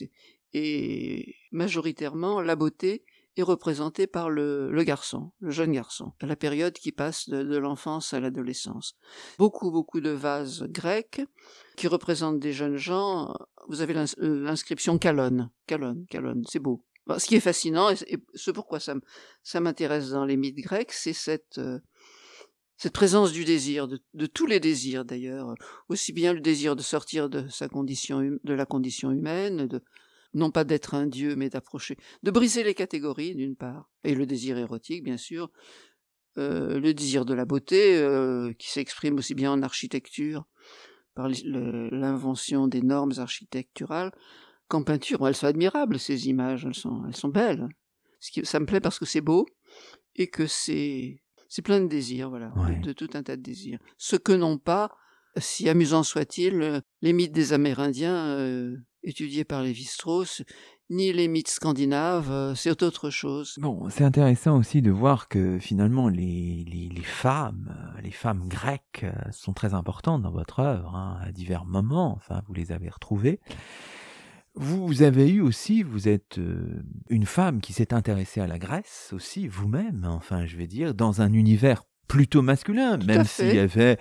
Et 0.55 1.37
majoritairement, 1.53 2.41
la 2.41 2.57
beauté 2.57 3.05
est 3.37 3.43
représentée 3.43 4.07
par 4.07 4.31
le, 4.31 4.71
le, 4.71 4.83
garçon, 4.83 5.33
le 5.41 5.51
jeune 5.51 5.73
garçon, 5.73 6.13
à 6.21 6.27
la 6.27 6.37
période 6.37 6.73
qui 6.73 6.91
passe 6.91 7.29
de, 7.29 7.43
de 7.43 7.57
l'enfance 7.57 8.15
à 8.15 8.21
l'adolescence. 8.21 8.97
Beaucoup, 9.39 9.71
beaucoup 9.71 10.01
de 10.01 10.11
vases 10.11 10.65
grecs 10.65 11.21
qui 11.77 11.87
représentent 11.87 12.41
des 12.41 12.53
jeunes 12.53 12.77
gens. 12.77 13.35
Vous 13.69 13.83
avez 13.83 13.95
l'inscription 14.19 14.99
Calonne, 14.99 15.51
Calonne, 15.67 16.07
Calonne, 16.07 16.45
c'est 16.49 16.59
beau 16.59 16.83
ce 17.17 17.27
qui 17.27 17.37
est 17.37 17.41
fascinant, 17.41 17.91
et, 17.91 18.19
ce 18.35 18.51
pourquoi 18.51 18.81
ça, 18.81 18.95
m'intéresse 19.61 20.11
dans 20.11 20.25
les 20.25 20.37
mythes 20.37 20.59
grecs, 20.59 20.93
c'est 20.93 21.13
cette, 21.13 21.59
euh, 21.59 21.79
présence 22.93 23.33
du 23.33 23.45
désir, 23.45 23.89
de, 23.89 24.27
tous 24.27 24.47
les 24.47 24.61
désirs 24.61 25.05
d'ailleurs, 25.05 25.55
aussi 25.89 26.13
bien 26.13 26.33
le 26.33 26.41
désir 26.41 26.77
de 26.77 26.83
sortir 26.83 27.29
de 27.29 27.49
sa 27.49 27.69
condition, 27.69 28.19
hum, 28.19 28.39
de 28.45 28.55
la 28.55 28.67
condition 28.67 29.11
humaine, 29.11 29.69
non 30.35 30.51
pas 30.51 30.65
d'être 30.65 30.95
un 30.95 31.07
dieu, 31.07 31.37
mais 31.37 31.49
d'approcher, 31.49 31.97
de 32.23 32.31
briser 32.31 32.63
les 32.63 32.75
catégories 32.75 33.35
d'une 33.35 33.57
part, 33.57 33.91
et 34.05 34.15
le 34.15 34.27
désir 34.27 34.59
érotique 34.59 35.03
bien 35.03 35.17
sûr, 35.17 35.51
euh, 36.37 36.79
le 36.79 36.95
désir 36.95 37.25
de 37.25 37.35
la 37.35 37.45
beauté 37.45 37.97
euh, 37.97 38.53
qui 38.59 38.71
s'exprime 38.71 39.17
aussi 39.17 39.35
bien 39.35 39.51
en 39.51 39.63
architecture 39.63 40.45
par 41.15 41.29
l'invention 41.43 42.69
des 42.69 42.81
normes 42.81 43.15
architecturales, 43.17 44.13
qu'en 44.69 44.83
peinture. 44.83 45.27
elles 45.27 45.35
sont 45.35 45.47
admirables, 45.47 45.99
ces 45.99 46.29
images, 46.29 46.65
elles 46.65 46.75
sont, 46.75 47.05
elles 47.07 47.17
sont 47.17 47.29
belles. 47.29 47.69
Ça 48.43 48.61
me 48.61 48.67
plaît 48.67 48.81
parce 48.81 48.99
que 48.99 49.07
c'est 49.07 49.21
beau 49.21 49.47
et 50.17 50.29
que 50.29 50.47
c'est, 50.47 51.23
c'est 51.49 51.63
plein 51.63 51.81
de 51.81 51.87
désirs, 51.87 52.31
voilà, 52.31 52.53
de, 52.83 52.93
tout 52.93 53.09
un 53.15 53.23
tas 53.23 53.37
de 53.37 53.43
désirs. 53.43 53.79
Ce 53.97 54.17
que 54.17 54.33
n'ont 54.33 54.59
pas, 54.59 54.91
si 55.37 55.69
amusant 55.69 56.03
soit-il, 56.03 56.83
les 57.01 57.13
mythes 57.13 57.33
des 57.33 57.53
Amérindiens 57.53 58.17
euh, 58.17 58.77
étudiés 59.03 59.45
par 59.45 59.63
Lévi-Strauss, 59.63 60.43
ni 60.91 61.13
les 61.13 61.29
mythes 61.29 61.51
scandinaves, 61.51 62.33
euh, 62.33 62.55
c'est 62.55 62.83
autre 62.83 63.11
chose. 63.11 63.55
Bon, 63.59 63.89
c'est 63.89 64.05
intéressant 64.05 64.59
aussi 64.59 64.83
de 64.83 64.91
voir 64.91 65.29
que 65.29 65.59
finalement 65.59 66.09
les, 66.09 66.65
les, 66.67 66.89
les 66.89 67.03
femmes, 67.03 67.73
euh, 67.97 68.01
les 68.01 68.11
femmes 68.11 68.49
grecques 68.49 69.07
sont 69.31 69.53
très 69.53 69.75
importantes 69.75 70.23
dans 70.23 70.33
votre 70.33 70.59
œuvre, 70.59 70.97
hein, 70.97 71.21
à 71.23 71.31
divers 71.31 71.67
moments, 71.67 72.15
enfin 72.17 72.43
vous 72.49 72.55
les 72.55 72.73
avez 72.73 72.89
retrouvées. 72.89 73.39
Vous 74.61 75.03
avez 75.03 75.29
eu 75.31 75.41
aussi, 75.41 75.85
vous 75.85 76.09
êtes 76.09 76.39
euh, 76.39 76.83
une 77.09 77.27
femme 77.27 77.61
qui 77.61 77.73
s'est 77.73 77.95
intéressée 77.95 78.41
à 78.41 78.49
la 78.49 78.59
Grèce 78.59 79.11
aussi, 79.13 79.47
vous-même, 79.47 80.05
enfin 80.09 80.47
je 80.47 80.57
vais 80.57 80.67
dire, 80.67 80.95
dans 80.95 81.23
un 81.23 81.33
univers 81.33 81.85
plutôt 82.09 82.43
masculin, 82.43 82.97
même 83.07 83.25
s'il 83.25 83.55
y 83.55 83.61
avait, 83.61 83.99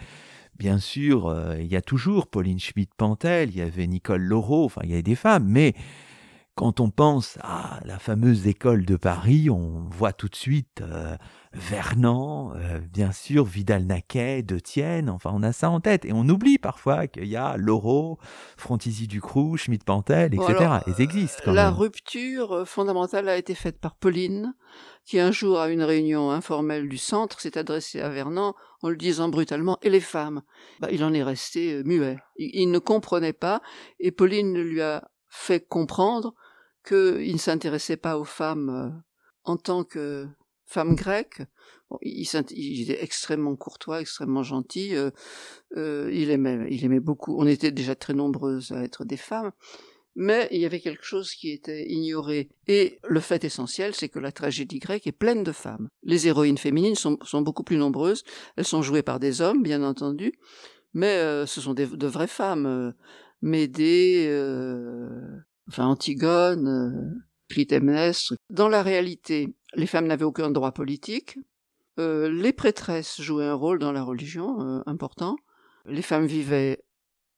bien 0.57 0.79
sûr, 0.79 1.27
euh, 1.27 1.57
il 1.59 1.67
y 1.67 1.75
a 1.75 1.83
toujours 1.83 2.25
Pauline 2.25 2.59
Schmidt-Pantel, 2.59 3.51
il 3.51 3.57
y 3.57 3.61
avait 3.61 3.85
Nicole 3.85 4.23
Laureau, 4.23 4.65
enfin 4.65 4.81
il 4.83 4.89
y 4.89 4.93
avait 4.93 5.03
des 5.03 5.13
femmes, 5.13 5.45
mais 5.47 5.75
quand 6.57 6.79
on 6.79 6.89
pense 6.89 7.37
à 7.43 7.79
la 7.85 7.99
fameuse 7.99 8.47
école 8.47 8.83
de 8.83 8.95
Paris, 8.95 9.47
on 9.51 9.85
voit 9.91 10.11
tout 10.11 10.27
de 10.27 10.35
suite 10.35 10.81
euh, 10.81 11.15
Vernon, 11.53 12.51
euh, 12.55 12.79
bien 12.79 13.11
sûr, 13.11 13.45
Vidal-Naquet, 13.45 14.41
De 14.41 14.57
Tienne, 14.57 15.07
enfin 15.07 15.29
on 15.35 15.43
a 15.43 15.53
ça 15.53 15.69
en 15.69 15.79
tête. 15.79 16.03
Et 16.05 16.13
on 16.13 16.27
oublie 16.27 16.57
parfois 16.57 17.05
qu'il 17.05 17.27
y 17.27 17.35
a 17.35 17.57
Laureau, 17.57 18.17
Frontisy 18.57 19.07
Ducrou, 19.07 19.55
Schmidt-Pantel, 19.55 20.33
etc. 20.33 20.79
Ils 20.87 20.99
existent 20.99 21.43
quand 21.45 21.53
la 21.53 21.65
même. 21.65 21.79
Rupture 21.79 22.51
euh, 22.51 22.65
fondamentale 22.65 23.29
a 23.29 23.37
été 23.37 23.53
faite 23.53 23.79
par 23.79 23.95
Pauline, 23.95 24.55
qui 25.05 25.19
un 25.19 25.31
jour 25.31 25.59
à 25.59 25.69
une 25.69 25.83
réunion 25.83 26.31
informelle 26.31 26.89
du 26.89 26.97
centre 26.97 27.39
s'est 27.39 27.59
adressée 27.59 28.01
à 28.01 28.09
Vernon 28.09 28.55
en 28.81 28.89
le 28.89 28.97
disant 28.97 29.29
brutalement 29.29 29.77
«et 29.83 29.91
les 29.91 29.99
femmes? 29.99 30.41
Bah, 30.79 30.87
Il 30.91 31.03
en 31.03 31.13
est 31.13 31.23
resté 31.23 31.83
muet. 31.83 32.17
il 32.37 32.71
ne 32.71 32.79
comprenait 32.79 33.31
pas 33.31 33.61
et 33.99 34.09
Pauline 34.09 34.57
lui 34.57 34.81
a 34.81 35.07
fait 35.29 35.59
comprendre 35.67 36.33
qu'il 36.87 37.33
ne 37.33 37.37
s'intéressait 37.37 37.97
pas 37.97 38.17
aux 38.17 38.25
femmes 38.25 38.69
euh, 38.69 38.89
en 39.43 39.57
tant 39.57 39.83
que 39.83 40.27
femme 40.65 40.95
grecque. 40.95 41.41
il, 42.01 42.81
était 42.81 43.03
extrêmement 43.03 43.55
courtois, 43.55 44.01
extrêmement 44.01 44.43
gentil. 44.43 44.95
Euh, 44.95 45.11
euh, 45.75 46.09
il 46.13 46.29
aimait, 46.29 46.67
il 46.69 46.83
aimait 46.85 46.99
beaucoup. 46.99 47.37
On 47.39 47.47
était 47.47 47.71
déjà 47.71 47.95
très 47.95 48.13
nombreuses 48.13 48.71
à 48.71 48.83
être 48.83 49.05
des 49.05 49.17
femmes, 49.17 49.51
mais 50.15 50.47
il 50.51 50.59
y 50.59 50.65
avait 50.65 50.79
quelque 50.79 51.05
chose 51.05 51.33
qui 51.33 51.51
était 51.51 51.85
ignoré. 51.89 52.49
Et 52.67 52.99
le 53.07 53.19
fait 53.19 53.43
essentiel, 53.43 53.93
c'est 53.93 54.09
que 54.09 54.19
la 54.19 54.31
tragédie 54.31 54.79
grecque 54.79 55.07
est 55.07 55.11
pleine 55.11 55.43
de 55.43 55.51
femmes. 55.51 55.89
Les 56.03 56.27
héroïnes 56.27 56.57
féminines 56.57 56.95
sont, 56.95 57.17
beaucoup 57.41 57.63
plus 57.63 57.77
nombreuses. 57.77 58.23
Elles 58.55 58.65
sont 58.65 58.81
jouées 58.81 59.03
par 59.03 59.19
des 59.19 59.41
hommes, 59.41 59.63
bien 59.63 59.83
entendu, 59.83 60.33
mais 60.93 61.45
ce 61.45 61.61
sont 61.61 61.73
de 61.73 62.07
vraies 62.07 62.27
femmes. 62.27 62.93
Médée, 63.41 64.27
enfin 65.67 65.85
Antigone, 65.85 66.67
euh, 66.67 67.19
Clytemnestre. 67.49 68.35
Dans 68.49 68.69
la 68.69 68.83
réalité, 68.83 69.55
les 69.75 69.87
femmes 69.87 70.07
n'avaient 70.07 70.25
aucun 70.25 70.51
droit 70.51 70.71
politique. 70.71 71.37
Euh, 71.99 72.29
les 72.29 72.53
prêtresses 72.53 73.21
jouaient 73.21 73.45
un 73.45 73.53
rôle 73.53 73.79
dans 73.79 73.91
la 73.91 74.03
religion 74.03 74.61
euh, 74.61 74.81
important. 74.85 75.37
Les 75.85 76.01
femmes 76.01 76.25
vivaient 76.25 76.83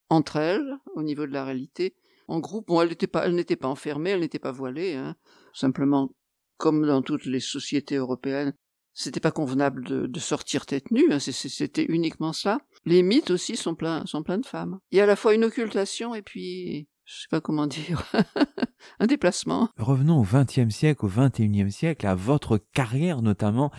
entre 0.10 0.38
elles, 0.38 0.78
au 0.96 1.04
niveau 1.04 1.26
de 1.28 1.32
la 1.32 1.46
réalité, 1.46 1.96
en 2.28 2.40
groupe. 2.40 2.68
Bon, 2.68 2.82
elles 2.82 2.90
n'étaient 2.90 3.08
pas, 3.08 3.28
pas 3.60 3.68
enfermées, 3.68 4.12
elles 4.12 4.20
n'étaient 4.20 4.40
pas 4.40 4.52
voilées. 4.52 4.96
Hein. 4.96 5.16
Simplement, 5.54 6.12
comme 6.58 6.86
dans 6.86 7.02
toutes 7.02 7.26
les 7.26 7.40
sociétés 7.40 7.96
européennes, 7.96 8.54
c'était 8.94 9.20
pas 9.20 9.32
convenable 9.32 9.86
de, 9.86 10.08
de, 10.08 10.20
sortir 10.20 10.66
tête 10.66 10.92
nue. 10.92 11.14
Hein. 11.14 11.20
C'était 11.20 11.86
uniquement 11.86 12.34
ça. 12.34 12.60
Les 12.86 13.04
mythes 13.04 13.32
aussi 13.32 13.56
sont 13.56 13.76
pleins, 13.76 14.06
sont 14.06 14.24
pleins 14.24 14.40
de 14.40 14.46
femmes. 14.46 14.80
Il 14.92 14.98
y 14.98 15.00
a 15.00 15.04
à 15.04 15.08
la 15.08 15.16
fois 15.16 15.36
une 15.36 15.46
occultation 15.46 16.16
et 16.16 16.22
puis 16.22 16.90
je 17.10 17.22
sais 17.22 17.28
pas 17.32 17.42
comment 17.42 17.66
dire, 17.66 18.04
un 19.00 19.08
déplacement. 19.08 19.70
Revenons 19.78 20.20
au 20.20 20.24
XXe 20.24 20.70
siècle, 20.70 21.06
au 21.06 21.10
XXIe 21.10 21.72
siècle, 21.72 22.06
à 22.06 22.14
votre 22.14 22.60
carrière 22.74 23.24
notamment. 23.24 23.72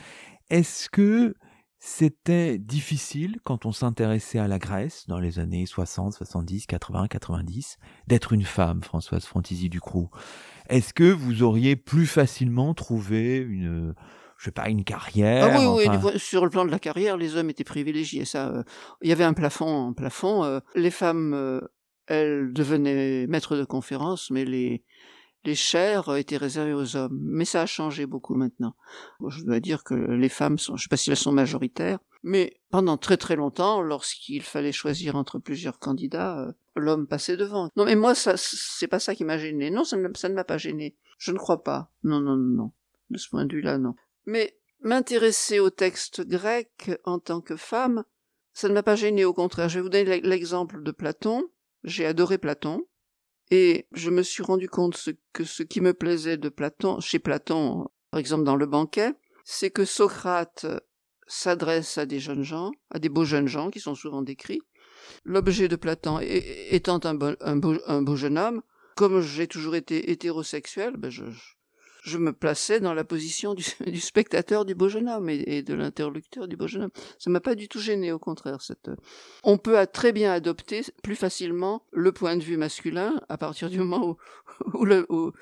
Est-ce 0.50 0.90
que 0.90 1.34
c'était 1.78 2.58
difficile 2.58 3.38
quand 3.44 3.66
on 3.66 3.72
s'intéressait 3.72 4.40
à 4.40 4.48
la 4.48 4.58
Grèce 4.58 5.04
dans 5.06 5.20
les 5.20 5.38
années 5.38 5.64
60, 5.64 6.12
70, 6.12 6.66
80, 6.66 7.06
90 7.06 7.78
d'être 8.08 8.32
une 8.32 8.42
femme, 8.42 8.82
Françoise 8.82 9.24
Frontisy 9.24 9.68
Ducroux 9.68 10.10
Est-ce 10.68 10.92
que 10.92 11.10
vous 11.10 11.44
auriez 11.44 11.76
plus 11.76 12.06
facilement 12.06 12.74
trouvé 12.74 13.36
une 13.36 13.94
je 14.40 14.46
sais 14.46 14.52
pas, 14.52 14.70
une 14.70 14.84
carrière. 14.84 15.50
Ah 15.52 15.70
oui, 15.74 15.86
oui, 15.86 16.18
sur 16.18 16.44
le 16.44 16.50
plan 16.50 16.64
de 16.64 16.70
la 16.70 16.78
carrière, 16.78 17.18
les 17.18 17.36
hommes 17.36 17.50
étaient 17.50 17.62
privilégiés. 17.62 18.24
Ça, 18.24 18.48
euh, 18.48 18.62
il 19.02 19.10
y 19.10 19.12
avait 19.12 19.24
un 19.24 19.34
plafond, 19.34 19.88
un 19.88 19.92
plafond. 19.92 20.44
Euh, 20.44 20.60
les 20.74 20.90
femmes 20.90 21.34
euh, 21.34 21.60
elle 22.10 22.52
devenait 22.52 23.28
maître 23.28 23.56
de 23.56 23.64
conférence, 23.64 24.30
mais 24.32 24.44
les, 24.44 24.82
les 25.44 25.54
étaient 26.18 26.36
réservées 26.36 26.74
aux 26.74 26.96
hommes. 26.96 27.16
Mais 27.22 27.44
ça 27.44 27.62
a 27.62 27.66
changé 27.66 28.04
beaucoup 28.04 28.34
maintenant. 28.34 28.74
Je 29.28 29.44
dois 29.44 29.60
dire 29.60 29.84
que 29.84 29.94
les 29.94 30.28
femmes 30.28 30.58
sont, 30.58 30.76
je 30.76 30.82
sais 30.82 30.88
pas 30.88 30.96
si 30.96 31.10
elles 31.10 31.16
sont 31.16 31.30
majoritaires, 31.30 32.00
mais 32.24 32.60
pendant 32.70 32.96
très 32.96 33.16
très 33.16 33.36
longtemps, 33.36 33.80
lorsqu'il 33.80 34.42
fallait 34.42 34.72
choisir 34.72 35.14
entre 35.14 35.38
plusieurs 35.38 35.78
candidats, 35.78 36.40
euh, 36.40 36.52
l'homme 36.74 37.06
passait 37.06 37.36
devant. 37.36 37.70
Non, 37.76 37.84
mais 37.84 37.94
moi, 37.94 38.16
ça, 38.16 38.34
c'est 38.36 38.88
pas 38.88 38.98
ça 38.98 39.14
qui 39.14 39.22
m'a 39.22 39.38
gêné. 39.38 39.70
Non, 39.70 39.84
ça, 39.84 39.96
ça 40.14 40.28
ne 40.28 40.34
m'a 40.34 40.44
pas 40.44 40.58
gêné. 40.58 40.96
Je 41.16 41.30
ne 41.30 41.38
crois 41.38 41.62
pas. 41.62 41.92
Non, 42.02 42.18
non, 42.18 42.36
non, 42.36 42.56
non. 42.56 42.72
De 43.10 43.18
ce 43.18 43.28
point 43.28 43.46
de 43.46 43.54
vue-là, 43.54 43.78
non. 43.78 43.94
Mais 44.26 44.58
m'intéresser 44.82 45.60
au 45.60 45.70
texte 45.70 46.26
grec 46.26 46.90
en 47.04 47.20
tant 47.20 47.40
que 47.40 47.54
femme, 47.54 48.02
ça 48.52 48.68
ne 48.68 48.74
m'a 48.74 48.82
pas 48.82 48.96
gêné, 48.96 49.24
au 49.24 49.32
contraire. 49.32 49.68
Je 49.68 49.78
vais 49.78 49.82
vous 49.82 49.88
donner 49.88 50.20
l'exemple 50.22 50.82
de 50.82 50.90
Platon. 50.90 51.44
J'ai 51.84 52.06
adoré 52.06 52.38
Platon. 52.38 52.86
Et 53.50 53.88
je 53.92 54.10
me 54.10 54.22
suis 54.22 54.44
rendu 54.44 54.68
compte 54.68 54.96
que 55.32 55.44
ce 55.44 55.62
qui 55.64 55.80
me 55.80 55.92
plaisait 55.92 56.36
de 56.36 56.48
Platon, 56.48 57.00
chez 57.00 57.18
Platon, 57.18 57.88
par 58.12 58.20
exemple 58.20 58.44
dans 58.44 58.54
le 58.54 58.66
banquet, 58.66 59.12
c'est 59.44 59.70
que 59.70 59.84
Socrate 59.84 60.66
s'adresse 61.26 61.98
à 61.98 62.06
des 62.06 62.20
jeunes 62.20 62.44
gens, 62.44 62.70
à 62.90 63.00
des 63.00 63.08
beaux 63.08 63.24
jeunes 63.24 63.48
gens 63.48 63.70
qui 63.70 63.80
sont 63.80 63.96
souvent 63.96 64.22
décrits. 64.22 64.60
L'objet 65.24 65.66
de 65.66 65.76
Platon 65.76 66.20
étant 66.20 67.00
un 67.04 67.56
beau, 67.56 68.16
jeune 68.16 68.38
homme, 68.38 68.62
comme 68.96 69.20
j'ai 69.20 69.48
toujours 69.48 69.74
été 69.74 70.12
hétérosexuel, 70.12 70.96
ben 70.96 71.10
je, 71.10 71.24
je 72.02 72.18
me 72.18 72.32
plaçais 72.32 72.80
dans 72.80 72.94
la 72.94 73.04
position 73.04 73.54
du, 73.54 73.64
spectateur 74.00 74.64
du 74.64 74.74
beau 74.74 74.88
jeune 74.88 75.08
homme 75.08 75.28
et, 75.28 75.62
de 75.62 75.74
l'interlocuteur 75.74 76.48
du 76.48 76.56
beau 76.56 76.66
jeune 76.66 76.84
homme. 76.84 76.90
Ça 77.18 77.30
m'a 77.30 77.40
pas 77.40 77.54
du 77.54 77.68
tout 77.68 77.80
gêné, 77.80 78.12
au 78.12 78.18
contraire. 78.18 78.62
Cette... 78.62 78.90
On 79.44 79.58
peut 79.58 79.86
très 79.86 80.12
bien 80.12 80.32
adopter 80.32 80.82
plus 81.02 81.16
facilement 81.16 81.84
le 81.92 82.12
point 82.12 82.36
de 82.36 82.42
vue 82.42 82.56
masculin 82.56 83.20
à 83.28 83.38
partir 83.38 83.70
du 83.70 83.78
moment 83.78 84.16
où, 84.74 84.86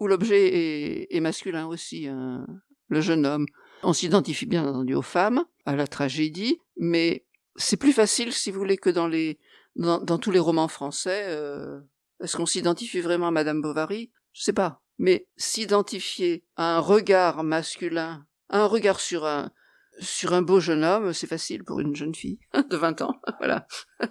où, 0.00 0.06
l'objet 0.06 1.06
est, 1.10 1.20
masculin 1.20 1.66
aussi. 1.66 2.06
Hein. 2.06 2.46
Le 2.88 3.00
jeune 3.00 3.26
homme. 3.26 3.46
On 3.82 3.92
s'identifie 3.92 4.46
bien 4.46 4.66
entendu 4.66 4.94
aux 4.94 5.02
femmes, 5.02 5.44
à 5.64 5.76
la 5.76 5.86
tragédie, 5.86 6.60
mais 6.76 7.26
c'est 7.56 7.76
plus 7.76 7.92
facile, 7.92 8.32
si 8.32 8.50
vous 8.50 8.58
voulez, 8.58 8.76
que 8.76 8.90
dans 8.90 9.08
les 9.08 9.38
dans, 9.76 10.18
tous 10.18 10.30
les 10.30 10.38
romans 10.38 10.68
français. 10.68 11.24
Euh, 11.26 11.80
est-ce 12.22 12.36
qu'on 12.36 12.46
s'identifie 12.46 13.00
vraiment 13.00 13.28
à 13.28 13.30
Madame 13.30 13.60
Bovary? 13.60 14.10
Je 14.32 14.42
sais 14.42 14.52
pas 14.52 14.82
mais 14.98 15.26
s'identifier 15.36 16.44
à 16.56 16.76
un 16.76 16.80
regard 16.80 17.44
masculin, 17.44 18.26
un 18.48 18.66
regard 18.66 19.00
sur 19.00 19.26
un, 19.26 19.50
sur 19.98 20.32
un 20.32 20.42
beau 20.42 20.60
jeune 20.60 20.84
homme, 20.84 21.12
c'est 21.12 21.26
facile 21.26 21.64
pour 21.64 21.80
une 21.80 21.94
jeune 21.94 22.14
fille 22.14 22.40
de 22.70 22.76
20 22.76 23.02
ans. 23.02 23.14
voilà. 23.38 23.66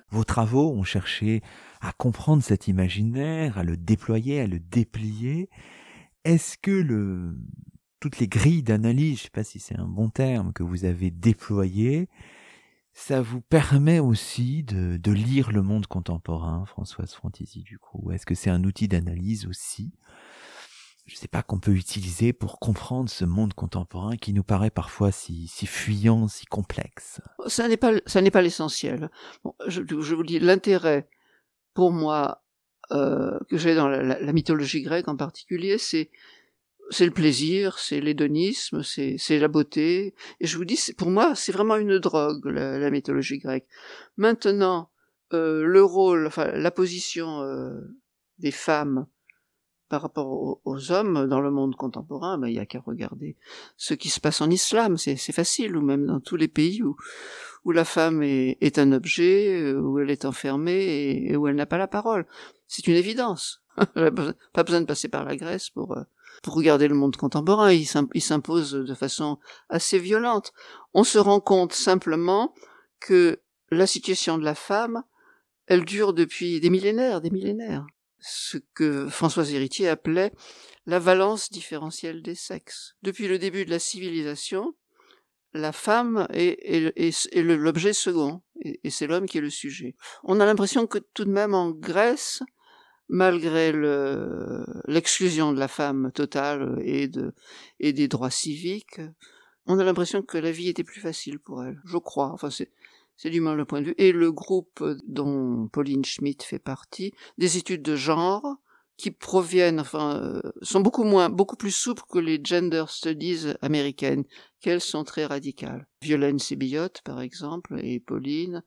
Vos 0.09 0.23
travaux 0.23 0.71
ont 0.71 0.83
cherché 0.83 1.41
à 1.81 1.91
comprendre 1.93 2.43
cet 2.43 2.67
imaginaire, 2.67 3.57
à 3.57 3.63
le 3.63 3.77
déployer, 3.77 4.41
à 4.41 4.47
le 4.47 4.59
déplier. 4.59 5.49
Est-ce 6.23 6.57
que 6.57 6.71
le, 6.71 7.37
toutes 7.99 8.19
les 8.19 8.27
grilles 8.27 8.63
d'analyse, 8.63 9.19
je 9.19 9.23
sais 9.23 9.29
pas 9.29 9.43
si 9.43 9.59
c'est 9.59 9.77
un 9.77 9.87
bon 9.87 10.09
terme, 10.09 10.53
que 10.53 10.63
vous 10.63 10.85
avez 10.85 11.11
déployées, 11.11 12.09
ça 12.93 13.21
vous 13.21 13.41
permet 13.41 13.99
aussi 13.99 14.63
de, 14.63 14.97
de 14.97 15.11
lire 15.11 15.51
le 15.51 15.61
monde 15.61 15.85
contemporain, 15.85 16.65
Françoise 16.65 17.13
Frontizy, 17.13 17.61
du 17.61 17.77
Est-ce 18.11 18.25
que 18.25 18.35
c'est 18.35 18.49
un 18.49 18.63
outil 18.63 18.87
d'analyse 18.87 19.45
aussi 19.47 19.91
je 21.05 21.15
sais 21.15 21.27
pas, 21.27 21.43
qu'on 21.43 21.59
peut 21.59 21.71
utiliser 21.71 22.33
pour 22.33 22.59
comprendre 22.59 23.09
ce 23.09 23.25
monde 23.25 23.53
contemporain 23.53 24.17
qui 24.17 24.33
nous 24.33 24.43
paraît 24.43 24.71
parfois 24.71 25.11
si, 25.11 25.47
si 25.47 25.67
fuyant, 25.67 26.27
si 26.27 26.45
complexe. 26.45 27.21
Ça 27.45 27.67
n'est 27.67 27.77
pas, 27.77 27.93
ça 28.07 28.21
n'est 28.21 28.31
pas 28.31 28.41
l'essentiel. 28.41 29.11
je, 29.67 29.81
vous 30.15 30.23
dis, 30.23 30.39
l'intérêt 30.39 31.07
pour 31.75 31.91
moi 31.91 32.43
euh, 32.91 33.37
que 33.49 33.57
j'ai 33.57 33.75
dans 33.75 33.87
la, 33.87 34.33
mythologie 34.33 34.81
grecque 34.81 35.07
en 35.07 35.15
particulier, 35.15 35.77
c'est 35.77 36.09
c'est 36.91 37.05
le 37.05 37.11
plaisir, 37.11 37.79
c'est 37.79 37.99
l'hédonisme, 37.99 38.83
c'est 38.83 39.15
c'est 39.17 39.39
la 39.39 39.47
beauté. 39.47 40.13
Et 40.39 40.45
je 40.45 40.57
vous 40.57 40.65
dis, 40.65 40.79
pour 40.97 41.09
moi, 41.09 41.33
c'est 41.35 41.51
vraiment 41.51 41.77
une 41.77 41.97
drogue 41.97 42.45
la, 42.45 42.89
mythologie 42.91 43.39
grecque. 43.39 43.67
Maintenant, 44.17 44.91
euh, 45.33 45.63
le 45.63 45.83
rôle, 45.83 46.27
enfin 46.27 46.51
la 46.51 46.71
position 46.71 47.41
euh, 47.41 47.79
des 48.37 48.51
femmes 48.51 49.07
par 49.89 50.01
rapport 50.01 50.59
aux, 50.65 50.91
hommes 50.91 51.27
dans 51.27 51.41
le 51.41 51.51
monde 51.51 51.75
contemporain, 51.75 52.37
ben, 52.37 52.47
il 52.47 52.55
y 52.55 52.59
a 52.59 52.65
qu'à 52.65 52.79
regarder 52.79 53.35
ce 53.77 53.93
qui 53.93 54.09
se 54.09 54.19
passe 54.19 54.41
en 54.41 54.49
islam, 54.49 54.97
c'est 54.97 55.17
facile, 55.31 55.77
ou 55.77 55.81
même 55.81 56.05
dans 56.05 56.19
tous 56.19 56.35
les 56.35 56.47
pays 56.47 56.81
où, 56.81 56.95
la 57.71 57.85
femme 57.85 58.21
est, 58.23 58.77
un 58.77 58.91
objet, 58.91 59.61
euh, 59.61 59.79
où 59.79 59.99
elle 59.99 60.11
est 60.11 60.25
enfermée 60.25 61.27
et, 61.27 61.35
où 61.35 61.47
elle 61.47 61.55
n'a 61.55 61.65
pas 61.65 61.79
la 61.79 61.87
parole. 61.87 62.27
C'est 62.67 62.87
une 62.87 62.95
évidence. 62.95 63.63
pas 64.53 64.63
besoin 64.63 64.81
de 64.81 64.85
passer 64.85 65.09
par 65.09 65.25
la 65.25 65.35
Grèce 65.35 65.69
pour, 65.71 65.97
euh, 65.97 66.03
pour 66.43 66.53
regarder 66.53 66.87
le 66.87 66.95
monde 66.95 67.15
contemporain, 67.15 67.71
il 67.71 67.85
s'impose 68.21 68.71
de 68.71 68.93
façon 68.93 69.39
assez 69.69 69.97
violente. 69.99 70.53
On 70.93 71.03
se 71.03 71.17
rend 71.17 71.39
compte 71.39 71.73
simplement 71.73 72.53
que 72.99 73.41
la 73.71 73.87
situation 73.87 74.37
de 74.37 74.43
la 74.43 74.55
femme, 74.55 75.03
elle 75.65 75.85
dure 75.85 76.13
depuis 76.13 76.59
des 76.59 76.69
millénaires, 76.69 77.21
des 77.21 77.31
millénaires 77.31 77.85
ce 78.27 78.57
que 78.73 79.07
François 79.07 79.49
Héritier 79.49 79.87
appelait 79.87 80.31
la 80.85 80.99
valence 80.99 81.51
différentielle 81.51 82.21
des 82.21 82.35
sexes. 82.35 82.95
Depuis 83.03 83.27
le 83.27 83.37
début 83.37 83.65
de 83.65 83.69
la 83.69 83.79
civilisation, 83.79 84.75
la 85.53 85.71
femme 85.71 86.27
est, 86.31 86.93
l'objet 87.35 87.93
second, 87.93 88.41
et, 88.61 88.89
c'est 88.89 89.07
l'homme 89.07 89.27
qui 89.27 89.37
est 89.37 89.41
le 89.41 89.49
sujet. 89.49 89.95
On 90.23 90.39
a 90.39 90.45
l'impression 90.45 90.87
que 90.87 90.97
tout 90.97 91.25
de 91.25 91.31
même 91.31 91.53
en 91.53 91.69
Grèce, 91.69 92.41
malgré 93.07 93.71
l'exclusion 94.87 95.53
de 95.53 95.59
la 95.59 95.67
femme 95.67 96.11
totale 96.11 96.79
et, 96.83 97.07
de, 97.07 97.33
et 97.79 97.93
des 97.93 98.07
droits 98.07 98.31
civiques, 98.31 98.99
on 99.67 99.79
a 99.79 99.83
l'impression 99.83 100.23
que 100.23 100.37
la 100.37 100.51
vie 100.51 100.69
était 100.69 100.83
plus 100.83 101.01
facile 101.01 101.39
pour 101.39 101.63
elle. 101.63 101.79
Je 101.85 101.97
crois. 101.97 102.31
Enfin, 102.33 102.49
c'est 103.17 103.29
du 103.29 103.41
moins 103.41 103.55
le 103.55 103.65
point 103.65 103.81
de 103.81 103.87
vue, 103.87 103.95
et 103.97 104.11
le 104.11 104.31
groupe 104.31 104.83
dont 105.07 105.67
Pauline 105.67 106.05
Schmidt 106.05 106.45
fait 106.45 106.59
partie, 106.59 107.13
des 107.37 107.57
études 107.57 107.81
de 107.81 107.95
genre 107.95 108.57
qui 108.97 109.11
proviennent, 109.11 109.81
enfin, 109.81 110.21
euh, 110.21 110.41
sont 110.61 110.79
beaucoup 110.79 111.03
moins, 111.03 111.29
beaucoup 111.29 111.57
plus 111.57 111.75
souples 111.75 112.03
que 112.09 112.19
les 112.19 112.39
gender 112.41 112.85
studies 112.87 113.53
américaines, 113.61 114.23
qu'elles 114.61 114.81
sont 114.81 115.03
très 115.03 115.25
radicales. 115.25 115.87
Violaine 116.01 116.39
Sébillot, 116.39 116.89
par 117.03 117.19
exemple, 117.21 117.77
et 117.83 117.99
Pauline, 117.99 118.63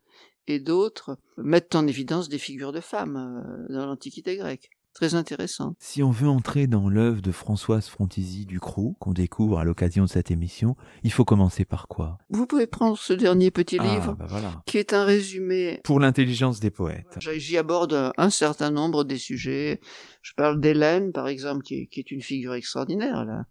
et 0.46 0.60
d'autres, 0.60 1.18
mettent 1.38 1.74
en 1.74 1.86
évidence 1.86 2.28
des 2.28 2.38
figures 2.38 2.72
de 2.72 2.80
femmes 2.80 3.66
euh, 3.70 3.72
dans 3.72 3.86
l'Antiquité 3.86 4.36
grecque 4.36 4.70
très 4.98 5.14
intéressant. 5.14 5.76
Si 5.78 6.02
on 6.02 6.10
veut 6.10 6.28
entrer 6.28 6.66
dans 6.66 6.88
l'œuvre 6.88 7.22
de 7.22 7.30
Françoise 7.30 7.86
Frontisy 7.86 8.46
Ducrot, 8.46 8.96
qu'on 8.98 9.12
découvre 9.12 9.60
à 9.60 9.64
l'occasion 9.64 10.04
de 10.04 10.08
cette 10.08 10.32
émission, 10.32 10.74
il 11.04 11.12
faut 11.12 11.24
commencer 11.24 11.64
par 11.64 11.86
quoi? 11.86 12.18
Vous 12.30 12.46
pouvez 12.46 12.66
prendre 12.66 12.98
ce 12.98 13.12
dernier 13.12 13.52
petit 13.52 13.78
ah, 13.78 13.84
livre, 13.84 14.16
bah 14.18 14.62
qui 14.66 14.76
est 14.76 14.92
un 14.92 15.04
résumé. 15.04 15.80
Pour 15.84 16.00
l'intelligence 16.00 16.58
des 16.58 16.72
poètes. 16.72 17.16
J'y 17.20 17.56
aborde 17.56 18.12
un 18.16 18.30
certain 18.30 18.72
nombre 18.72 19.04
des 19.04 19.18
sujets. 19.18 19.80
Je 20.20 20.32
parle 20.34 20.60
d'Hélène, 20.60 21.12
par 21.12 21.28
exemple, 21.28 21.62
qui 21.62 21.88
est, 21.92 22.10
une 22.10 22.22
figure 22.22 22.54
extraordinaire, 22.54 23.24
là. 23.24 23.44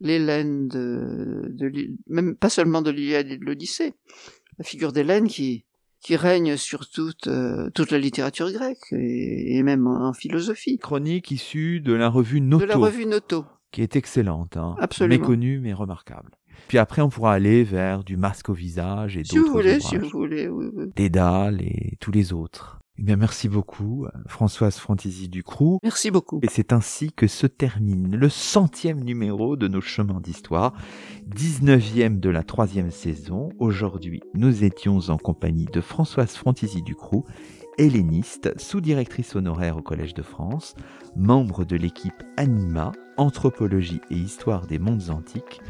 L'Hélène 0.00 0.68
de, 0.68 1.56
même 2.06 2.36
pas 2.36 2.50
seulement 2.50 2.82
de 2.82 2.92
l'Iliade 2.92 3.32
et 3.32 3.36
de 3.36 3.44
l'Odyssée. 3.44 3.94
La 4.58 4.64
figure 4.64 4.92
d'Hélène 4.92 5.26
qui, 5.26 5.64
qui 6.00 6.16
règne 6.16 6.56
sur 6.56 6.88
toute, 6.88 7.26
euh, 7.26 7.70
toute 7.70 7.90
la 7.90 7.98
littérature 7.98 8.50
grecque 8.52 8.92
et, 8.92 9.62
même 9.62 9.86
en, 9.86 10.12
philosophie. 10.12 10.78
Chronique 10.78 11.30
issue 11.30 11.80
de 11.80 11.92
la 11.92 12.08
revue 12.08 12.40
Noto. 12.40 12.64
De 12.64 12.68
la 12.68 12.76
revue 12.76 13.06
Noto. 13.06 13.44
Qui 13.72 13.82
est 13.82 13.96
excellente, 13.96 14.56
hein, 14.56 14.76
Absolument. 14.78 15.20
méconnue 15.20 15.60
mais 15.60 15.74
remarquable. 15.74 16.30
Puis 16.68 16.78
après, 16.78 17.02
on 17.02 17.08
pourra 17.08 17.34
aller 17.34 17.64
vers 17.64 18.02
du 18.02 18.16
masque 18.16 18.48
au 18.48 18.54
visage 18.54 19.16
et 19.16 19.20
d'autres 19.20 19.30
Si 19.30 19.38
vous 19.38 19.52
voulez, 19.52 19.80
si 19.80 19.96
vous 19.96 20.08
voulez, 20.08 20.48
oui, 20.48 20.66
oui. 20.74 20.86
Dédale 20.96 21.62
et 21.62 21.96
tous 22.00 22.10
les 22.10 22.32
autres. 22.32 22.80
Eh 23.00 23.04
bien, 23.04 23.14
merci 23.14 23.48
beaucoup, 23.48 24.06
Françoise 24.26 24.76
Frontisy 24.76 25.28
Ducroux. 25.28 25.78
Merci 25.84 26.10
beaucoup. 26.10 26.40
Et 26.42 26.48
c'est 26.48 26.72
ainsi 26.72 27.12
que 27.12 27.28
se 27.28 27.46
termine 27.46 28.16
le 28.16 28.28
centième 28.28 29.04
numéro 29.04 29.54
de 29.56 29.68
nos 29.68 29.80
chemins 29.80 30.20
d'histoire, 30.20 30.72
19e 31.32 32.18
de 32.18 32.28
la 32.28 32.42
troisième 32.42 32.90
saison. 32.90 33.50
Aujourd'hui, 33.60 34.20
nous 34.34 34.64
étions 34.64 34.98
en 35.10 35.16
compagnie 35.16 35.66
de 35.66 35.80
Françoise 35.80 36.34
Frontisy 36.34 36.82
Ducroux, 36.82 37.24
helléniste, 37.78 38.52
sous-directrice 38.58 39.36
honoraire 39.36 39.76
au 39.76 39.82
Collège 39.82 40.14
de 40.14 40.22
France, 40.22 40.74
membre 41.14 41.64
de 41.64 41.76
l'équipe 41.76 42.24
Anima, 42.36 42.90
Anthropologie 43.16 44.00
et 44.10 44.16
Histoire 44.16 44.66
des 44.66 44.80
mondes 44.80 45.10
antiques. 45.10 45.60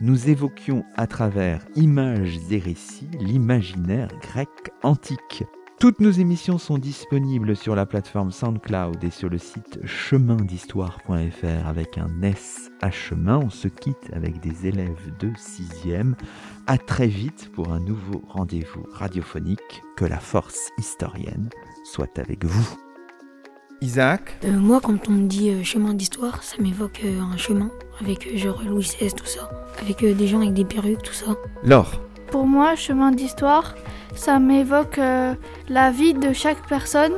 Nous 0.00 0.30
évoquions 0.30 0.84
à 0.96 1.06
travers 1.06 1.66
images 1.76 2.38
et 2.50 2.58
récits 2.58 3.10
l'imaginaire 3.20 4.08
grec 4.22 4.48
antique. 4.82 5.44
Toutes 5.78 6.00
nos 6.00 6.10
émissions 6.10 6.58
sont 6.58 6.76
disponibles 6.76 7.54
sur 7.54 7.76
la 7.76 7.86
plateforme 7.86 8.32
SoundCloud 8.32 9.04
et 9.04 9.10
sur 9.10 9.28
le 9.28 9.38
site 9.38 9.78
chemindhistoire.fr 9.86 11.68
avec 11.68 11.98
un 11.98 12.10
S 12.20 12.72
à 12.80 12.90
chemin. 12.90 13.38
On 13.38 13.48
se 13.48 13.68
quitte 13.68 14.10
avec 14.12 14.40
des 14.40 14.66
élèves 14.66 15.12
de 15.20 15.28
6e. 15.28 16.14
À 16.66 16.78
très 16.78 17.06
vite 17.06 17.52
pour 17.52 17.72
un 17.72 17.78
nouveau 17.78 18.24
rendez-vous 18.26 18.84
radiophonique. 18.92 19.84
Que 19.96 20.04
la 20.04 20.18
force 20.18 20.70
historienne 20.78 21.48
soit 21.84 22.18
avec 22.18 22.44
vous. 22.44 22.76
Isaac 23.80 24.36
euh, 24.42 24.58
Moi, 24.58 24.80
quand 24.82 25.08
on 25.08 25.12
me 25.12 25.28
dit 25.28 25.50
euh, 25.50 25.62
chemin 25.62 25.94
d'histoire, 25.94 26.42
ça 26.42 26.56
m'évoque 26.60 27.02
euh, 27.04 27.20
un 27.20 27.36
chemin 27.36 27.70
avec 28.00 28.36
genre 28.36 28.64
Louis 28.66 28.82
XVI, 28.82 29.12
tout 29.12 29.26
ça. 29.26 29.48
Avec 29.80 30.04
des 30.04 30.26
gens 30.26 30.40
avec 30.40 30.54
des 30.54 30.64
perruques, 30.64 31.04
tout 31.04 31.12
ça. 31.12 31.36
Laure 31.62 32.02
Pour 32.32 32.48
moi, 32.48 32.74
chemin 32.74 33.12
d'histoire, 33.12 33.76
ça 34.14 34.38
m'évoque 34.38 34.98
euh, 34.98 35.34
la 35.68 35.90
vie 35.90 36.14
de 36.14 36.32
chaque 36.32 36.66
personne 36.68 37.12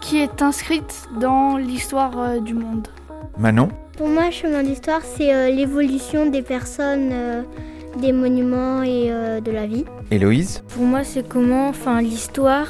qui 0.00 0.18
est 0.18 0.42
inscrite 0.42 1.08
dans 1.20 1.56
l'histoire 1.56 2.18
euh, 2.18 2.40
du 2.40 2.54
monde. 2.54 2.88
Manon 3.36 3.68
Pour 3.96 4.08
moi, 4.08 4.30
chemin 4.30 4.62
d'histoire, 4.62 5.02
c'est 5.02 5.34
euh, 5.34 5.50
l'évolution 5.50 6.26
des 6.30 6.42
personnes 6.42 7.44
des 7.96 8.12
monuments 8.12 8.82
et 8.82 9.08
euh, 9.10 9.40
de 9.40 9.50
la 9.50 9.66
vie. 9.66 9.84
Héloïse 10.10 10.62
Pour 10.68 10.84
moi, 10.84 11.04
c'est 11.04 11.26
comment 11.26 11.68
enfin, 11.68 12.00
l'histoire 12.00 12.68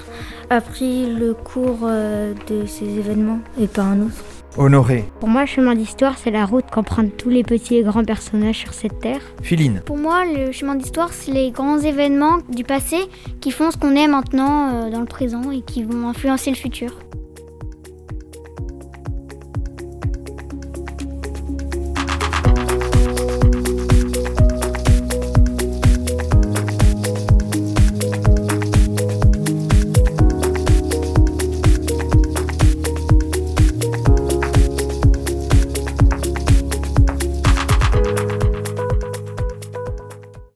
a 0.51 0.61
pris 0.61 1.15
le 1.15 1.35
cours 1.35 1.81
euh, 1.83 2.35
de 2.49 2.67
ces 2.67 2.87
événements 2.99 3.41
et 3.61 3.67
pas 3.67 3.83
un 3.83 4.03
autre. 4.03 4.25
Honoré 4.61 5.05
Pour 5.21 5.29
moi, 5.29 5.43
le 5.43 5.47
chemin 5.47 5.77
d'histoire, 5.77 6.19
c'est 6.19 6.33
la 6.33 6.45
route 6.45 6.65
qu'empruntent 6.69 7.17
tous 7.17 7.29
les 7.29 7.45
petits 7.45 7.77
et 7.77 7.85
grands 7.85 8.03
personnages 8.03 8.59
sur 8.59 8.75
cette 8.75 8.99
terre. 8.99 9.21
Philine 9.41 9.83
Pour 9.87 9.97
moi, 9.97 10.25
le 10.25 10.51
chemin 10.51 10.75
d'histoire, 10.75 11.13
c'est 11.13 11.31
les 11.31 11.53
grands 11.53 11.79
événements 11.79 12.39
du 12.49 12.65
passé 12.65 12.97
qui 13.41 13.53
font 13.53 13.71
ce 13.71 13.77
qu'on 13.77 13.95
est 13.95 14.09
maintenant 14.09 14.73
euh, 14.73 14.91
dans 14.91 14.99
le 14.99 15.07
présent 15.07 15.53
et 15.53 15.61
qui 15.61 15.85
vont 15.85 16.09
influencer 16.09 16.51
le 16.51 16.57
futur. 16.57 16.91